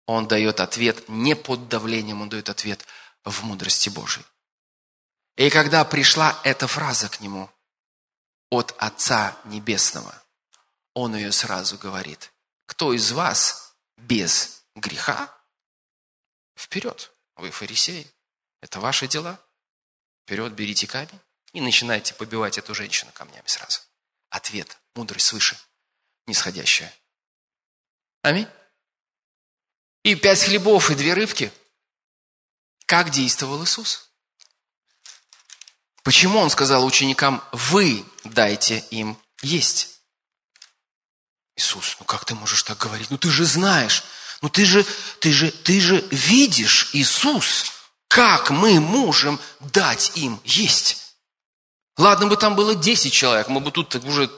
Он 0.05 0.27
дает 0.27 0.59
ответ 0.59 1.09
не 1.09 1.35
под 1.35 1.67
давлением, 1.67 2.21
он 2.21 2.29
дает 2.29 2.49
ответ 2.49 2.85
в 3.23 3.43
мудрости 3.43 3.89
Божией. 3.89 4.25
И 5.35 5.49
когда 5.49 5.83
пришла 5.83 6.39
эта 6.43 6.67
фраза 6.67 7.09
к 7.09 7.19
нему 7.19 7.49
от 8.49 8.73
Отца 8.77 9.37
Небесного, 9.45 10.13
он 10.93 11.15
ее 11.15 11.31
сразу 11.31 11.77
говорит. 11.77 12.31
Кто 12.67 12.93
из 12.93 13.11
вас 13.11 13.75
без 13.97 14.63
греха? 14.75 15.31
Вперед, 16.57 17.11
вы 17.35 17.51
фарисеи. 17.51 18.09
Это 18.61 18.79
ваши 18.79 19.07
дела. 19.07 19.39
Вперед, 20.23 20.53
берите 20.53 20.87
камень 20.87 21.19
и 21.53 21.61
начинайте 21.61 22.13
побивать 22.13 22.57
эту 22.57 22.73
женщину 22.73 23.11
камнями 23.13 23.47
сразу. 23.47 23.81
Ответ, 24.29 24.79
мудрость 24.95 25.27
свыше, 25.27 25.57
нисходящая. 26.25 26.93
Аминь. 28.21 28.47
И 30.05 30.13
пять 30.13 30.43
хлебов 30.43 30.91
и 30.91 30.95
две 30.95 31.15
рыбки. 31.15 31.51
Как 32.85 33.09
действовал 33.09 33.63
Иисус? 33.63 34.07
Почему 36.03 36.37
Он 36.37 36.51
сказал 36.51 36.85
ученикам, 36.85 37.43
вы 37.51 38.05
дайте 38.23 38.85
им 38.91 39.17
есть? 39.41 39.97
Иисус, 41.55 41.97
ну 41.99 42.05
как 42.05 42.23
ты 42.23 42.35
можешь 42.35 42.61
так 42.61 42.77
говорить? 42.77 43.09
Ну 43.09 43.17
ты 43.17 43.31
же 43.31 43.45
знаешь, 43.45 44.03
ну 44.43 44.49
ты 44.49 44.63
же, 44.63 44.85
ты 45.21 45.33
же, 45.33 45.49
ты 45.49 45.81
же 45.81 46.07
видишь, 46.11 46.91
Иисус, 46.93 47.71
как 48.07 48.51
мы 48.51 48.79
можем 48.79 49.39
дать 49.59 50.11
им 50.13 50.39
есть? 50.43 51.15
Ладно 51.97 52.27
бы 52.27 52.37
там 52.37 52.55
было 52.55 52.75
10 52.75 53.11
человек, 53.11 53.47
мы 53.47 53.59
бы 53.59 53.71
тут 53.71 53.95
уже 53.95 54.29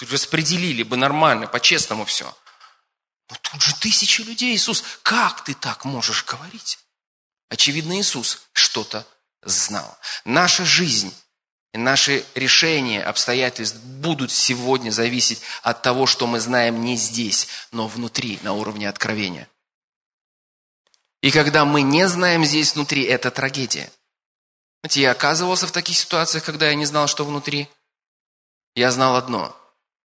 распределили 0.00 0.82
бы 0.82 0.96
нормально, 0.96 1.46
по-честному 1.46 2.06
все. 2.06 2.34
Но 3.30 3.36
тут 3.42 3.62
же 3.62 3.74
тысячи 3.76 4.22
людей, 4.22 4.54
Иисус. 4.54 4.82
Как 5.02 5.44
ты 5.44 5.54
так 5.54 5.84
можешь 5.84 6.24
говорить? 6.24 6.78
Очевидно, 7.48 7.98
Иисус 7.98 8.42
что-то 8.52 9.06
знал. 9.42 9.96
Наша 10.24 10.64
жизнь 10.64 11.14
и 11.72 11.78
наши 11.78 12.24
решения, 12.34 13.02
обстоятельств 13.02 13.76
будут 13.78 14.32
сегодня 14.32 14.90
зависеть 14.90 15.40
от 15.62 15.82
того, 15.82 16.06
что 16.06 16.26
мы 16.26 16.40
знаем 16.40 16.82
не 16.82 16.96
здесь, 16.96 17.46
но 17.70 17.86
внутри, 17.86 18.40
на 18.42 18.52
уровне 18.52 18.88
откровения. 18.88 19.48
И 21.22 21.30
когда 21.30 21.64
мы 21.64 21.82
не 21.82 22.08
знаем 22.08 22.44
здесь 22.44 22.74
внутри, 22.74 23.04
это 23.04 23.30
трагедия. 23.30 23.92
Знаете, 24.82 25.02
я 25.02 25.10
оказывался 25.12 25.66
в 25.66 25.72
таких 25.72 25.96
ситуациях, 25.96 26.44
когда 26.44 26.68
я 26.68 26.74
не 26.74 26.86
знал, 26.86 27.06
что 27.06 27.24
внутри. 27.24 27.68
Я 28.74 28.90
знал 28.90 29.14
одно, 29.14 29.56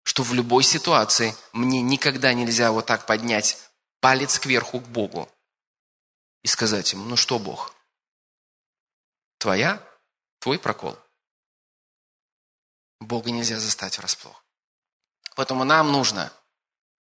что 0.03 0.23
в 0.23 0.33
любой 0.33 0.63
ситуации 0.63 1.35
мне 1.53 1.81
никогда 1.81 2.33
нельзя 2.33 2.71
вот 2.71 2.85
так 2.85 3.05
поднять 3.05 3.57
палец 3.99 4.39
кверху 4.39 4.79
к 4.79 4.87
Богу 4.87 5.29
и 6.43 6.47
сказать 6.47 6.91
ему, 6.93 7.05
ну 7.05 7.15
что, 7.15 7.39
Бог, 7.39 7.73
твоя, 9.37 9.81
твой 10.39 10.59
прокол. 10.59 10.97
Бога 12.99 13.31
нельзя 13.31 13.59
застать 13.59 13.97
врасплох. 13.97 14.43
Поэтому 15.35 15.63
нам 15.63 15.91
нужно 15.91 16.31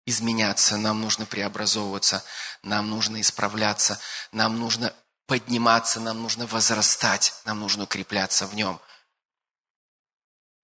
изменяться, 0.06 0.76
нам 0.76 1.00
нужно 1.00 1.26
преобразовываться, 1.26 2.24
нам 2.62 2.88
нужно 2.88 3.20
исправляться, 3.20 4.00
нам 4.32 4.58
нужно 4.58 4.94
подниматься, 5.26 6.00
нам 6.00 6.22
нужно 6.22 6.46
возрастать, 6.46 7.34
нам 7.44 7.60
нужно 7.60 7.84
укрепляться 7.84 8.46
в 8.46 8.54
нем. 8.54 8.80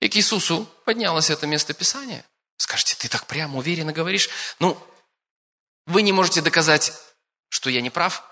И 0.00 0.08
к 0.08 0.16
Иисусу 0.16 0.66
поднялось 0.84 1.30
это 1.30 1.46
место 1.46 1.74
Писания. 1.74 2.24
Скажете, 2.58 2.96
ты 2.98 3.08
так 3.08 3.26
прямо 3.26 3.58
уверенно 3.58 3.92
говоришь. 3.92 4.28
Ну, 4.58 4.76
вы 5.86 6.02
не 6.02 6.12
можете 6.12 6.42
доказать, 6.42 6.92
что 7.48 7.70
я 7.70 7.80
не 7.80 7.90
прав, 7.90 8.24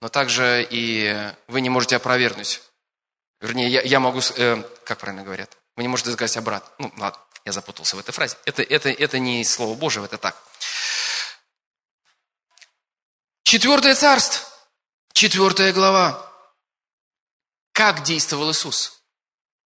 но 0.00 0.08
также 0.08 0.66
и 0.70 1.32
вы 1.48 1.60
не 1.60 1.70
можете 1.70 1.96
опровергнуть. 1.96 2.62
Вернее, 3.40 3.68
я, 3.68 3.82
я 3.82 4.00
могу, 4.00 4.20
э, 4.36 4.62
как 4.84 4.98
правильно 4.98 5.22
говорят, 5.22 5.56
вы 5.76 5.82
не 5.82 5.88
можете 5.88 6.12
сказать 6.12 6.36
обратно. 6.36 6.72
Ну, 6.78 6.92
ладно. 6.98 7.20
Я 7.44 7.52
запутался 7.52 7.96
в 7.96 7.98
этой 7.98 8.12
фразе. 8.12 8.38
Это, 8.46 8.62
это, 8.62 8.88
это 8.88 9.18
не 9.18 9.44
Слово 9.44 9.74
Божие, 9.74 10.04
это 10.04 10.16
так. 10.16 10.36
Четвертое 13.42 13.94
царство, 13.94 14.48
четвертая 15.12 15.72
глава. 15.74 16.32
Как 17.72 18.02
действовал 18.02 18.50
Иисус? 18.50 19.03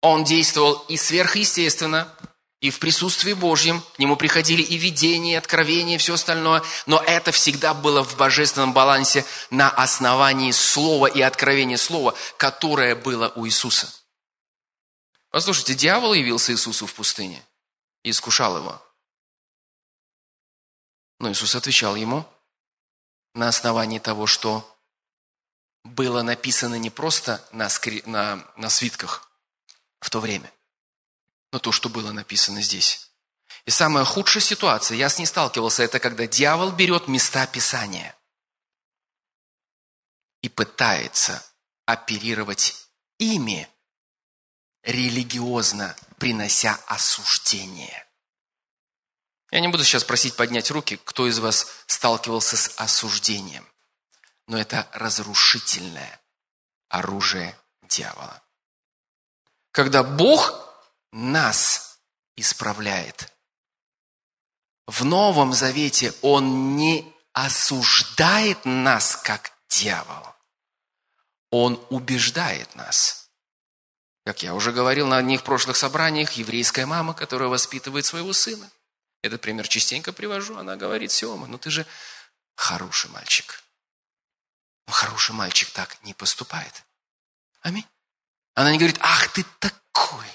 Он 0.01 0.25
действовал 0.25 0.85
и 0.89 0.97
сверхъестественно, 0.97 2.15
и 2.61 2.71
в 2.71 2.79
присутствии 2.79 3.33
Божьем. 3.33 3.83
К 3.95 3.99
нему 3.99 4.17
приходили 4.17 4.63
и 4.63 4.77
видения, 4.77 5.35
и 5.35 5.37
откровения, 5.37 5.97
и 5.97 5.99
все 5.99 6.15
остальное. 6.15 6.63
Но 6.87 7.01
это 7.01 7.33
всегда 7.33 7.75
было 7.75 8.03
в 8.03 8.17
божественном 8.17 8.73
балансе 8.73 9.25
на 9.51 9.71
основании 9.71 10.51
слова 10.53 11.07
и 11.07 11.21
откровения 11.21 11.77
слова, 11.77 12.15
которое 12.37 12.95
было 12.95 13.33
у 13.37 13.47
Иисуса. 13.47 13.93
Послушайте, 15.31 15.75
дьявол 15.75 16.15
явился 16.15 16.53
Иисусу 16.53 16.87
в 16.87 16.95
пустыне 16.95 17.45
и 18.03 18.11
искушал 18.11 18.57
его. 18.57 18.83
Но 21.21 21.31
Иисус 21.31 21.55
отвечал 21.55 21.97
ему 21.97 22.25
на 23.35 23.49
основании 23.49 23.99
того, 23.99 24.27
что 24.27 24.65
было 25.85 26.23
написано 26.23 26.77
не 26.77 26.91
просто 26.91 27.47
на, 27.53 27.69
скри... 27.69 28.03
на, 28.07 28.45
на 28.57 28.69
свитках 28.69 29.28
в 30.01 30.11
то 30.11 30.21
время, 30.21 30.53
но 31.53 31.59
то, 31.59 31.73
что 31.73 31.89
было 31.89 32.13
написано 32.13 32.63
здесь. 32.63 33.11
И 33.65 33.71
самая 33.71 34.05
худшая 34.05 34.43
ситуация, 34.43 34.97
я 34.97 35.09
с 35.09 35.19
ней 35.19 35.27
сталкивался, 35.27 35.83
это 35.83 35.99
когда 36.01 36.27
дьявол 36.27 36.73
берет 36.73 37.09
места 37.09 37.47
Писания 37.47 38.15
и 40.43 40.49
пытается 40.49 41.45
оперировать 41.85 42.89
ими 43.19 43.69
религиозно, 44.83 45.97
принося 46.19 46.79
осуждение. 46.87 48.07
Я 49.51 49.61
не 49.61 49.69
буду 49.69 49.85
сейчас 49.85 50.05
просить 50.05 50.37
поднять 50.37 50.71
руки, 50.71 51.01
кто 51.05 51.27
из 51.27 51.39
вас 51.39 51.67
сталкивался 51.87 52.57
с 52.57 52.75
осуждением. 52.77 53.67
Но 54.47 54.59
это 54.59 54.89
разрушительное 54.93 56.21
оружие 56.89 57.59
дьявола. 57.83 58.43
Когда 59.79 60.03
Бог 60.03 60.77
нас 61.13 62.01
исправляет, 62.35 63.33
в 64.89 65.05
Новом 65.05 65.53
Завете 65.53 66.13
Он 66.21 66.75
не 66.75 67.15
осуждает 67.33 68.65
нас, 68.65 69.15
как 69.15 69.53
дьявол. 69.69 70.35
Он 71.53 71.81
убеждает 71.91 72.75
нас. 72.75 73.31
Как 74.27 74.43
я 74.43 74.57
уже 74.57 74.73
говорил 74.73 75.07
на 75.07 75.19
одних 75.19 75.45
прошлых 75.45 75.77
собраниях, 75.77 76.33
еврейская 76.33 76.85
мама, 76.85 77.15
которая 77.15 77.49
воспитывает 77.49 78.05
своего 78.05 78.33
сына. 78.33 78.69
Этот 79.23 79.41
пример 79.43 79.69
частенько 79.69 80.13
привожу. 80.13 80.57
Она 80.57 80.75
говорит, 80.75 81.13
Сема, 81.13 81.47
ну 81.47 81.57
ты 81.57 81.71
же 81.71 81.87
хороший 82.57 83.11
мальчик. 83.13 83.63
Но 84.89 84.93
хороший 84.93 85.37
мальчик 85.37 85.71
так 85.71 86.03
не 86.03 86.15
поступает. 86.15 86.83
Аминь. 87.61 87.87
Она 88.59 88.73
не 88.73 88.79
говорит, 88.79 88.99
ах 88.99 89.29
ты 89.29 89.45
такой, 89.61 90.27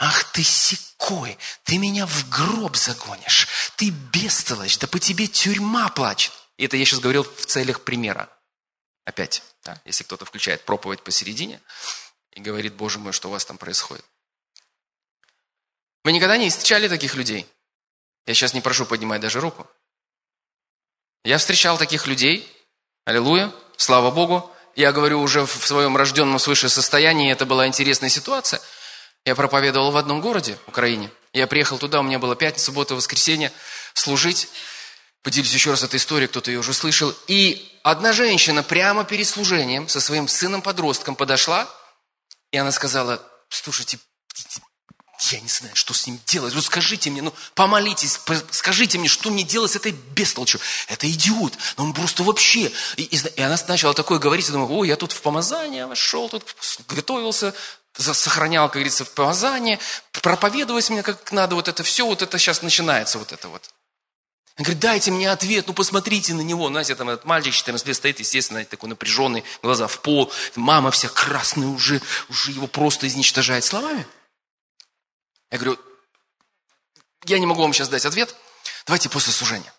ах 0.00 0.24
ты 0.32 0.42
секой, 0.42 1.38
ты 1.62 1.78
меня 1.78 2.06
в 2.06 2.28
гроб 2.28 2.74
загонишь, 2.74 3.46
ты 3.76 3.90
бестолочь, 3.90 4.78
да 4.78 4.88
по 4.88 4.98
тебе 4.98 5.28
тюрьма 5.28 5.88
плачет. 5.88 6.32
И 6.56 6.64
это 6.64 6.76
я 6.76 6.84
сейчас 6.84 6.98
говорил 6.98 7.22
в 7.22 7.46
целях 7.46 7.84
примера. 7.84 8.28
Опять, 9.04 9.44
да, 9.62 9.80
если 9.84 10.02
кто-то 10.02 10.24
включает 10.24 10.64
проповедь 10.64 11.04
посередине 11.04 11.62
и 12.32 12.40
говорит, 12.40 12.74
Боже 12.74 12.98
мой, 12.98 13.12
что 13.12 13.28
у 13.28 13.30
вас 13.30 13.44
там 13.44 13.58
происходит. 13.58 14.04
Вы 16.02 16.10
никогда 16.10 16.36
не 16.36 16.50
встречали 16.50 16.88
таких 16.88 17.14
людей? 17.14 17.46
Я 18.26 18.34
сейчас 18.34 18.54
не 18.54 18.60
прошу 18.60 18.86
поднимать 18.86 19.20
даже 19.20 19.40
руку. 19.40 19.70
Я 21.22 21.38
встречал 21.38 21.78
таких 21.78 22.08
людей, 22.08 22.52
аллилуйя, 23.04 23.52
слава 23.76 24.10
Богу. 24.10 24.52
Я 24.78 24.92
говорю 24.92 25.20
уже 25.20 25.44
в 25.44 25.66
своем 25.66 25.96
рожденном 25.96 26.38
свыше 26.38 26.68
состоянии, 26.68 27.32
это 27.32 27.44
была 27.46 27.66
интересная 27.66 28.10
ситуация. 28.10 28.60
Я 29.24 29.34
проповедовал 29.34 29.90
в 29.90 29.96
одном 29.96 30.20
городе, 30.20 30.56
Украине. 30.68 31.10
Я 31.32 31.48
приехал 31.48 31.78
туда, 31.78 31.98
у 31.98 32.04
меня 32.04 32.20
было 32.20 32.36
пятница, 32.36 32.66
суббота, 32.66 32.94
воскресенье, 32.94 33.50
служить. 33.94 34.46
Поделюсь 35.24 35.52
еще 35.52 35.70
раз 35.70 35.82
этой 35.82 35.96
историей, 35.96 36.28
кто-то 36.28 36.52
ее 36.52 36.60
уже 36.60 36.72
слышал. 36.74 37.12
И 37.26 37.76
одна 37.82 38.12
женщина 38.12 38.62
прямо 38.62 39.02
перед 39.02 39.26
служением 39.26 39.88
со 39.88 40.00
своим 40.00 40.28
сыном-подростком 40.28 41.16
подошла, 41.16 41.68
и 42.52 42.56
она 42.56 42.70
сказала, 42.70 43.20
слушайте, 43.48 43.98
я 45.20 45.40
не 45.40 45.48
знаю, 45.48 45.74
что 45.74 45.94
с 45.94 46.06
ним 46.06 46.20
делать. 46.26 46.54
Ну 46.54 46.62
скажите 46.62 47.10
мне, 47.10 47.22
ну 47.22 47.34
помолитесь, 47.54 48.20
скажите 48.50 48.98
мне, 48.98 49.08
что 49.08 49.30
мне 49.30 49.42
делать 49.42 49.72
с 49.72 49.76
этой 49.76 49.92
бестолочью. 49.92 50.60
Это 50.86 51.10
идиот, 51.10 51.54
но 51.76 51.84
он 51.84 51.92
просто 51.92 52.22
вообще... 52.22 52.70
И, 52.96 53.02
и, 53.02 53.16
и 53.36 53.42
она 53.42 53.58
начала 53.66 53.94
такое 53.94 54.18
говорить, 54.18 54.46
я 54.46 54.52
думаю, 54.52 54.70
о, 54.70 54.84
я 54.84 54.96
тут 54.96 55.12
в 55.12 55.20
помазание 55.20 55.86
вошел, 55.86 56.28
тут 56.28 56.54
готовился, 56.88 57.52
сохранял, 57.96 58.68
как 58.68 58.74
говорится, 58.74 59.04
в 59.04 59.10
помазание, 59.10 59.80
проповедовать 60.12 60.88
мне 60.88 61.02
как 61.02 61.32
надо, 61.32 61.56
вот 61.56 61.66
это 61.66 61.82
все, 61.82 62.06
вот 62.06 62.22
это 62.22 62.38
сейчас 62.38 62.62
начинается, 62.62 63.18
вот 63.18 63.32
это 63.32 63.48
вот. 63.48 63.70
Он 64.56 64.64
говорит, 64.64 64.80
дайте 64.80 65.10
мне 65.10 65.30
ответ, 65.30 65.68
ну 65.68 65.72
посмотрите 65.72 66.34
на 66.34 66.40
него. 66.40 66.68
Знаете, 66.68 66.96
там 66.96 67.08
этот 67.08 67.24
мальчик 67.24 67.54
14 67.54 67.86
лет 67.86 67.96
стоит, 67.96 68.18
естественно, 68.18 68.64
такой 68.64 68.88
напряженный, 68.88 69.44
глаза 69.62 69.86
в 69.86 70.00
пол, 70.00 70.32
мама 70.56 70.90
вся 70.90 71.08
красная 71.08 71.68
уже, 71.68 72.00
уже 72.28 72.52
его 72.52 72.66
просто 72.66 73.06
изничтожает 73.06 73.64
словами. 73.64 74.06
Я 75.50 75.58
говорю, 75.58 75.78
я 77.24 77.38
не 77.38 77.46
могу 77.46 77.62
вам 77.62 77.72
сейчас 77.72 77.88
дать 77.88 78.04
ответ, 78.04 78.34
давайте 78.86 79.08
после 79.08 79.32
служения. 79.32 79.72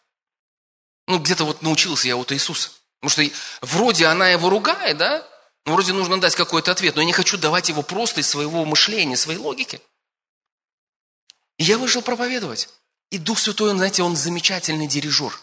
Ну, 1.08 1.20
где-то 1.20 1.44
вот 1.44 1.62
научился 1.62 2.08
я 2.08 2.18
от 2.18 2.32
Иисуса. 2.32 2.72
Потому 3.02 3.28
что 3.28 3.36
вроде 3.62 4.06
она 4.06 4.30
его 4.30 4.50
ругает, 4.50 4.98
да? 4.98 5.28
Ну, 5.66 5.74
вроде 5.74 5.94
нужно 5.94 6.20
дать 6.20 6.36
какой-то 6.36 6.72
ответ, 6.72 6.96
но 6.96 7.02
я 7.02 7.08
не 7.08 7.14
хочу 7.14 7.38
давать 7.38 7.70
его 7.70 7.82
просто 7.82 8.22
из 8.22 8.30
своего 8.30 8.66
мышления, 8.66 9.18
своей 9.18 9.40
логики. 9.40 9.82
И 11.58 11.64
я 11.64 11.78
вышел 11.78 12.02
проповедовать. 12.02 12.70
И 13.10 13.18
Дух 13.18 13.40
Святой, 13.40 13.72
он, 13.72 13.78
знаете, 13.78 14.04
он 14.04 14.16
замечательный 14.16 14.88
дирижер. 14.88 15.34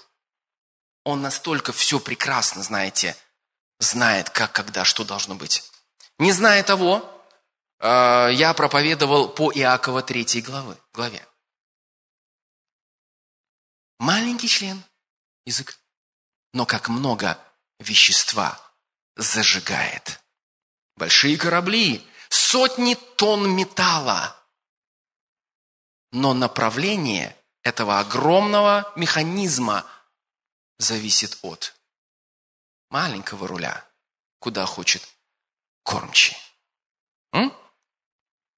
Он 1.04 1.22
настолько 1.22 1.72
все 1.72 2.00
прекрасно, 2.00 2.62
знаете, 2.62 3.16
знает, 3.78 4.30
как, 4.30 4.52
когда, 4.52 4.84
что 4.84 5.04
должно 5.04 5.34
быть. 5.34 5.64
Не 6.18 6.32
зная 6.32 6.62
того, 6.62 7.15
я 7.80 8.54
проповедовал 8.56 9.28
по 9.28 9.52
Иакова 9.52 10.02
3 10.02 10.42
главы, 10.42 10.76
главе. 10.92 11.26
Маленький 13.98 14.48
член, 14.48 14.82
язык, 15.44 15.78
но 16.52 16.66
как 16.66 16.88
много 16.88 17.38
вещества 17.78 18.60
зажигает. 19.16 20.20
Большие 20.96 21.36
корабли, 21.36 22.06
сотни 22.28 22.94
тонн 22.94 23.50
металла. 23.54 24.36
Но 26.12 26.32
направление 26.34 27.36
этого 27.62 27.98
огромного 27.98 28.92
механизма 28.96 29.84
зависит 30.78 31.38
от 31.42 31.74
маленького 32.90 33.48
руля, 33.48 33.84
куда 34.38 34.64
хочет 34.66 35.02
кормчий. 35.82 36.36
М? 37.32 37.52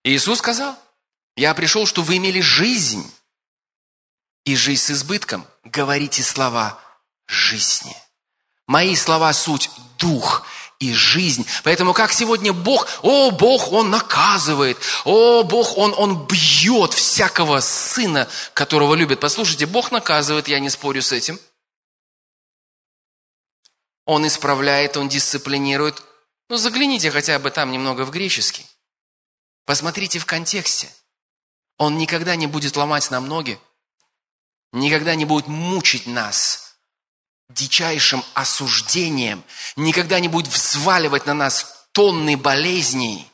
Иисус 0.08 0.38
сказал, 0.38 0.76
я 1.36 1.54
пришел, 1.54 1.86
чтобы 1.86 2.08
вы 2.08 2.16
имели 2.16 2.40
жизнь, 2.40 3.08
и 4.48 4.56
жизнь 4.56 4.82
с 4.82 4.90
избытком. 4.90 5.46
Говорите 5.64 6.22
слова 6.22 6.80
жизни. 7.26 7.94
Мои 8.66 8.96
слова 8.96 9.32
суть 9.34 9.70
дух 9.98 10.46
и 10.78 10.94
жизнь. 10.94 11.46
Поэтому 11.64 11.92
как 11.92 12.12
сегодня 12.12 12.54
Бог, 12.54 12.88
о, 13.02 13.30
Бог, 13.30 13.72
Он 13.72 13.90
наказывает, 13.90 14.78
о, 15.04 15.42
Бог, 15.42 15.76
Он, 15.76 15.94
он 15.96 16.26
бьет 16.26 16.94
всякого 16.94 17.60
сына, 17.60 18.26
которого 18.54 18.94
любит. 18.94 19.20
Послушайте, 19.20 19.66
Бог 19.66 19.90
наказывает, 19.90 20.48
я 20.48 20.60
не 20.60 20.70
спорю 20.70 21.02
с 21.02 21.12
этим. 21.12 21.38
Он 24.06 24.26
исправляет, 24.26 24.96
Он 24.96 25.10
дисциплинирует. 25.10 26.02
Ну, 26.48 26.56
загляните 26.56 27.10
хотя 27.10 27.38
бы 27.38 27.50
там 27.50 27.70
немного 27.70 28.06
в 28.06 28.10
греческий. 28.10 28.64
Посмотрите 29.68 30.18
в 30.18 30.24
контексте. 30.24 30.88
Он 31.76 31.98
никогда 31.98 32.36
не 32.36 32.46
будет 32.46 32.74
ломать 32.74 33.10
нам 33.10 33.28
ноги, 33.28 33.60
никогда 34.72 35.14
не 35.14 35.26
будет 35.26 35.46
мучить 35.46 36.06
нас 36.06 36.76
дичайшим 37.50 38.24
осуждением, 38.32 39.44
никогда 39.76 40.20
не 40.20 40.28
будет 40.28 40.48
взваливать 40.50 41.26
на 41.26 41.34
нас 41.34 41.86
тонны 41.92 42.38
болезней, 42.38 43.30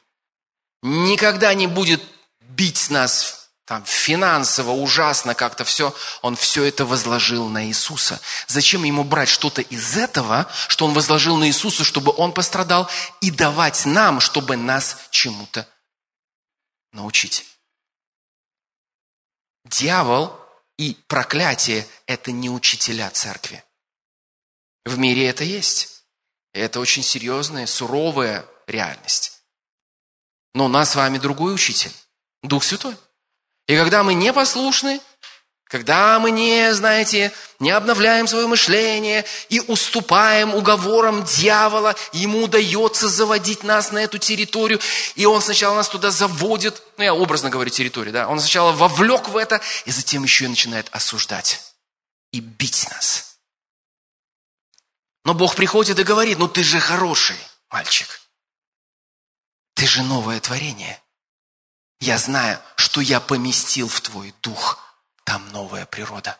никогда 0.82 1.54
не 1.54 1.68
будет 1.68 2.02
бить 2.40 2.90
нас 2.90 3.50
там, 3.64 3.84
финансово, 3.84 4.72
ужасно 4.72 5.36
как-то 5.36 5.64
все. 5.64 5.94
Он 6.20 6.34
все 6.34 6.64
это 6.64 6.84
возложил 6.84 7.48
на 7.48 7.66
Иисуса. 7.66 8.20
Зачем 8.48 8.82
ему 8.82 9.04
брать 9.04 9.28
что-то 9.28 9.62
из 9.62 9.96
этого, 9.96 10.48
что 10.66 10.86
он 10.86 10.94
возложил 10.94 11.36
на 11.36 11.46
Иисуса, 11.46 11.84
чтобы 11.84 12.12
он 12.16 12.32
пострадал, 12.32 12.90
и 13.20 13.30
давать 13.30 13.86
нам, 13.86 14.18
чтобы 14.18 14.56
нас 14.56 14.98
чему-то 15.10 15.68
научить. 16.94 17.46
Дьявол 19.64 20.38
и 20.78 20.94
проклятие– 21.06 21.86
это 22.06 22.32
не 22.32 22.50
учителя 22.50 23.10
церкви. 23.10 23.64
В 24.84 24.98
мире 24.98 25.26
это 25.26 25.44
есть. 25.44 26.04
Это 26.52 26.80
очень 26.80 27.02
серьезная, 27.02 27.66
суровая 27.66 28.46
реальность. 28.66 29.42
Но 30.54 30.66
у 30.66 30.68
нас 30.68 30.92
с 30.92 30.94
вами 30.94 31.18
другой 31.18 31.54
учитель, 31.54 31.92
Дух 32.42 32.62
Святой. 32.62 32.96
И 33.66 33.76
когда 33.76 34.04
мы 34.04 34.14
непослушны, 34.14 35.00
когда 35.74 36.20
мы 36.20 36.30
не, 36.30 36.72
знаете, 36.72 37.32
не 37.58 37.72
обновляем 37.72 38.28
свое 38.28 38.46
мышление 38.46 39.24
и 39.48 39.58
уступаем 39.58 40.54
уговорам 40.54 41.24
дьявола, 41.24 41.96
ему 42.12 42.44
удается 42.44 43.08
заводить 43.08 43.64
нас 43.64 43.90
на 43.90 43.98
эту 43.98 44.18
территорию, 44.18 44.78
и 45.16 45.26
он 45.26 45.42
сначала 45.42 45.74
нас 45.74 45.88
туда 45.88 46.12
заводит, 46.12 46.80
ну 46.96 47.02
я 47.02 47.12
образно 47.12 47.50
говорю 47.50 47.70
территорию, 47.70 48.12
да, 48.12 48.28
он 48.28 48.38
сначала 48.38 48.70
вовлек 48.70 49.30
в 49.30 49.36
это, 49.36 49.60
и 49.84 49.90
затем 49.90 50.22
еще 50.22 50.44
и 50.44 50.48
начинает 50.48 50.86
осуждать 50.92 51.74
и 52.30 52.38
бить 52.38 52.86
нас. 52.92 53.38
Но 55.24 55.34
Бог 55.34 55.56
приходит 55.56 55.98
и 55.98 56.04
говорит, 56.04 56.38
ну 56.38 56.46
ты 56.46 56.62
же 56.62 56.78
хороший 56.78 57.38
мальчик, 57.68 58.20
ты 59.74 59.88
же 59.88 60.04
новое 60.04 60.38
творение. 60.38 61.02
Я 61.98 62.16
знаю, 62.18 62.60
что 62.76 63.00
я 63.00 63.18
поместил 63.18 63.88
в 63.88 64.00
твой 64.02 64.32
дух– 64.40 64.78
там 65.24 65.48
новая 65.50 65.86
природа. 65.86 66.38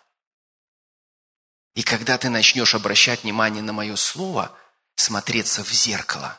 И 1.74 1.82
когда 1.82 2.18
ты 2.18 2.28
начнешь 2.28 2.74
обращать 2.74 3.24
внимание 3.24 3.62
на 3.62 3.72
мое 3.72 3.96
слово, 3.96 4.56
смотреться 4.96 5.64
в 5.64 5.70
зеркало, 5.72 6.38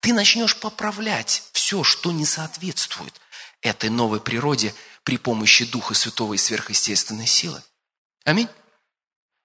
ты 0.00 0.12
начнешь 0.12 0.58
поправлять 0.58 1.44
все, 1.52 1.82
что 1.82 2.12
не 2.12 2.24
соответствует 2.24 3.20
этой 3.60 3.90
новой 3.90 4.20
природе 4.20 4.74
при 5.02 5.18
помощи 5.18 5.64
Духа 5.64 5.94
Святого 5.94 6.34
и 6.34 6.38
сверхъестественной 6.38 7.26
силы. 7.26 7.62
Аминь. 8.24 8.48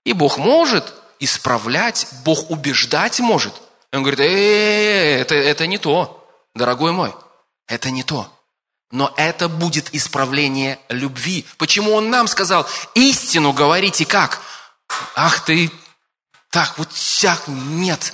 И 0.05 0.13
Бог 0.13 0.37
может 0.37 0.93
исправлять, 1.19 2.07
Бог 2.23 2.49
убеждать 2.49 3.19
может. 3.19 3.53
Он 3.91 4.03
говорит, 4.03 4.19
э, 4.21 5.19
это, 5.19 5.35
это 5.35 5.67
не 5.67 5.77
то, 5.77 6.29
дорогой 6.53 6.91
мой, 6.91 7.13
это 7.67 7.91
не 7.91 8.03
то. 8.03 8.31
Но 8.91 9.13
это 9.17 9.49
будет 9.49 9.93
исправление 9.93 10.79
любви. 10.89 11.45
Почему 11.57 11.93
он 11.93 12.09
нам 12.09 12.27
сказал, 12.27 12.67
истину 12.95 13.53
говорите 13.53 14.05
как? 14.05 14.41
Ах 15.15 15.45
ты, 15.45 15.71
так 16.49 16.77
вот 16.77 16.91
всяк, 16.91 17.47
нет. 17.47 18.13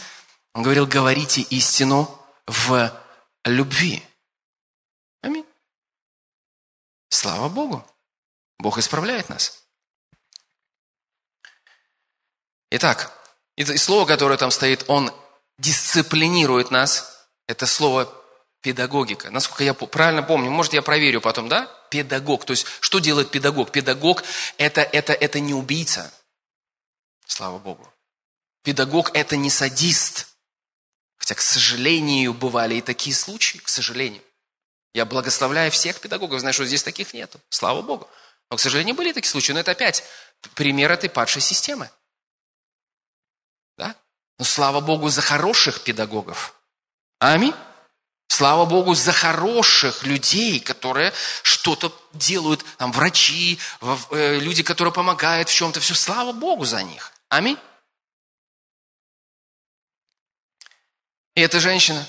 Он 0.54 0.64
говорил, 0.64 0.86
говорите 0.86 1.42
истину 1.42 2.20
в 2.46 2.92
любви. 3.46 4.04
Аминь. 5.22 5.46
Слава 7.10 7.48
Богу. 7.48 7.86
Бог 8.60 8.78
исправляет 8.78 9.30
нас. 9.30 9.64
Итак, 12.72 13.12
и 13.56 13.64
слово, 13.78 14.06
которое 14.06 14.38
там 14.38 14.52
стоит, 14.52 14.84
он 14.88 15.14
дисциплинирует 15.58 16.72
нас. 16.72 17.28
Это 17.48 17.66
слово 17.66 18.12
педагогика. 18.66 19.30
Насколько 19.30 19.64
я 19.64 19.76
правильно 19.76 20.24
помню, 20.24 20.50
может, 20.50 20.74
я 20.74 20.82
проверю 20.82 21.22
потом, 21.22 21.48
да? 21.48 21.68
Педагог. 21.92 22.46
То 22.46 22.52
есть, 22.52 22.66
что 22.80 22.98
делает 22.98 23.30
педагог? 23.30 23.72
Педагог 23.72 24.24
это, 24.58 24.82
это, 24.82 25.14
это 25.14 25.40
не 25.40 25.54
убийца. 25.54 26.12
Слава 27.28 27.60
Богу. 27.60 27.88
Педагог– 28.64 29.12
это 29.14 29.36
не 29.36 29.52
садист. 29.52 30.30
Хотя, 31.18 31.36
к 31.36 31.42
сожалению, 31.42 32.34
бывали 32.34 32.74
и 32.74 32.82
такие 32.82 33.16
случаи, 33.16 33.60
к 33.60 33.70
сожалению. 33.70 34.24
Я 34.96 35.06
благословляю 35.06 35.70
всех 35.70 36.00
педагогов, 36.00 36.40
знаю, 36.40 36.56
что 36.56 36.66
здесь 36.66 36.82
таких 36.82 37.14
нету. 37.14 37.40
Слава 37.50 37.84
Богу. 37.84 38.10
Но, 38.50 38.58
к 38.58 38.60
сожалению, 38.60 38.96
были 38.96 39.12
такие 39.12 39.30
случаи. 39.30 39.52
Но 39.52 39.60
это 39.60 39.74
опять 39.74 40.04
пример 40.56 40.92
этой 40.92 41.12
падшей 41.12 41.44
системы. 41.44 41.92
Да? 43.78 43.96
Но 44.40 44.46
слава 44.46 44.82
Богу 44.82 45.10
за 45.10 45.22
хороших 45.22 45.84
педагогов. 45.84 46.60
Аминь. 47.20 47.54
Слава 48.28 48.66
Богу 48.66 48.96
за 48.96 49.14
хороших 49.14 50.04
людей, 50.04 50.60
которые 50.60 51.14
что-то 51.44 51.96
делают, 52.14 52.66
там 52.78 52.92
врачи, 52.92 53.60
э, 54.12 54.40
люди, 54.40 54.64
которые 54.64 54.94
помогают 54.94 55.50
в 55.50 55.54
чем-то, 55.54 55.80
все, 55.80 55.94
слава 55.94 56.32
Богу 56.32 56.66
за 56.66 56.84
них. 56.84 57.12
Аминь. 57.30 57.58
И 61.36 61.42
эта 61.42 61.60
женщина, 61.60 62.06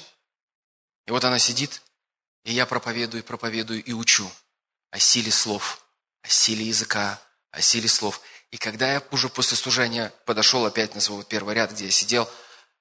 и 1.07 1.11
вот 1.11 1.25
она 1.25 1.39
сидит, 1.39 1.83
и 2.45 2.53
я 2.53 2.65
проповедую, 2.65 3.25
проповедую 3.25 3.83
и 3.85 3.93
учу 3.93 4.31
о 4.91 4.99
силе 4.99 5.33
слов, 5.33 5.83
о 6.23 6.29
силе 6.29 6.65
языка, 6.65 7.21
о 7.51 7.61
силе 7.61 7.89
слов. 7.89 8.21
И 8.53 8.57
когда 8.57 8.93
я 8.93 9.03
уже 9.11 9.29
после 9.29 9.57
служения 9.57 10.13
подошел 10.25 10.65
опять 10.65 10.95
на 10.95 11.01
свой 11.01 11.25
первый 11.25 11.57
ряд, 11.57 11.73
где 11.73 11.87
я 11.87 11.91
сидел, 11.91 12.31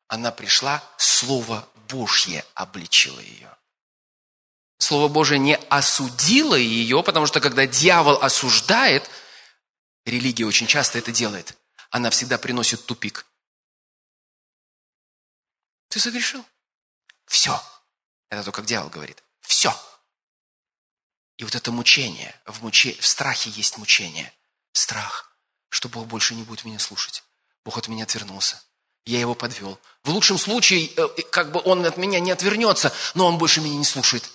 она 0.07 0.31
пришла, 0.31 0.83
Слово 0.97 1.67
Божье 1.87 2.45
обличило 2.53 3.19
ее. 3.19 3.55
Слово 4.77 5.07
Божье 5.07 5.39
не 5.39 5.55
осудило 5.55 6.55
ее, 6.55 7.01
потому 7.03 7.25
что 7.25 7.39
когда 7.39 7.65
дьявол 7.65 8.21
осуждает, 8.21 9.09
религия 10.05 10.45
очень 10.45 10.67
часто 10.67 10.97
это 10.97 11.11
делает, 11.11 11.57
она 11.89 12.09
всегда 12.09 12.37
приносит 12.37 12.85
тупик. 12.85 13.25
Ты 15.87 15.99
согрешил? 15.99 16.45
Все. 17.25 17.61
Это 18.29 18.43
то, 18.43 18.51
как 18.51 18.65
дьявол 18.65 18.89
говорит. 18.89 19.23
Все. 19.41 19.73
И 21.37 21.43
вот 21.43 21.55
это 21.55 21.71
мучение, 21.71 22.39
в, 22.45 22.63
муче, 22.63 22.93
в 22.99 23.07
страхе 23.07 23.49
есть 23.51 23.77
мучение. 23.77 24.33
Страх, 24.73 25.37
что 25.69 25.87
Бог 25.87 26.05
больше 26.07 26.35
не 26.35 26.43
будет 26.43 26.65
меня 26.65 26.79
слушать. 26.79 27.23
Бог 27.63 27.77
от 27.77 27.87
меня 27.87 28.03
отвернулся 28.03 28.61
я 29.05 29.19
его 29.19 29.35
подвел. 29.35 29.79
В 30.03 30.09
лучшем 30.09 30.37
случае, 30.37 30.89
э, 30.95 31.07
как 31.31 31.51
бы 31.51 31.61
он 31.63 31.85
от 31.85 31.97
меня 31.97 32.19
не 32.19 32.31
отвернется, 32.31 32.93
но 33.13 33.27
он 33.27 33.37
больше 33.37 33.61
меня 33.61 33.77
не 33.77 33.85
слушает. 33.85 34.29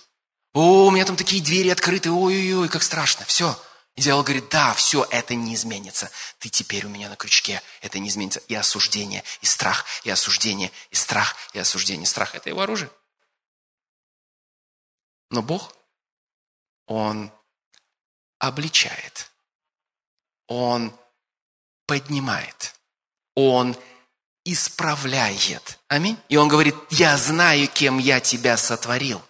О, 0.53 0.87
у 0.87 0.91
меня 0.91 1.05
там 1.05 1.15
такие 1.15 1.41
двери 1.41 1.69
открыты, 1.69 2.11
ой-ой-ой, 2.11 2.69
как 2.69 2.83
страшно. 2.83 3.25
Все. 3.25 3.57
И 3.95 4.01
дьявол 4.01 4.23
говорит, 4.23 4.49
да, 4.49 4.73
все, 4.73 5.05
это 5.09 5.35
не 5.35 5.53
изменится. 5.55 6.09
Ты 6.39 6.49
теперь 6.49 6.85
у 6.85 6.89
меня 6.89 7.09
на 7.09 7.15
крючке, 7.15 7.61
это 7.81 7.99
не 7.99 8.09
изменится. 8.09 8.39
И 8.47 8.55
осуждение, 8.55 9.23
и 9.41 9.45
страх, 9.45 9.85
и 10.03 10.09
осуждение, 10.09 10.71
и 10.89 10.95
страх, 10.95 11.35
и 11.53 11.59
осуждение, 11.59 12.03
и 12.03 12.07
страх. 12.07 12.35
Это 12.35 12.49
его 12.49 12.61
оружие. 12.61 12.89
Но 15.29 15.41
Бог, 15.41 15.73
Он 16.85 17.31
обличает, 18.39 19.31
Он 20.47 20.93
поднимает, 21.85 22.75
Он 23.35 23.75
исправляет. 24.45 25.79
Аминь. 25.87 26.17
И 26.29 26.37
он 26.37 26.47
говорит, 26.47 26.75
я 26.89 27.17
знаю, 27.17 27.67
кем 27.67 27.97
я 27.99 28.19
тебя 28.19 28.57
сотворил. 28.57 29.21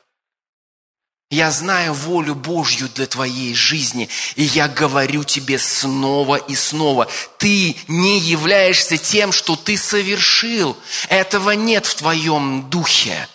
Я 1.32 1.50
знаю 1.50 1.94
волю 1.94 2.36
Божью 2.36 2.90
для 2.90 3.08
твоей 3.08 3.56
жизни, 3.56 4.10
и 4.36 4.44
я 4.44 4.68
говорю 4.68 5.24
тебе 5.24 5.58
снова 5.60 6.36
и 6.36 6.56
снова, 6.56 7.08
ты 7.38 7.78
не 7.88 8.20
являешься 8.20 8.98
тем, 8.98 9.32
что 9.32 9.56
ты 9.56 9.78
совершил. 9.78 10.78
Этого 11.08 11.52
нет 11.52 11.86
в 11.86 11.96
твоем 11.96 12.70
духе. 12.70 13.30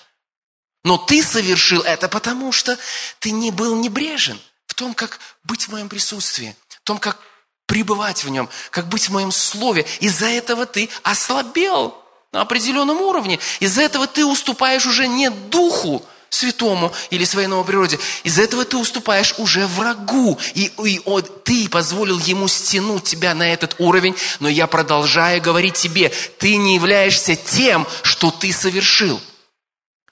Но 0.84 0.98
ты 0.98 1.22
совершил 1.22 1.80
это 1.80 2.08
потому, 2.08 2.52
что 2.52 2.78
ты 3.18 3.30
не 3.30 3.50
был 3.50 3.74
небрежен 3.76 4.38
в 4.66 4.74
том, 4.74 4.92
как 4.92 5.18
быть 5.42 5.66
в 5.66 5.72
моем 5.72 5.88
присутствии, 5.88 6.54
в 6.68 6.80
том, 6.82 6.98
как 6.98 7.18
пребывать 7.66 8.24
в 8.24 8.28
нем, 8.28 8.48
как 8.70 8.88
быть 8.88 9.08
в 9.08 9.12
моем 9.12 9.32
слове. 9.32 9.86
Из-за 10.00 10.26
этого 10.26 10.66
ты 10.66 10.88
ослабел 11.02 11.94
на 12.32 12.42
определенном 12.42 13.00
уровне. 13.00 13.38
Из-за 13.60 13.82
этого 13.82 14.06
ты 14.06 14.24
уступаешь 14.24 14.86
уже 14.86 15.08
не 15.08 15.30
духу 15.30 16.04
святому 16.30 16.92
или 17.10 17.24
своей 17.24 17.46
новой 17.46 17.64
природе. 17.64 17.98
Из-за 18.24 18.42
этого 18.42 18.64
ты 18.64 18.76
уступаешь 18.76 19.34
уже 19.38 19.66
врагу. 19.66 20.38
И, 20.54 20.70
и 20.84 21.00
о, 21.04 21.20
ты 21.20 21.68
позволил 21.68 22.18
ему 22.18 22.48
стянуть 22.48 23.04
тебя 23.04 23.34
на 23.34 23.52
этот 23.52 23.76
уровень, 23.78 24.14
но 24.40 24.48
я 24.48 24.66
продолжаю 24.66 25.40
говорить 25.40 25.74
тебе, 25.74 26.12
ты 26.38 26.56
не 26.56 26.74
являешься 26.74 27.36
тем, 27.36 27.86
что 28.02 28.30
ты 28.30 28.52
совершил. 28.52 29.20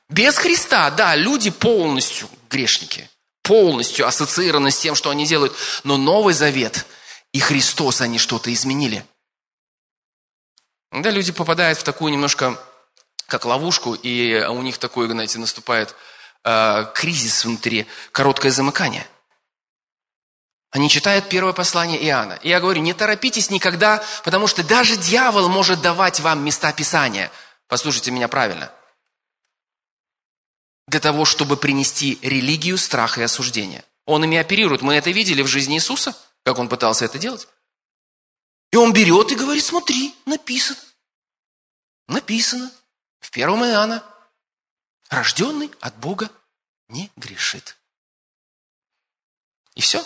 Без 0.09 0.37
Христа, 0.37 0.91
да, 0.91 1.15
люди 1.17 1.51
полностью 1.51 2.29
грешники, 2.51 3.09
полностью 3.43 4.07
ассоциированы 4.07 4.71
с 4.71 4.79
тем, 4.79 4.95
что 4.95 5.11
они 5.11 5.27
делают. 5.27 5.55
Но 5.83 5.97
Новый 5.97 6.35
Завет– 6.35 6.87
и 7.35 7.41
Христос 7.41 8.01
они 8.01 8.19
что-то 8.19 8.55
изменили. 8.55 9.05
Когда 10.91 11.11
люди 11.11 11.33
попадают 11.33 11.79
в 11.79 11.83
такую 11.83 12.13
немножко 12.13 12.59
как 13.27 13.45
ловушку, 13.45 13.95
и 13.95 14.45
у 14.49 14.63
них 14.63 14.79
такой, 14.79 15.09
знаете, 15.09 15.41
наступает 15.41 15.97
э, 16.45 16.87
кризис 16.95 17.45
внутри, 17.45 17.87
короткое 18.13 18.53
замыкание. 18.53 19.05
Они 20.71 20.89
читают 20.89 21.29
первое 21.29 21.53
послание 21.53 22.01
Иоанна. 22.05 22.39
И 22.43 22.49
я 22.49 22.61
говорю, 22.61 22.81
не 22.83 22.95
торопитесь 22.95 23.51
никогда, 23.51 24.05
потому 24.23 24.47
что 24.47 24.63
даже 24.63 24.97
дьявол 24.97 25.49
может 25.49 25.81
давать 25.81 26.21
вам 26.21 26.45
места 26.45 26.73
Писания. 26.73 27.33
Послушайте 27.67 28.13
меня 28.13 28.29
правильно. 28.29 28.71
Для 30.87 31.01
того, 31.01 31.25
чтобы 31.25 31.57
принести 31.57 32.17
религию, 32.23 32.79
страх 32.79 33.19
и 33.19 33.23
осуждение. 33.23 33.83
Он 34.07 34.23
ими 34.23 34.37
оперирует. 34.37 34.83
Мы 34.83 34.95
это 34.95 35.11
видели 35.11 35.43
в 35.43 35.49
жизни 35.49 35.75
Иисуса– 35.75 36.17
как 36.45 36.59
он 36.59 36.69
пытался 36.69 37.07
это 37.07 37.19
делать? 37.19 37.49
И 38.71 38.77
он 38.77 38.93
берет 38.93 39.33
и 39.33 39.37
говорит, 39.37 39.65
смотри, 39.65 40.15
написано. 40.27 40.79
Написано 42.07 42.71
в 43.21 43.31
первом 43.31 43.65
Иоанна. 43.65 44.05
Рожденный 45.09 45.71
от 45.81 45.97
Бога 45.97 46.31
не 46.89 47.11
грешит. 47.17 47.77
И 49.75 49.81
все. 49.81 50.05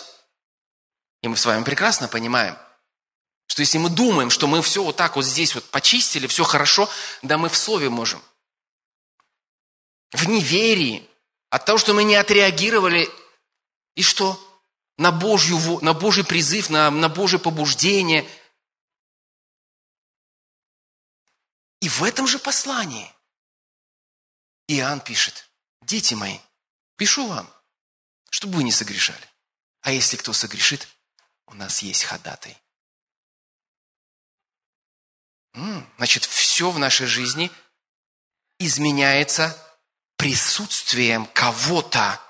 И 1.21 1.27
мы 1.27 1.35
с 1.35 1.45
вами 1.45 1.63
прекрасно 1.63 2.07
понимаем, 2.07 2.57
что 3.47 3.61
если 3.61 3.77
мы 3.77 3.89
думаем, 3.89 4.29
что 4.29 4.47
мы 4.47 4.61
все 4.61 4.83
вот 4.83 4.95
так 4.95 5.15
вот 5.15 5.25
здесь 5.25 5.55
вот 5.55 5.65
почистили, 5.65 6.27
все 6.27 6.43
хорошо, 6.43 6.89
да 7.21 7.37
мы 7.37 7.49
в 7.49 7.57
слове 7.57 7.89
можем. 7.89 8.23
В 10.11 10.27
неверии, 10.27 11.07
от 11.49 11.65
того, 11.65 11.77
что 11.77 11.93
мы 11.93 12.03
не 12.03 12.15
отреагировали, 12.15 13.09
и 13.95 14.03
что? 14.03 14.39
На, 14.99 15.13
Божью, 15.13 15.79
на 15.81 15.93
Божий 15.93 16.25
призыв, 16.25 16.69
на, 16.69 16.91
на 16.91 17.07
Божье 17.07 17.39
побуждение. 17.39 18.29
И 21.79 21.87
в 21.87 22.03
этом 22.03 22.27
же 22.27 22.37
послании 22.37 23.09
Иоанн 24.67 24.99
пишет, 24.99 25.49
дети 25.81 26.15
мои, 26.15 26.37
пишу 26.97 27.27
вам, 27.27 27.49
чтобы 28.29 28.57
вы 28.57 28.63
не 28.63 28.73
согрешали. 28.73 29.25
А 29.81 29.91
если 29.91 30.17
кто 30.17 30.33
согрешит, 30.33 30.87
у 31.47 31.53
нас 31.53 31.79
есть 31.81 32.03
ходатай. 32.03 32.61
Значит, 35.97 36.25
все 36.25 36.71
в 36.71 36.77
нашей 36.77 37.07
жизни 37.07 37.49
изменяется 38.59 39.57
присутствием 40.17 41.25
кого-то, 41.27 42.21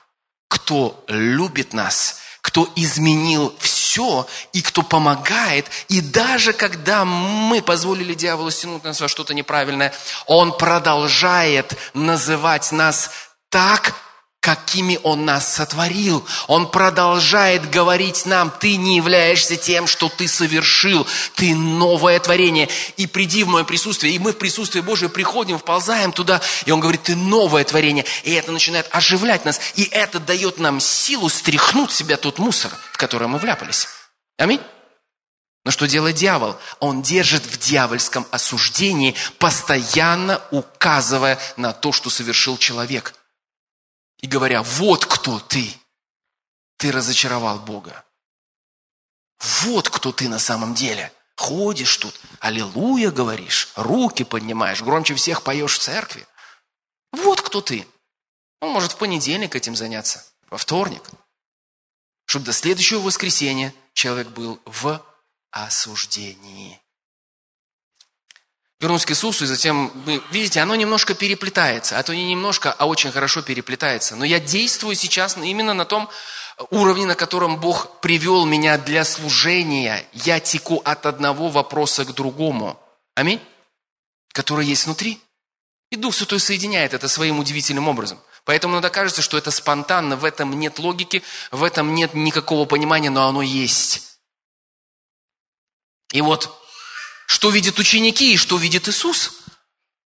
кто 0.47 1.03
любит 1.07 1.73
нас, 1.73 2.21
кто 2.49 2.67
изменил 2.75 3.53
все 3.59 4.25
и 4.53 4.63
кто 4.63 4.81
помогает. 4.81 5.67
И 5.87 6.01
даже 6.01 6.51
когда 6.51 7.05
мы 7.05 7.61
позволили 7.61 8.15
дьяволу 8.15 8.49
стянуть 8.49 8.83
нас 8.83 8.99
во 8.99 9.07
что-то 9.07 9.35
неправильное, 9.35 9.93
он 10.25 10.57
продолжает 10.57 11.77
называть 11.93 12.71
нас 12.71 13.11
так, 13.49 13.93
какими 14.39 14.99
Он 15.03 15.25
нас 15.25 15.53
сотворил. 15.53 16.25
Он 16.47 16.69
продолжает 16.71 17.69
говорить 17.69 18.25
нам, 18.25 18.51
ты 18.51 18.77
не 18.77 18.97
являешься 18.97 19.57
тем, 19.57 19.85
что 19.85 20.07
ты 20.09 20.27
совершил, 20.27 21.05
ты 21.35 21.53
новое 21.55 22.19
творение. 22.19 22.69
И 22.97 23.05
приди 23.05 23.43
в 23.43 23.49
мое 23.49 23.63
присутствие. 23.63 24.13
И 24.13 24.19
мы 24.19 24.31
в 24.31 24.37
присутствие 24.37 24.81
Божие 24.81 25.09
приходим, 25.09 25.59
вползаем 25.59 26.11
туда, 26.11 26.41
и 26.65 26.71
Он 26.71 26.79
говорит, 26.79 27.03
ты 27.03 27.15
новое 27.15 27.63
творение. 27.63 28.05
И 28.23 28.31
это 28.31 28.51
начинает 28.51 28.87
оживлять 28.91 29.43
нас. 29.43 29.59
И 29.75 29.83
это 29.83 30.19
дает 30.19 30.57
нам 30.57 30.79
силу 30.79 31.27
стряхнуть 31.29 31.91
себя 31.91 32.15
тот 32.15 32.39
мусор, 32.39 32.71
в 32.93 32.97
который 32.97 33.27
мы 33.27 33.39
вляпались. 33.39 33.87
Аминь. 34.37 34.61
Но 35.65 35.71
что 35.71 35.85
делает 35.85 36.15
дьявол? 36.15 36.55
Он 36.79 37.01
держит 37.01 37.45
в 37.45 37.59
дьявольском 37.59 38.25
осуждении, 38.31 39.15
постоянно 39.37 40.41
указывая 40.51 41.37
на 41.57 41.73
то, 41.73 41.91
что 41.91 42.09
совершил 42.09 42.57
человек– 42.57 43.13
и 44.19 44.27
говоря, 44.27 44.63
вот 44.63 45.05
кто 45.05 45.39
ты, 45.39 45.73
ты 46.77 46.91
разочаровал 46.91 47.59
Бога. 47.59 48.05
Вот 49.61 49.89
кто 49.89 50.11
ты 50.11 50.27
на 50.27 50.39
самом 50.39 50.73
деле. 50.73 51.13
Ходишь 51.35 51.95
тут, 51.97 52.19
аллилуйя 52.41 53.11
говоришь, 53.11 53.71
руки 53.75 54.25
поднимаешь, 54.25 54.81
громче 54.81 55.15
всех 55.15 55.41
поешь 55.43 55.77
в 55.77 55.81
церкви. 55.81 56.27
Вот 57.13 57.41
кто 57.41 57.61
ты. 57.61 57.87
Он 58.59 58.71
может 58.71 58.91
в 58.91 58.97
понедельник 58.97 59.55
этим 59.55 59.75
заняться, 59.75 60.25
во 60.49 60.57
вторник. 60.57 61.03
Чтобы 62.25 62.45
до 62.45 62.53
следующего 62.53 62.99
воскресенья 62.99 63.73
человек 63.93 64.27
был 64.27 64.61
в 64.65 65.01
осуждении 65.51 66.81
вернусь 68.79 69.05
к 69.05 69.11
Иисусу, 69.11 69.43
и 69.43 69.47
затем, 69.47 69.91
вы 70.05 70.21
видите, 70.31 70.61
оно 70.61 70.75
немножко 70.75 71.13
переплетается, 71.13 71.99
а 71.99 72.03
то 72.03 72.15
не 72.15 72.25
немножко, 72.25 72.71
а 72.71 72.87
очень 72.87 73.11
хорошо 73.11 73.41
переплетается. 73.41 74.15
Но 74.15 74.23
я 74.25 74.39
действую 74.39 74.95
сейчас 74.95 75.37
именно 75.37 75.73
на 75.73 75.85
том 75.85 76.09
уровне, 76.69 77.05
на 77.05 77.15
котором 77.15 77.59
Бог 77.59 77.99
привел 77.99 78.45
меня 78.45 78.77
для 78.77 79.03
служения. 79.03 80.05
Я 80.13 80.39
теку 80.39 80.81
от 80.83 81.05
одного 81.05 81.49
вопроса 81.49 82.05
к 82.05 82.13
другому. 82.13 82.79
Аминь? 83.15 83.41
Который 84.33 84.65
есть 84.65 84.85
внутри. 84.85 85.19
И 85.89 85.95
Дух 85.95 86.13
Святой 86.13 86.39
соединяет 86.39 86.93
это 86.93 87.07
своим 87.07 87.39
удивительным 87.39 87.87
образом. 87.87 88.19
Поэтому 88.45 88.73
иногда 88.73 88.89
кажется, 88.89 89.21
что 89.21 89.37
это 89.37 89.51
спонтанно, 89.51 90.15
в 90.15 90.23
этом 90.23 90.57
нет 90.57 90.79
логики, 90.79 91.23
в 91.51 91.63
этом 91.63 91.93
нет 91.93 92.13
никакого 92.13 92.65
понимания, 92.65 93.09
но 93.09 93.27
оно 93.27 93.41
есть. 93.41 94.19
И 96.13 96.21
вот 96.21 96.55
что 97.29 97.51
видят 97.51 97.77
ученики 97.77 98.33
и 98.33 98.37
что 98.37 98.57
видит 98.57 98.89
Иисус? 98.89 99.33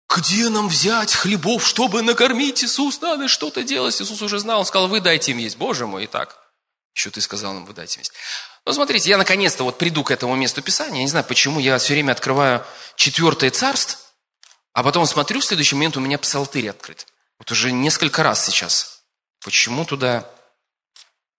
Где 0.08 0.48
нам 0.48 0.68
взять 0.68 1.14
хлебов, 1.14 1.64
чтобы 1.64 2.02
накормить 2.02 2.64
Иисус? 2.64 3.00
Надо 3.00 3.28
что-то 3.28 3.62
делать. 3.62 4.02
Иисус 4.02 4.20
уже 4.20 4.40
знал, 4.40 4.58
он 4.58 4.66
сказал, 4.66 4.88
вы 4.88 5.00
дайте 5.00 5.30
им 5.30 5.38
есть. 5.38 5.56
Боже 5.56 5.86
мой, 5.86 6.04
и 6.04 6.06
так. 6.08 6.36
Еще 6.92 7.10
ты 7.10 7.20
сказал 7.20 7.54
нам, 7.54 7.66
вы 7.66 7.72
дайте 7.72 7.94
им 7.94 8.00
есть. 8.00 8.12
Ну, 8.66 8.72
смотрите, 8.72 9.08
я 9.08 9.16
наконец-то 9.16 9.62
вот 9.62 9.78
приду 9.78 10.02
к 10.02 10.10
этому 10.10 10.34
месту 10.34 10.60
Писания. 10.60 10.96
Я 10.96 11.02
не 11.04 11.08
знаю, 11.08 11.24
почему 11.24 11.60
я 11.60 11.78
все 11.78 11.92
время 11.92 12.10
открываю 12.10 12.66
четвертое 12.96 13.50
царство, 13.50 13.96
а 14.72 14.82
потом 14.82 15.06
смотрю, 15.06 15.38
в 15.38 15.44
следующий 15.44 15.76
момент 15.76 15.96
у 15.96 16.00
меня 16.00 16.18
псалтырь 16.18 16.68
открыт. 16.68 17.06
Вот 17.38 17.48
уже 17.52 17.70
несколько 17.70 18.24
раз 18.24 18.44
сейчас. 18.44 19.04
Почему 19.40 19.84
туда 19.84 20.28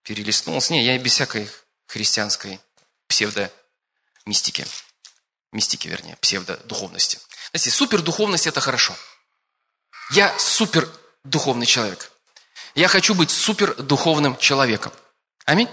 перелистнулся? 0.03 0.71
Не, 0.71 0.85
я 0.85 0.97
без 0.97 1.11
всякой 1.11 1.49
христианской 1.85 2.61
псевдомистики 3.09 4.65
мистики, 5.55 5.87
вернее, 5.87 6.17
псевдодуховности. 6.17 7.19
Знаете, 7.51 7.71
супердуховность– 7.71 8.47
это 8.47 8.61
хорошо. 8.61 8.95
Я 10.11 10.37
супердуховный 10.37 11.65
человек. 11.65 12.11
Я 12.75 12.87
хочу 12.87 13.15
быть 13.15 13.31
супердуховным 13.31 14.37
человеком. 14.37 14.91
Аминь. 15.45 15.69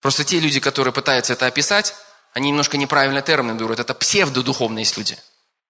Просто 0.00 0.24
те 0.24 0.38
люди, 0.38 0.60
которые 0.60 0.92
пытаются 0.92 1.32
это 1.32 1.46
описать, 1.46 1.94
они 2.34 2.50
немножко 2.50 2.76
неправильно 2.76 3.22
термины 3.22 3.58
берут. 3.58 3.80
Это 3.80 3.94
псевдодуховные 3.94 4.82
есть 4.82 4.96
люди. 4.96 5.18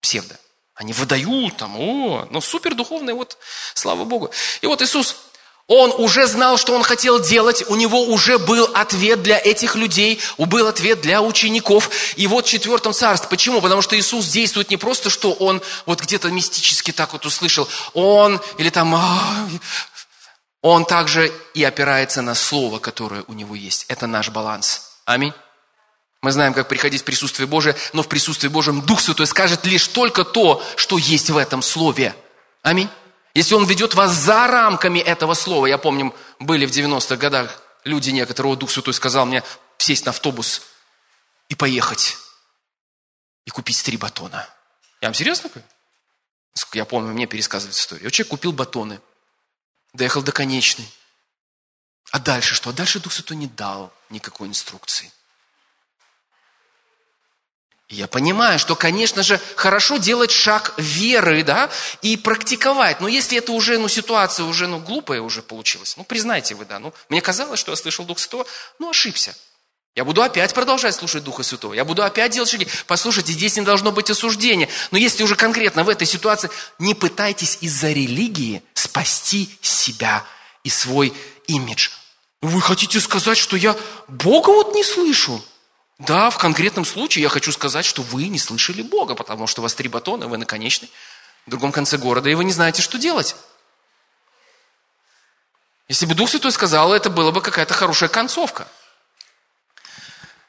Псевдо. 0.01 0.39
Они 0.75 0.93
выдают 0.93 1.57
там, 1.57 1.77
о, 1.77 2.27
но 2.31 2.41
супердуховные, 2.41 3.15
вот, 3.15 3.39
слава 3.75 4.05
Богу. 4.05 4.31
И 4.61 4.67
вот 4.67 4.83
Иисус 4.83 5.17
он 5.69 5.93
уже 5.99 6.27
знал, 6.27 6.57
что 6.57 6.75
он 6.75 6.83
хотел 6.83 7.21
делать, 7.21 7.63
у 7.69 7.77
него 7.77 8.03
уже 8.05 8.39
был 8.39 8.71
ответ 8.75 9.23
для 9.23 9.39
этих 9.39 9.77
людей, 9.77 10.19
был 10.39 10.67
ответ 10.67 11.03
для 11.03 11.21
учеников. 11.21 11.91
И 12.17 12.27
вот 12.27 12.47
в 12.47 12.49
четвертом 12.49 12.95
царстве. 12.95 13.29
Почему? 13.29 13.61
Потому 13.61 13.83
что 13.83 13.97
Иисус 13.97 14.27
действует 14.29 14.71
не 14.71 14.79
просто, 14.79 15.11
что 15.11 15.33
он 15.35 15.61
вот 15.85 16.01
где-то 16.01 16.31
мистически 16.31 16.91
так 16.91 17.13
вот 17.13 17.27
услышал, 17.27 17.69
он 17.93 18.41
или 18.57 18.71
там, 18.71 18.95
«А, 18.95 19.47
он 20.63 20.87
также 20.87 21.31
и 21.53 21.63
опирается 21.63 22.23
на 22.23 22.35
слово, 22.35 22.79
которое 22.79 23.23
у 23.29 23.35
него 23.35 23.55
есть. 23.55 23.85
Это 23.89 24.07
наш 24.07 24.31
баланс. 24.31 24.93
Аминь. 25.05 25.35
Мы 26.23 26.33
знаем, 26.33 26.55
как 26.55 26.67
приходить 26.69 27.03
в 27.03 27.05
присутствие 27.05 27.47
Божие, 27.47 27.77
но 27.93 28.03
в 28.03 28.09
присутствии 28.09 28.49
Божьем 28.49 28.81
Дух 28.81 29.01
Святой 29.01 29.27
скажет 29.27 29.67
лишь 29.67 29.87
только 29.87 30.25
то, 30.25 30.65
что 30.77 30.97
есть 30.97 31.29
в 31.29 31.37
этом 31.37 31.61
слове. 31.61 32.15
Аминь. 32.63 32.89
Если 33.39 33.55
Он 33.55 33.65
ведет 33.67 33.95
вас 33.95 34.11
за 34.15 34.49
рамками 34.49 34.99
этого 34.99 35.35
слова. 35.35 35.67
Я 35.67 35.79
помню, 35.79 36.13
были 36.41 36.67
в 36.67 36.71
90-х 36.71 37.15
годах 37.19 37.63
люди 37.85 38.11
некоторые, 38.11 38.57
Дух 38.57 38.69
Святой 38.69 38.95
сказал 38.95 39.27
мне 39.27 39.45
сесть 39.79 40.07
на 40.07 40.11
автобус 40.11 40.63
и 41.49 41.55
поехать. 41.55 42.17
И 43.45 43.51
купить 43.51 43.81
три 43.85 43.97
батона. 43.97 44.49
Я 45.01 45.07
вам 45.07 45.15
серьезно 45.15 45.51
говорю? 45.51 45.65
Я 46.73 46.85
помню, 46.85 47.13
мне 47.13 47.29
пересказывают 47.29 47.77
историю. 47.77 48.07
Вот 48.07 48.13
человек 48.13 48.31
купил 48.31 48.51
батоны, 48.51 49.01
доехал 49.93 50.23
до 50.23 50.33
конечной. 50.33 50.93
А 52.11 52.19
дальше 52.19 52.57
что? 52.57 52.71
А 52.71 52.73
дальше 52.73 52.99
Дух 52.99 53.13
Святой 53.13 53.37
не 53.37 53.47
дал 53.47 53.93
никакой 54.11 54.49
инструкции. 54.49 55.13
Я 57.89 58.07
понимаю, 58.07 58.59
что, 58.59 58.77
конечно 58.77 59.23
же, 59.23 59.41
хорошо 59.57 59.97
делать 59.97 60.31
шаг 60.31 60.75
веры, 60.77 61.43
да, 61.43 61.71
и 62.03 62.19
практиковать. 62.19 63.01
Но 63.01 63.09
если 63.09 63.39
это 63.39 63.53
уже, 63.53 63.79
ну, 63.79 63.89
ситуация 63.89 64.45
уже, 64.45 64.67
ну, 64.67 64.79
глупая 64.79 65.23
уже 65.23 65.41
получилась, 65.41 65.97
ну, 65.97 66.05
признайте 66.05 66.55
вы, 66.55 66.67
да, 66.67 66.79
ну, 66.79 66.93
мне 67.09 67.23
казалось, 67.23 67.59
что 67.59 67.73
я 67.73 67.77
слышал 67.77 68.05
Дух 68.05 68.19
Святого, 68.19 68.47
ну, 68.79 68.91
ошибся. 68.91 69.35
Я 69.99 70.05
буду 70.05 70.23
опять 70.23 70.55
продолжать 70.55 70.95
слушать 70.95 71.25
Духа 71.25 71.43
Святого. 71.43 71.75
Я 71.75 71.85
буду 71.85 72.05
опять 72.05 72.31
делать 72.31 72.49
шаги. 72.49 72.69
Послушайте, 72.87 73.33
здесь 73.33 73.57
не 73.57 73.63
должно 73.63 73.91
быть 73.91 74.09
осуждения. 74.11 74.69
Но 74.93 74.99
если 74.99 75.25
уже 75.25 75.35
конкретно 75.35 75.83
в 75.83 75.89
этой 75.89 76.07
ситуации, 76.07 76.51
не 76.79 76.95
пытайтесь 76.95 77.59
из-за 77.63 77.91
религии 77.91 78.63
спасти 78.75 79.51
себя 79.61 80.25
и 80.63 80.71
свой 80.71 81.13
имидж. 81.49 81.91
Вы 82.43 82.61
хотите 82.61 83.01
сказать, 83.01 83.37
что 83.37 83.57
я 83.57 83.77
Бога 84.07 84.51
вот 84.51 84.73
не 84.73 84.85
слышу? 84.85 85.43
Да, 85.99 86.31
в 86.31 86.39
конкретном 86.39 86.85
случае 86.85 87.23
я 87.23 87.29
хочу 87.29 87.51
сказать, 87.51 87.85
что 87.85 88.03
вы 88.03 88.29
не 88.29 88.39
слышали 88.39 88.83
Бога, 88.83 89.15
потому 89.15 89.47
что 89.47 89.61
у 89.61 89.65
вас 89.65 89.75
три 89.75 89.89
батона, 89.89 90.29
вы 90.29 90.39
на 90.39 90.47
конечной, 90.47 90.91
в 91.47 91.51
другом 91.51 91.73
конце 91.73 91.99
города, 91.99 92.31
и 92.31 92.35
вы 92.35 92.45
не 92.45 92.53
знаете, 92.53 92.83
что 92.83 92.99
делать. 92.99 93.35
Если 95.89 96.07
бы 96.07 96.15
Дух 96.15 96.31
Святой 96.31 96.53
сказал, 96.53 96.93
это 96.93 97.11
была 97.11 97.33
бы 97.33 97.41
какая-то 97.41 97.75
хорошая 97.75 98.09
концовка. 98.09 98.69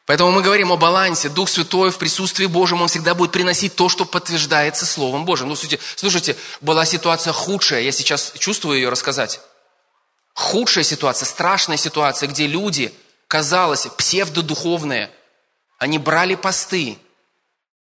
Поэтому 0.05 0.31
мы 0.31 0.41
говорим 0.41 0.71
о 0.71 0.77
балансе. 0.77 1.29
Дух 1.29 1.49
Святой 1.49 1.91
в 1.91 1.97
присутствии 1.97 2.45
Божьем, 2.45 2.81
Он 2.81 2.87
всегда 2.87 3.15
будет 3.15 3.31
приносить 3.31 3.75
то, 3.75 3.89
что 3.89 4.05
подтверждается 4.05 4.85
Словом 4.85 5.23
Божьим. 5.23 5.47
Ну, 5.47 5.55
слушайте, 5.55 5.79
слушайте, 5.95 6.35
была 6.61 6.83
ситуация 6.85 7.31
худшая, 7.31 7.81
я 7.81 7.91
сейчас 7.91 8.33
чувствую 8.37 8.77
ее 8.77 8.89
рассказать. 8.89 9.39
худшая 10.33 10.83
ситуация, 10.83 11.25
страшная 11.25 11.77
ситуация, 11.77 12.27
где 12.27 12.47
люди, 12.47 12.93
казалось, 13.27 13.87
псевдодуховные, 13.97 15.11
они 15.79 15.97
брали 15.97 16.35
посты, 16.35 16.99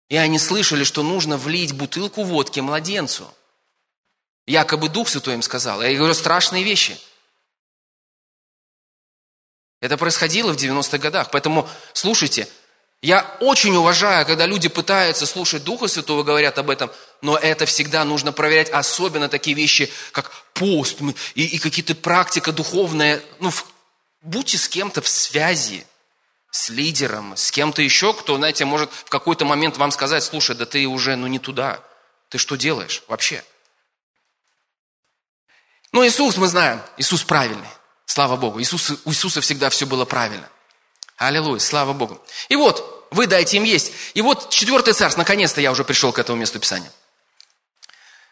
и 0.09 0.16
они 0.16 0.38
слышали, 0.38 0.84
что 0.84 1.03
нужно 1.03 1.36
влить 1.36 1.72
бутылку 1.72 2.22
водки 2.22 2.61
младенцу. 2.61 3.32
Якобы 4.47 4.88
Дух 4.88 5.09
Святой 5.09 5.34
им 5.34 5.42
сказал. 5.42 5.82
Я 5.82 5.97
говорю, 5.97 6.14
страшные 6.14 6.62
вещи. 6.62 6.97
Это 9.80 9.97
происходило 9.97 10.53
в 10.53 10.57
90-х 10.57 10.99
годах. 10.99 11.30
Поэтому, 11.32 11.68
слушайте, 11.92 12.49
я 13.03 13.36
очень 13.40 13.74
уважаю, 13.74 14.24
когда 14.26 14.47
люди 14.47 14.68
пытаются 14.68 15.26
слушать 15.26 15.64
Духа 15.64 15.88
Святого, 15.88 16.22
говорят 16.22 16.59
об 16.59 16.70
этом, 16.70 16.90
но 17.22 17.36
это 17.36 17.66
всегда 17.66 18.05
нужно 18.05 18.30
проверять, 18.30 18.70
особенно 18.70 19.28
такие 19.28 19.57
вещи, 19.57 19.90
как 20.12 20.30
пост 20.53 20.99
и, 21.34 21.44
и 21.44 21.59
какие-то 21.59 21.94
практика 21.94 22.53
духовная. 22.53 23.22
Ну, 23.40 23.51
в, 23.51 23.66
будьте 24.22 24.59
с 24.59 24.68
кем-то 24.68 25.03
в 25.03 25.09
связи, 25.09 25.84
с 26.51 26.68
лидером, 26.68 27.36
с 27.36 27.51
кем-то 27.51 27.82
еще, 27.82 28.14
кто, 28.14 28.36
знаете, 28.36 28.64
может 28.64 28.90
в 28.92 29.11
какой-то 29.11 29.44
момент 29.44 29.76
вам 29.76 29.90
сказать, 29.90 30.24
слушай, 30.24 30.57
да 30.57 30.64
ты 30.64 30.86
уже, 30.86 31.16
ну, 31.16 31.26
не 31.26 31.38
туда. 31.38 31.80
Ты 32.28 32.38
что 32.38 32.57
делаешь 32.57 33.03
вообще? 33.09 33.44
Ну, 35.92 36.07
Иисус, 36.07 36.36
мы 36.36 36.49
знаем, 36.49 36.82
Иисус 36.97 37.22
правильный. 37.22 37.68
Слава 38.07 38.36
Богу. 38.36 38.61
Иисус, 38.61 38.90
у 39.05 39.11
Иисуса 39.11 39.40
всегда 39.40 39.70
все 39.70 39.86
было 39.86 40.05
правильно. 40.05 40.49
Аллилуйя, 41.16 41.59
слава 41.59 41.92
Богу. 41.92 42.20
И 42.49 42.57
вот, 42.57 43.09
вы 43.11 43.26
дайте 43.26 43.57
им 43.57 43.64
есть. 43.64 43.92
И 44.14 44.22
вот 44.22 44.51
четвертый 44.51 44.94
царств, 44.94 45.18
наконец-то 45.18 45.61
я 45.61 45.70
уже 45.70 45.84
пришел 45.84 46.12
к 46.12 46.18
этому 46.18 46.38
месту 46.38 46.61
Писания. 46.61 46.92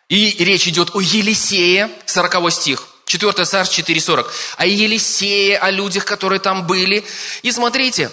И 0.09 0.45
речь 0.45 0.69
идет 0.69 0.95
о 0.95 1.01
Елисее, 1.01 1.91
40 2.07 2.53
стих. 2.53 2.89
4 3.07 3.45
царств 3.45 3.79
4.40. 3.79 4.27
О 4.57 4.67
Елисее, 4.67 5.59
о 5.59 5.71
людях, 5.71 6.05
которые 6.05 6.41
там 6.41 6.67
были. 6.67 7.05
И 7.43 7.53
смотрите, 7.53 8.11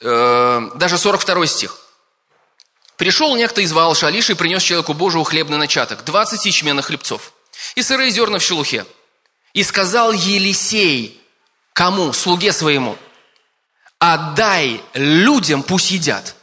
э, 0.00 0.70
даже 0.74 0.98
42 0.98 1.46
стих. 1.46 1.78
Пришел 2.96 3.36
некто 3.36 3.60
из 3.60 3.72
Ваалша 3.72 4.06
Алиши 4.06 4.32
и 4.32 4.36
принес 4.36 4.62
человеку 4.62 4.94
Божию 4.94 5.24
хлебный 5.24 5.58
начаток, 5.58 6.04
20 6.04 6.46
ячменных 6.46 6.86
хлебцов 6.86 7.32
и 7.74 7.82
сырые 7.82 8.10
зерна 8.10 8.38
в 8.38 8.42
шелухе. 8.42 8.86
И 9.52 9.62
сказал 9.62 10.12
Елисей, 10.12 11.20
кому? 11.72 12.12
Слуге 12.12 12.52
своему, 12.52 12.96
отдай 13.98 14.82
людям, 14.94 15.62
пусть 15.62 15.90
едят. 15.90 16.34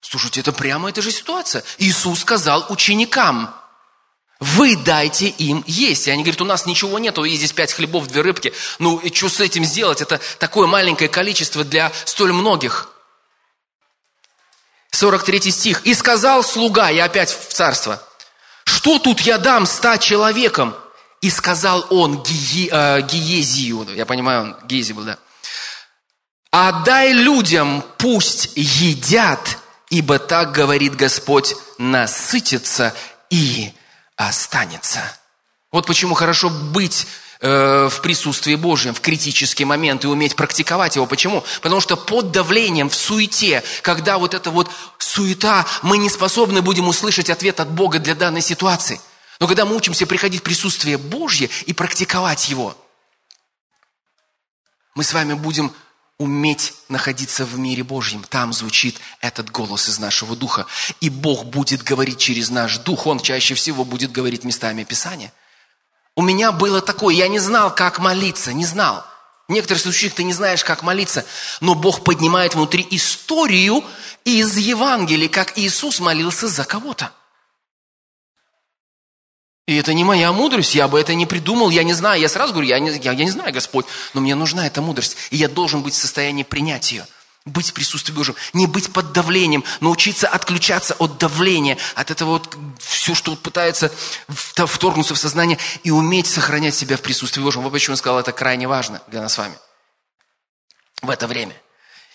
Слушайте, 0.00 0.40
это 0.40 0.52
прямо 0.52 0.88
эта 0.88 1.02
же 1.02 1.10
ситуация. 1.10 1.64
Иисус 1.78 2.20
сказал 2.20 2.66
ученикам, 2.68 3.54
вы 4.40 4.76
дайте 4.76 5.28
им 5.28 5.64
есть. 5.66 6.06
И 6.06 6.10
они 6.10 6.22
говорят, 6.22 6.40
у 6.40 6.44
нас 6.44 6.66
ничего 6.66 6.98
нету, 6.98 7.24
есть 7.24 7.38
здесь 7.38 7.52
пять 7.52 7.72
хлебов, 7.72 8.08
две 8.08 8.20
рыбки. 8.20 8.52
Ну, 8.78 8.98
и 8.98 9.14
что 9.14 9.28
с 9.28 9.40
этим 9.40 9.64
сделать? 9.64 10.00
Это 10.00 10.20
такое 10.38 10.66
маленькое 10.66 11.08
количество 11.08 11.64
для 11.64 11.92
столь 12.04 12.32
многих. 12.32 12.88
43 14.94 15.50
стих. 15.50 15.82
«И 15.84 15.94
сказал 15.94 16.42
слуга, 16.42 16.88
я 16.88 17.04
опять 17.04 17.30
в 17.30 17.52
царство, 17.52 18.02
что 18.64 18.98
тут 18.98 19.20
я 19.20 19.38
дам 19.38 19.66
ста 19.66 19.98
человекам?» 19.98 20.74
И 21.20 21.30
сказал 21.30 21.86
он 21.90 22.22
Гие, 22.22 22.68
э, 22.70 23.00
Гиезию, 23.02 23.86
я 23.94 24.04
понимаю, 24.04 24.42
он 24.42 24.56
Гиези 24.66 24.92
был, 24.92 25.04
да. 25.04 25.18
«Отдай 26.50 27.12
людям, 27.12 27.84
пусть 27.98 28.50
едят, 28.54 29.58
ибо 29.90 30.18
так 30.18 30.52
говорит 30.52 30.94
Господь, 30.94 31.56
насытится 31.78 32.94
и 33.30 33.72
останется». 34.16 35.00
Вот 35.72 35.86
почему 35.86 36.14
хорошо 36.14 36.50
быть 36.50 37.06
Э, 37.46 37.88
в 37.90 38.00
присутствии 38.00 38.54
Божьем, 38.54 38.94
в 38.94 39.02
критический 39.02 39.66
момент 39.66 40.04
и 40.04 40.06
уметь 40.06 40.34
практиковать 40.34 40.96
его. 40.96 41.04
Почему? 41.04 41.44
Потому 41.60 41.82
что 41.82 41.94
под 41.94 42.30
давлением, 42.30 42.88
в 42.88 42.94
суете, 42.94 43.62
когда 43.82 44.16
вот 44.16 44.32
эта 44.32 44.50
вот 44.50 44.70
суета, 44.96 45.66
мы 45.82 45.98
не 45.98 46.08
способны 46.08 46.62
будем 46.62 46.88
услышать 46.88 47.28
ответ 47.28 47.60
от 47.60 47.70
Бога 47.70 47.98
для 47.98 48.14
данной 48.14 48.40
ситуации. 48.40 48.98
Но 49.40 49.46
когда 49.46 49.66
мы 49.66 49.76
учимся 49.76 50.06
приходить 50.06 50.40
в 50.40 50.44
присутствие 50.44 50.96
Божье 50.96 51.50
и 51.66 51.74
практиковать 51.74 52.48
его, 52.48 52.74
мы 54.94 55.04
с 55.04 55.12
вами 55.12 55.34
будем 55.34 55.70
уметь 56.24 56.74
находиться 56.88 57.44
в 57.44 57.58
мире 57.58 57.84
Божьем. 57.84 58.24
Там 58.28 58.52
звучит 58.52 58.96
этот 59.20 59.50
голос 59.50 59.88
из 59.88 59.98
нашего 59.98 60.34
духа. 60.34 60.66
И 61.00 61.08
Бог 61.08 61.44
будет 61.44 61.82
говорить 61.82 62.18
через 62.18 62.50
наш 62.50 62.78
дух. 62.78 63.06
Он 63.06 63.20
чаще 63.20 63.54
всего 63.54 63.84
будет 63.84 64.10
говорить 64.10 64.44
местами 64.44 64.82
Писания– 64.84 65.32
у 66.16 66.22
меня 66.22 66.52
было 66.52 66.80
такое, 66.80 67.14
я 67.14 67.28
не 67.28 67.40
знал, 67.40 67.74
как 67.74 67.98
молиться, 67.98 68.52
не 68.52 68.64
знал. 68.64 69.04
В 69.48 69.52
некоторых 69.52 69.82
случаях 69.82 70.14
ты 70.14 70.22
не 70.22 70.32
знаешь, 70.32 70.64
как 70.64 70.82
молиться, 70.82 71.26
но 71.60 71.74
Бог 71.74 72.04
поднимает 72.04 72.54
внутри 72.54 72.86
историю 72.90 73.84
из 74.24 74.56
Евангелия, 74.56 75.28
как 75.28 75.58
Иисус 75.58 76.00
молился 76.00 76.48
за 76.48 76.64
кого-то. 76.64 77.12
И 79.66 79.76
это 79.76 79.94
не 79.94 80.04
моя 80.04 80.32
мудрость, 80.32 80.74
я 80.74 80.88
бы 80.88 81.00
это 81.00 81.14
не 81.14 81.24
придумал, 81.24 81.70
я 81.70 81.84
не 81.84 81.94
знаю, 81.94 82.20
я 82.20 82.28
сразу 82.28 82.52
говорю, 82.52 82.68
я 82.68 82.78
не, 82.78 82.90
я, 82.98 83.12
я 83.12 83.24
не 83.24 83.30
знаю, 83.30 83.52
Господь, 83.52 83.86
но 84.12 84.20
мне 84.20 84.34
нужна 84.34 84.66
эта 84.66 84.82
мудрость, 84.82 85.16
и 85.30 85.36
я 85.36 85.48
должен 85.48 85.82
быть 85.82 85.94
в 85.94 85.98
состоянии 85.98 86.42
принять 86.42 86.92
ее 86.92 87.06
быть 87.46 87.68
в 87.68 87.72
присутствии 87.74 88.14
Божьем, 88.14 88.36
не 88.54 88.66
быть 88.66 88.90
под 88.90 89.12
давлением, 89.12 89.64
научиться 89.80 90.28
отключаться 90.28 90.94
от 90.94 91.18
давления, 91.18 91.76
от 91.94 92.10
этого 92.10 92.30
вот 92.30 92.56
все, 92.78 93.14
что 93.14 93.36
пытается 93.36 93.92
вторгнуться 94.28 95.14
в 95.14 95.18
сознание 95.18 95.58
и 95.82 95.90
уметь 95.90 96.26
сохранять 96.26 96.74
себя 96.74 96.96
в 96.96 97.02
присутствии 97.02 97.42
Божьем. 97.42 97.62
Вот 97.62 97.72
почему 97.72 97.92
он 97.92 97.98
сказал, 97.98 98.18
это 98.18 98.32
крайне 98.32 98.66
важно 98.66 99.02
для 99.08 99.20
нас 99.20 99.34
с 99.34 99.38
вами 99.38 99.56
в 101.02 101.10
это 101.10 101.26
время. 101.26 101.54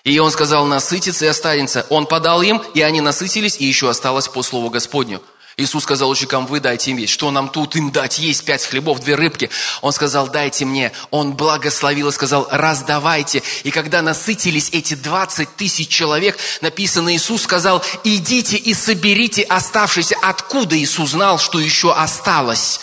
И 0.03 0.17
он 0.17 0.31
сказал, 0.31 0.65
насытиться 0.65 1.25
и 1.25 1.27
останется. 1.27 1.85
Он 1.89 2.07
подал 2.07 2.41
им, 2.41 2.63
и 2.73 2.81
они 2.81 3.01
насытились, 3.01 3.57
и 3.59 3.65
еще 3.65 3.89
осталось 3.89 4.27
по 4.27 4.41
слову 4.41 4.69
Господню. 4.71 5.21
Иисус 5.59 5.83
сказал 5.83 6.09
ученикам, 6.09 6.45
вы 6.45 6.61
дайте 6.61 6.91
им 6.91 6.97
есть. 6.97 7.11
Что 7.11 7.31
нам 7.31 7.49
тут 7.49 7.75
им 7.75 7.91
дать? 7.91 8.17
Есть 8.17 8.45
пять 8.45 8.65
хлебов, 8.65 9.01
две 9.01 9.15
рыбки. 9.15 9.49
Он 9.81 9.91
сказал, 9.91 10.29
дайте 10.29 10.63
мне. 10.63 10.93
Он 11.11 11.33
благословил 11.33 12.07
и 12.07 12.13
сказал, 12.13 12.47
раздавайте. 12.49 13.43
И 13.63 13.71
когда 13.71 14.01
насытились 14.01 14.69
эти 14.71 14.93
20 14.93 15.57
тысяч 15.57 15.89
человек, 15.89 16.37
написано, 16.61 17.13
Иисус 17.13 17.43
сказал, 17.43 17.83
идите 18.05 18.55
и 18.55 18.73
соберите 18.73 19.43
оставшиеся. 19.43 20.15
Откуда 20.21 20.77
Иисус 20.77 21.11
знал, 21.11 21.37
что 21.37 21.59
еще 21.59 21.93
осталось? 21.93 22.79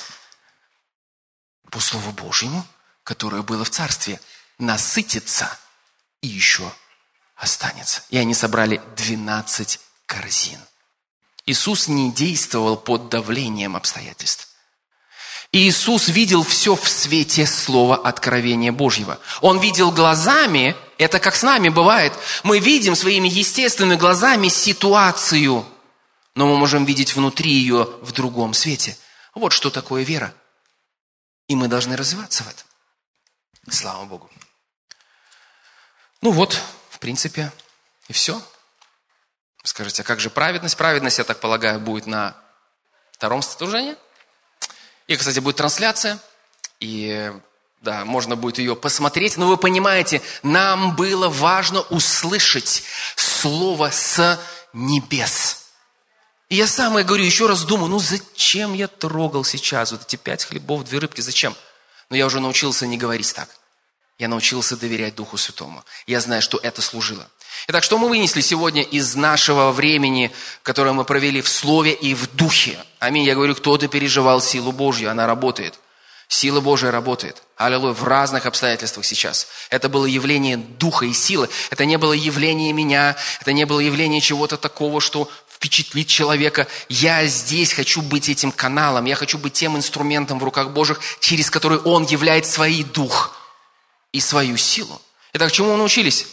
По 1.71 1.81
Слову 1.81 2.13
Божьему, 2.13 2.67
которое 3.05 3.43
было 3.43 3.65
в 3.65 3.71
Царстве, 3.71 4.21
насытится 4.59 5.59
и 6.21 6.29
еще 6.29 6.71
останется. 7.37 8.03
И 8.11 8.19
они 8.19 8.35
собрали 8.35 8.83
12 8.97 9.81
корзин. 10.05 10.59
Иисус 11.47 11.87
не 11.87 12.13
действовал 12.13 12.77
под 12.77 13.09
давлением 13.09 13.77
обстоятельств. 13.77 14.49
Иисус 15.53 16.09
видел 16.09 16.43
все 16.43 16.75
в 16.75 16.89
свете 16.89 17.47
слова 17.47 17.97
откровения 17.97 18.73
Божьего. 18.73 19.21
Он 19.41 19.61
видел 19.61 19.93
глазами, 19.93 20.77
это 20.99 21.21
как 21.21 21.37
с 21.37 21.45
нами 21.45 21.69
бывает, 21.69 22.13
мы 22.43 22.59
видим 22.59 22.97
своими 22.97 23.29
естественными 23.29 23.97
глазами 23.97 24.49
ситуацию, 24.49 25.65
но 26.35 26.49
мы 26.49 26.57
можем 26.57 26.85
видеть 26.85 27.15
внутри 27.15 27.53
ее 27.53 27.85
в 28.03 28.11
другом 28.11 28.53
свете. 28.53 28.99
Вот 29.35 29.53
что 29.53 29.71
такое 29.71 30.03
вера. 30.03 30.35
И 31.47 31.55
мы 31.55 31.69
должны 31.69 31.97
развиваться 31.97 32.43
в 32.43 32.49
этом. 32.49 32.67
Слава 33.71 34.05
Богу. 34.05 34.29
Ну 36.23 36.33
вот, 36.33 36.61
в 36.91 36.99
принципе, 36.99 37.53
и 38.09 38.13
все. 38.13 38.43
Скажите, 39.67 40.03
а 40.03 40.05
как 40.05 40.21
же 40.21 40.31
праведность? 40.31 40.77
Праведность, 40.77 41.19
я 41.19 41.25
так 41.25 41.41
полагаю, 41.41 41.81
будет 41.81 42.07
на 42.07 42.37
втором 43.11 43.43
служении. 43.43 43.97
И, 45.09 45.17
кстати, 45.17 45.41
будет 45.41 45.57
трансляция. 45.57 46.19
И 46.79 47.33
да, 47.81 48.05
можно 48.05 48.37
будет 48.37 48.59
ее 48.59 48.77
посмотреть. 48.77 49.37
Но 49.37 49.49
вы 49.49 49.57
понимаете, 49.57 50.23
нам 50.45 50.95
было 50.95 51.29
важно 51.29 51.81
услышать 51.81 52.85
слово 53.17 53.91
с 53.91 54.41
небес. 54.73 55.65
И 56.49 56.55
я 56.55 56.69
сам, 56.69 56.97
я 56.97 57.03
говорю, 57.03 57.25
еще 57.25 57.49
раз 57.49 57.65
думаю, 57.65 57.89
ну 57.89 57.99
зачем 57.99 58.73
я 58.73 58.87
трогал 58.87 59.43
сейчас 59.43 59.91
вот 59.91 60.03
эти 60.03 60.15
пять 60.15 60.45
хлебов, 60.45 60.85
две 60.85 61.01
рыбки, 61.01 61.21
зачем? 61.21 61.57
Но 62.09 62.17
я 62.17 62.27
уже 62.27 62.39
научился 62.39 62.87
не 62.87 62.97
говорить 62.97 63.35
так. 63.35 63.49
Я 64.19 64.29
научился 64.29 64.77
доверять 64.77 65.17
Духу 65.17 65.37
Святому. 65.37 65.85
Я 66.07 66.21
знаю, 66.21 66.41
что 66.41 66.59
это 66.59 66.83
служило. 66.83 67.29
Итак, 67.69 67.83
что 67.83 67.99
мы 67.99 68.09
вынесли 68.09 68.41
сегодня 68.41 68.83
из 68.83 69.15
нашего 69.17 69.73
времени, 69.73 70.31
которое 70.63 70.93
мы 70.93 71.05
провели 71.05 71.41
в 71.41 71.49
Слове 71.49 71.93
и 71.93 72.15
в 72.15 72.35
Духе? 72.35 72.79
Аминь. 72.99 73.25
Я 73.25 73.35
говорю, 73.35 73.55
кто-то 73.55 73.89
переживал 73.89 74.41
силу 74.41 74.73
Божью, 74.73 75.11
она 75.11 75.27
работает. 75.27 75.79
Сила 76.29 76.61
Божия 76.61 76.91
работает. 76.91 77.43
Аллилуйя. 77.57 77.93
В 77.93 78.03
разных 78.05 78.47
обстоятельствах 78.47 79.07
сейчас. 79.07 79.47
Это 79.71 79.89
было 79.89 80.07
явление 80.07 80.57
духа 80.57 81.07
и 81.07 81.13
силы. 81.13 81.49
Это 81.71 81.85
не 81.85 81.99
было 81.99 82.13
явление 82.13 82.73
меня. 82.73 83.17
Это 83.41 83.53
не 83.53 83.65
было 83.65 83.79
явление 83.79 84.21
чего-то 84.21 84.57
такого, 84.57 85.01
что 85.01 85.31
впечатлить 85.49 86.09
человека. 86.09 86.67
Я 86.89 87.27
здесь 87.27 87.73
хочу 87.73 88.03
быть 88.03 88.29
этим 88.29 88.53
каналом, 88.53 89.07
я 89.07 89.15
хочу 89.15 89.39
быть 89.39 89.55
тем 89.55 89.77
инструментом 89.77 90.39
в 90.39 90.45
руках 90.45 90.71
Божьих, 90.71 91.01
через 91.21 91.51
который 91.51 91.79
Он 91.79 92.05
являет 92.05 92.45
свой 92.45 92.83
дух 92.83 93.37
и 94.13 94.21
свою 94.21 94.57
силу. 94.57 95.01
Итак, 95.33 95.53
чему 95.53 95.73
мы 95.73 95.79
научились? 95.79 96.27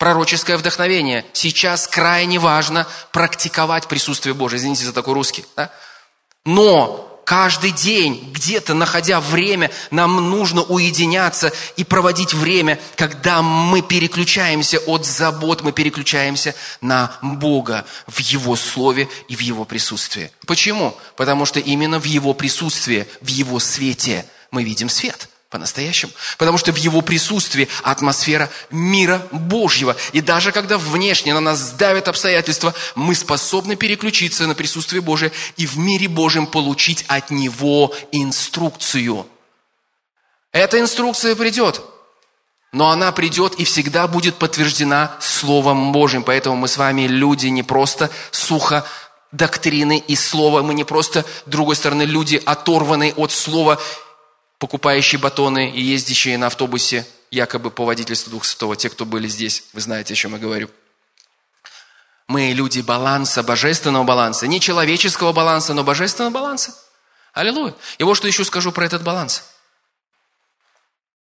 Пророческое 0.00 0.56
вдохновение. 0.56 1.26
Сейчас 1.34 1.86
крайне 1.86 2.38
важно 2.38 2.86
практиковать 3.12 3.86
присутствие 3.86 4.32
Божие. 4.32 4.56
Извините 4.56 4.86
за 4.86 4.94
такой 4.94 5.12
русский. 5.12 5.44
Да? 5.58 5.70
Но 6.46 7.20
каждый 7.26 7.70
день, 7.70 8.30
где-то 8.32 8.72
находя 8.72 9.20
время, 9.20 9.70
нам 9.90 10.30
нужно 10.30 10.62
уединяться 10.62 11.52
и 11.76 11.84
проводить 11.84 12.32
время, 12.32 12.80
когда 12.96 13.42
мы 13.42 13.82
переключаемся 13.82 14.78
от 14.78 15.04
забот, 15.04 15.60
мы 15.60 15.72
переключаемся 15.72 16.54
на 16.80 17.12
Бога 17.20 17.84
в 18.06 18.20
Его 18.20 18.56
Слове 18.56 19.06
и 19.28 19.36
в 19.36 19.40
Его 19.40 19.66
присутствии. 19.66 20.32
Почему? 20.46 20.96
Потому 21.14 21.44
что 21.44 21.60
именно 21.60 21.98
в 21.98 22.04
Его 22.04 22.32
присутствии, 22.32 23.06
в 23.20 23.28
Его 23.28 23.58
свете 23.58 24.24
мы 24.50 24.64
видим 24.64 24.88
свет– 24.88 25.28
по-настоящему. 25.50 26.12
Потому 26.38 26.58
что 26.58 26.72
в 26.72 26.76
его 26.76 27.02
присутствии 27.02 27.68
атмосфера 27.82 28.48
мира 28.70 29.20
Божьего. 29.32 29.96
И 30.12 30.20
даже 30.20 30.52
когда 30.52 30.78
внешне 30.78 31.34
на 31.34 31.40
нас 31.40 31.72
давят 31.72 32.08
обстоятельства, 32.08 32.72
мы 32.94 33.14
способны 33.14 33.76
переключиться 33.76 34.46
на 34.46 34.54
присутствие 34.54 35.02
Божие 35.02 35.32
и 35.56 35.66
в 35.66 35.76
мире 35.76 36.08
Божьем 36.08 36.46
получить 36.46 37.04
от 37.08 37.30
него 37.30 37.92
инструкцию. 38.12 39.26
Эта 40.52 40.80
инструкция 40.80 41.34
придет, 41.34 41.82
но 42.72 42.90
она 42.90 43.10
придет 43.10 43.54
и 43.54 43.64
всегда 43.64 44.06
будет 44.06 44.36
подтверждена 44.36 45.16
Словом 45.20 45.90
Божьим. 45.92 46.22
Поэтому 46.22 46.56
мы 46.56 46.68
с 46.68 46.76
вами 46.76 47.02
люди 47.02 47.48
не 47.48 47.64
просто 47.64 48.10
сухо 48.30 48.84
доктрины 49.32 49.98
и 49.98 50.16
слова, 50.16 50.62
мы 50.62 50.74
не 50.74 50.84
просто, 50.84 51.22
с 51.22 51.48
другой 51.48 51.76
стороны, 51.76 52.02
люди 52.02 52.40
оторванные 52.44 53.12
от 53.14 53.30
слова 53.30 53.80
покупающие 54.60 55.18
батоны 55.18 55.70
и 55.70 55.80
ездящие 55.80 56.36
на 56.36 56.48
автобусе, 56.48 57.06
якобы 57.30 57.70
по 57.70 57.86
водительству 57.86 58.30
Духа 58.30 58.46
Святого, 58.46 58.76
те, 58.76 58.90
кто 58.90 59.06
были 59.06 59.26
здесь, 59.26 59.64
вы 59.72 59.80
знаете, 59.80 60.12
о 60.12 60.16
чем 60.16 60.34
я 60.34 60.38
говорю. 60.38 60.70
Мы 62.28 62.52
люди 62.52 62.80
баланса, 62.80 63.42
божественного 63.42 64.04
баланса, 64.04 64.46
не 64.46 64.60
человеческого 64.60 65.32
баланса, 65.32 65.72
но 65.72 65.82
божественного 65.82 66.32
баланса. 66.32 66.74
Аллилуйя. 67.32 67.74
И 67.96 68.04
вот 68.04 68.16
что 68.16 68.28
еще 68.28 68.44
скажу 68.44 68.70
про 68.70 68.84
этот 68.84 69.02
баланс. 69.02 69.44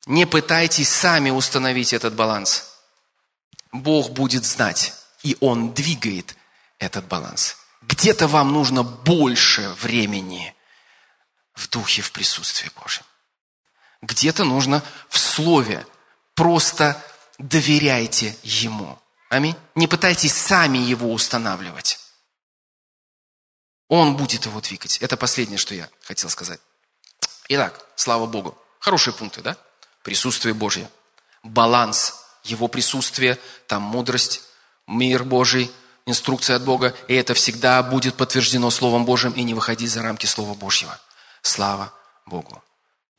Не 0.07 0.27
пытайтесь 0.27 0.89
сами 0.89 1.29
установить 1.29 1.93
этот 1.93 2.15
баланс. 2.15 2.71
Бог 3.71 4.11
будет 4.13 4.47
знать, 4.47 4.95
и 5.23 5.37
Он 5.41 5.75
двигает 5.75 6.35
этот 6.79 7.05
баланс. 7.05 7.59
Где-то 7.83 8.27
вам 8.29 8.53
нужно 8.53 8.83
больше 8.83 9.69
времени 9.81 10.55
в 11.55 11.69
духе, 11.69 12.01
в 12.01 12.13
присутствии 12.13 12.71
Божьем. 12.81 13.05
Где-то 14.03 14.45
нужно 14.45 14.83
в 15.09 15.19
слове. 15.19 15.87
Просто 16.35 17.03
доверяйте 17.39 18.37
Ему. 18.43 18.99
Аминь. 19.29 19.57
Не 19.75 19.87
пытайтесь 19.87 20.35
сами 20.35 20.79
его 20.79 21.13
устанавливать. 21.13 21.99
Он 23.89 24.17
будет 24.17 24.47
его 24.47 24.61
двигать. 24.61 24.99
Это 24.99 25.17
последнее, 25.17 25.59
что 25.59 25.75
я 25.75 25.89
хотел 26.05 26.31
сказать. 26.31 26.61
Итак, 27.49 27.85
слава 27.97 28.27
Богу. 28.27 28.57
Хорошие 28.79 29.13
пункты, 29.13 29.43
да? 29.43 29.57
Присутствие 30.03 30.55
Божье. 30.55 30.89
Баланс 31.43 32.15
его 32.45 32.69
присутствия, 32.69 33.39
там 33.67 33.83
мудрость, 33.83 34.43
мир 34.87 35.25
Божий, 35.25 35.71
инструкция 36.07 36.57
от 36.57 36.65
Бога. 36.65 36.95
И 37.09 37.15
это 37.15 37.35
всегда 37.35 37.83
будет 37.83 38.15
подтверждено 38.15 38.71
Словом 38.71 39.05
Божьим 39.05 39.33
и 39.33 39.43
не 39.43 39.55
выходить 39.55 39.91
за 39.91 40.03
рамки 40.03 40.27
Слова 40.27 40.55
Божьего. 40.55 40.99
Слава 41.43 41.93
Богу. 42.27 42.63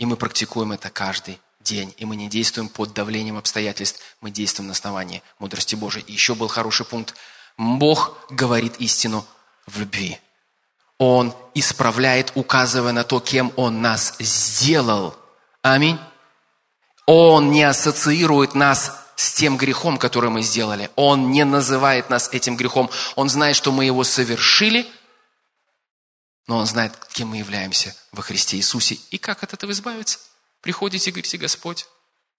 И 0.01 0.05
мы 0.07 0.17
практикуем 0.17 0.71
это 0.71 0.89
каждый 0.89 1.39
день. 1.59 1.93
И 1.97 2.05
мы 2.05 2.15
не 2.15 2.27
действуем 2.27 2.69
под 2.69 2.91
давлением 2.91 3.37
обстоятельств, 3.37 4.01
мы 4.19 4.31
действуем 4.31 4.65
на 4.65 4.73
основании 4.73 5.21
мудрости 5.37 5.75
Божией. 5.75 6.03
И 6.07 6.13
еще 6.13 6.33
был 6.33 6.47
хороший 6.47 6.87
пункт. 6.87 7.13
Бог 7.55 8.17
говорит 8.31 8.77
истину 8.79 9.23
в 9.67 9.77
любви. 9.77 10.17
Он 10.97 11.35
исправляет, 11.53 12.31
указывая 12.33 12.93
на 12.93 13.03
то, 13.03 13.19
кем 13.19 13.53
Он 13.57 13.83
нас 13.83 14.15
сделал. 14.17 15.15
Аминь. 15.61 15.99
Он 17.05 17.51
не 17.51 17.61
ассоциирует 17.61 18.55
нас 18.55 18.99
с 19.15 19.33
тем 19.33 19.55
грехом, 19.55 19.99
который 19.99 20.31
мы 20.31 20.41
сделали. 20.41 20.89
Он 20.95 21.29
не 21.29 21.45
называет 21.45 22.09
нас 22.09 22.27
этим 22.31 22.57
грехом. 22.57 22.89
Он 23.15 23.29
знает, 23.29 23.55
что 23.55 23.71
мы 23.71 23.85
его 23.85 24.03
совершили– 24.03 24.87
но 26.47 26.57
Он 26.57 26.65
знает, 26.65 26.97
кем 27.13 27.29
мы 27.29 27.37
являемся 27.37 27.95
во 28.11 28.21
Христе 28.21 28.57
Иисусе 28.57 28.95
и 29.09 29.17
как 29.17 29.43
от 29.43 29.53
этого 29.53 29.71
избавиться. 29.71 30.19
Приходите 30.61 31.09
и 31.09 31.13
говорите, 31.13 31.37
Господь, 31.37 31.87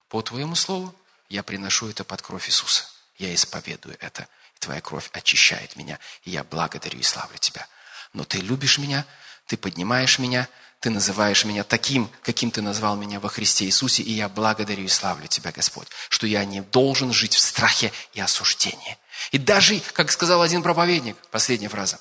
по 0.08 0.22
Твоему 0.22 0.54
Слову 0.54 0.94
я 1.28 1.42
приношу 1.42 1.88
это 1.88 2.04
под 2.04 2.22
кровь 2.22 2.48
Иисуса. 2.48 2.84
Я 3.18 3.34
исповедую 3.34 3.96
это. 4.00 4.28
И 4.56 4.58
Твоя 4.58 4.80
кровь 4.80 5.08
очищает 5.12 5.76
меня. 5.76 5.98
И 6.24 6.30
я 6.30 6.44
благодарю 6.44 6.98
и 6.98 7.02
славлю 7.02 7.38
Тебя. 7.38 7.66
Но 8.12 8.24
Ты 8.24 8.38
любишь 8.38 8.78
меня, 8.78 9.06
Ты 9.46 9.56
поднимаешь 9.56 10.18
меня, 10.18 10.48
Ты 10.80 10.90
называешь 10.90 11.44
меня 11.44 11.64
таким, 11.64 12.10
каким 12.22 12.50
Ты 12.50 12.60
назвал 12.60 12.96
меня 12.96 13.18
во 13.18 13.28
Христе 13.28 13.64
Иисусе. 13.64 14.02
И 14.02 14.12
я 14.12 14.28
благодарю 14.28 14.84
и 14.84 14.88
славлю 14.88 15.26
Тебя, 15.26 15.52
Господь, 15.52 15.88
что 16.10 16.26
я 16.26 16.44
не 16.44 16.60
должен 16.60 17.12
жить 17.12 17.34
в 17.34 17.40
страхе 17.40 17.92
и 18.12 18.20
осуждении. 18.20 18.98
И 19.30 19.38
даже, 19.38 19.80
как 19.94 20.12
сказал 20.12 20.42
один 20.42 20.62
проповедник, 20.62 21.16
последняя 21.30 21.68
фраза, 21.68 22.00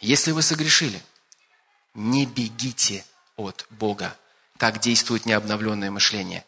если 0.00 0.32
вы 0.32 0.42
согрешили– 0.42 1.02
не 1.94 2.26
бегите 2.26 3.04
от 3.36 3.66
Бога. 3.70 4.16
Так 4.58 4.80
действует 4.80 5.26
необновленное 5.26 5.90
мышление. 5.90 6.44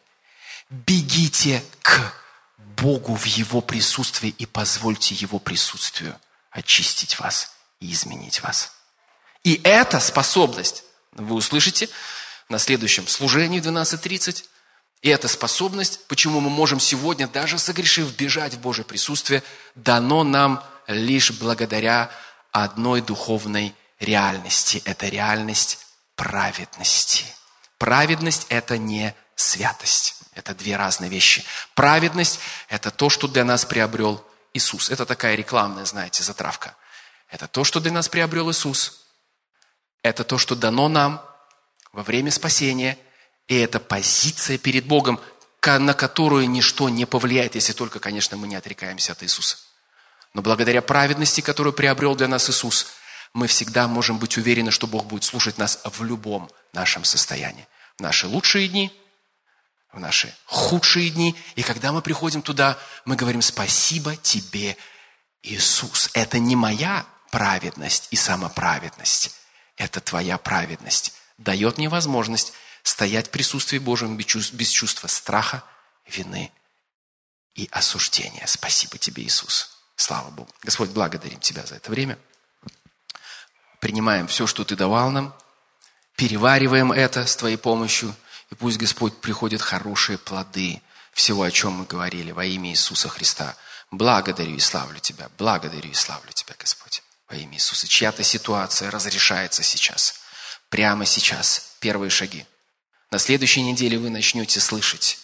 Бегите 0.69 1.63
к 1.81 2.13
Богу 2.57 3.15
в 3.15 3.25
Его 3.25 3.61
присутствии 3.61 4.29
и 4.29 4.45
позвольте 4.45 5.15
Его 5.15 5.39
присутствию 5.39 6.19
очистить 6.51 7.19
вас 7.19 7.51
и 7.79 7.91
изменить 7.91 8.41
вас. 8.41 8.71
И 9.43 9.59
эта 9.63 9.99
способность, 9.99 10.83
вы 11.11 11.35
услышите 11.35 11.89
на 12.49 12.57
следующем 12.57 13.07
служении 13.07 13.59
в 13.59 13.67
12.30, 13.67 14.45
и 15.01 15.09
эта 15.09 15.27
способность, 15.27 16.07
почему 16.07 16.39
мы 16.39 16.49
можем 16.49 16.79
сегодня, 16.79 17.27
даже 17.27 17.59
согрешив, 17.59 18.15
бежать 18.15 18.55
в 18.55 18.59
Божье 18.59 18.83
присутствие, 18.83 19.43
дано 19.75 20.23
нам 20.23 20.63
лишь 20.87 21.31
благодаря 21.31 22.09
одной 22.51 23.01
духовной 23.01 23.75
реальности. 23.99 24.81
Это 24.85 25.07
реальность 25.07 25.79
праведности. 26.15 27.25
Праведность– 27.77 28.47
это 28.49 28.77
не 28.77 29.15
святость. 29.35 30.15
Это 30.33 30.53
две 30.53 30.75
разные 30.75 31.09
вещи. 31.09 31.43
Праведность– 31.75 32.39
это 32.69 32.91
то, 32.91 33.09
что 33.09 33.27
для 33.27 33.43
нас 33.45 33.65
приобрел 33.65 34.25
Иисус. 34.53 34.89
Это 34.89 35.05
такая 35.05 35.35
рекламная, 35.35 35.85
знаете, 35.85 36.23
затравка. 36.23 36.75
Это 37.29 37.47
то, 37.47 37.63
что 37.63 37.79
для 37.79 37.91
нас 37.91 38.09
приобрел 38.09 38.49
Иисус. 38.51 39.05
Это 40.03 40.23
то, 40.23 40.37
что 40.37 40.55
дано 40.55 40.87
нам 40.87 41.25
во 41.91 42.03
время 42.03 42.31
спасения. 42.31 42.97
И 43.47 43.57
это 43.57 43.79
позиция 43.79 44.57
перед 44.57 44.85
Богом, 44.85 45.19
на 45.61 45.93
которую 45.93 46.49
ничто 46.49 46.89
не 46.89 47.05
повлияет, 47.05 47.55
если 47.55 47.73
только, 47.73 47.99
конечно, 47.99 48.37
мы 48.37 48.47
не 48.47 48.55
отрекаемся 48.55 49.13
от 49.13 49.23
Иисуса. 49.23 49.57
Но 50.33 50.41
благодаря 50.41 50.81
праведности, 50.81 51.41
которую 51.41 51.73
приобрел 51.73 52.15
для 52.15 52.27
нас 52.27 52.49
Иисус– 52.49 52.87
мы 53.35 53.47
всегда 53.47 53.89
можем 53.89 54.17
быть 54.17 54.37
уверены, 54.37 54.71
что 54.71 54.87
Бог 54.87 55.07
будет 55.07 55.25
слушать 55.25 55.57
нас 55.57 55.81
в 55.83 56.01
любом 56.05 56.49
нашем 56.71 57.03
состоянии. 57.03 57.67
В 57.97 58.01
наши 58.01 58.27
лучшие 58.27 58.69
дни, 58.69 58.97
в 59.91 59.99
наши 59.99 60.33
худшие 60.45 61.09
дни. 61.09 61.35
И 61.55 61.61
когда 61.61 61.91
мы 61.91 62.01
приходим 62.01 62.41
туда, 62.41 62.79
мы 63.03 63.17
говорим 63.17 63.41
«Спасибо 63.41 64.15
тебе, 64.15 64.77
Иисус». 65.43 66.09
Это 66.13 66.39
не 66.39 66.55
моя 66.55 67.05
праведность 67.29 68.07
и 68.09 68.15
самоправедность. 68.15 69.35
Это 69.75 69.99
твоя 69.99 70.37
праведность. 70.37 71.11
Дает 71.37 71.77
мне 71.77 71.89
возможность 71.89 72.53
стоять 72.83 73.27
в 73.27 73.31
присутствии 73.31 73.79
Божьем 73.79 74.15
без 74.15 74.69
чувства 74.69 75.07
страха, 75.07 75.61
вины 76.07 76.53
и 77.53 77.67
осуждения. 77.69 78.45
Спасибо 78.47 78.97
тебе, 78.97 79.23
Иисус. 79.23 79.77
Слава 79.97 80.29
Богу. 80.29 80.49
Господь, 80.63 80.91
благодарим 80.91 81.41
Тебя 81.41 81.65
за 81.65 81.75
это 81.75 81.91
время 81.91 82.17
принимаем 83.85 84.25
все, 84.25 84.47
что 84.47 84.63
Ты 84.63 84.75
давал 84.75 85.11
нам, 85.11 85.31
перевариваем 86.15 86.91
это 86.91 87.27
с 87.27 87.35
Твоей 87.35 87.55
помощью, 87.55 88.15
и 88.49 88.55
пусть 88.55 88.79
Господь 88.79 89.21
приходит 89.21 89.61
хорошие 89.61 90.17
плоды 90.17 90.81
всего, 91.13 91.43
о 91.43 91.51
чем 91.51 91.73
мы 91.73 91.85
говорили, 91.85 92.31
во 92.31 92.45
имя 92.45 92.71
Иисуса 92.71 93.09
Христа. 93.09 93.55
Благодарю 93.91 94.55
и 94.55 94.59
славлю 94.59 94.97
Тебя, 94.99 95.29
благодарю 95.37 95.87
и 95.87 95.93
славлю 95.93 96.31
Тебя, 96.33 96.55
Господь, 96.57 97.03
во 97.29 97.35
имя 97.35 97.57
Иисуса. 97.57 97.87
Чья-то 97.87 98.23
ситуация 98.23 98.89
разрешается 98.89 99.61
сейчас, 99.61 100.15
прямо 100.69 101.05
сейчас, 101.05 101.75
первые 101.79 102.09
шаги. 102.09 102.43
На 103.11 103.19
следующей 103.19 103.61
неделе 103.61 103.99
вы 103.99 104.09
начнете 104.09 104.61
слышать 104.61 105.19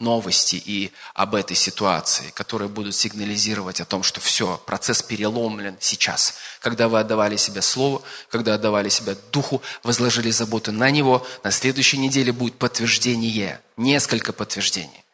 новости 0.00 0.56
и 0.56 0.92
об 1.14 1.34
этой 1.34 1.56
ситуации, 1.56 2.30
которые 2.30 2.68
будут 2.68 2.94
сигнализировать 2.94 3.80
о 3.80 3.84
том, 3.84 4.02
что 4.02 4.20
все, 4.20 4.60
процесс 4.66 5.02
переломлен 5.02 5.76
сейчас. 5.80 6.34
Когда 6.60 6.88
вы 6.88 6.98
отдавали 6.98 7.36
себя 7.36 7.62
Слову, 7.62 8.02
когда 8.30 8.54
отдавали 8.54 8.88
себя 8.88 9.14
Духу, 9.30 9.62
возложили 9.82 10.30
заботы 10.30 10.72
на 10.72 10.90
Него, 10.90 11.26
на 11.44 11.50
следующей 11.50 11.98
неделе 11.98 12.32
будет 12.32 12.58
подтверждение, 12.58 13.60
несколько 13.76 14.32
подтверждений. 14.32 15.04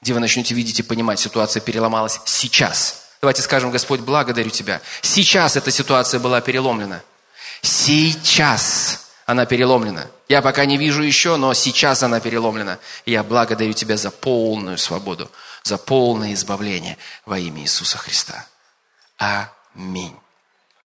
Где 0.00 0.14
вы 0.14 0.20
начнете 0.20 0.54
видеть 0.54 0.80
и 0.80 0.82
понимать, 0.82 1.20
ситуация 1.20 1.60
переломалась 1.60 2.20
сейчас. 2.24 3.02
Давайте 3.20 3.42
скажем, 3.42 3.70
Господь, 3.70 4.00
благодарю 4.00 4.48
Тебя. 4.48 4.80
Сейчас 5.02 5.56
эта 5.56 5.70
ситуация 5.70 6.18
была 6.20 6.40
переломлена. 6.40 7.02
Сейчас 7.60 9.09
она 9.30 9.46
переломлена. 9.46 10.10
Я 10.28 10.42
пока 10.42 10.64
не 10.64 10.76
вижу 10.76 11.02
еще, 11.02 11.36
но 11.36 11.54
сейчас 11.54 12.02
она 12.02 12.18
переломлена. 12.18 12.78
Я 13.06 13.22
благодарю 13.22 13.72
Тебя 13.72 13.96
за 13.96 14.10
полную 14.10 14.76
свободу, 14.76 15.30
за 15.62 15.78
полное 15.78 16.34
избавление 16.34 16.98
во 17.26 17.38
имя 17.38 17.62
Иисуса 17.62 17.96
Христа. 17.96 18.46
Аминь. 19.18 20.16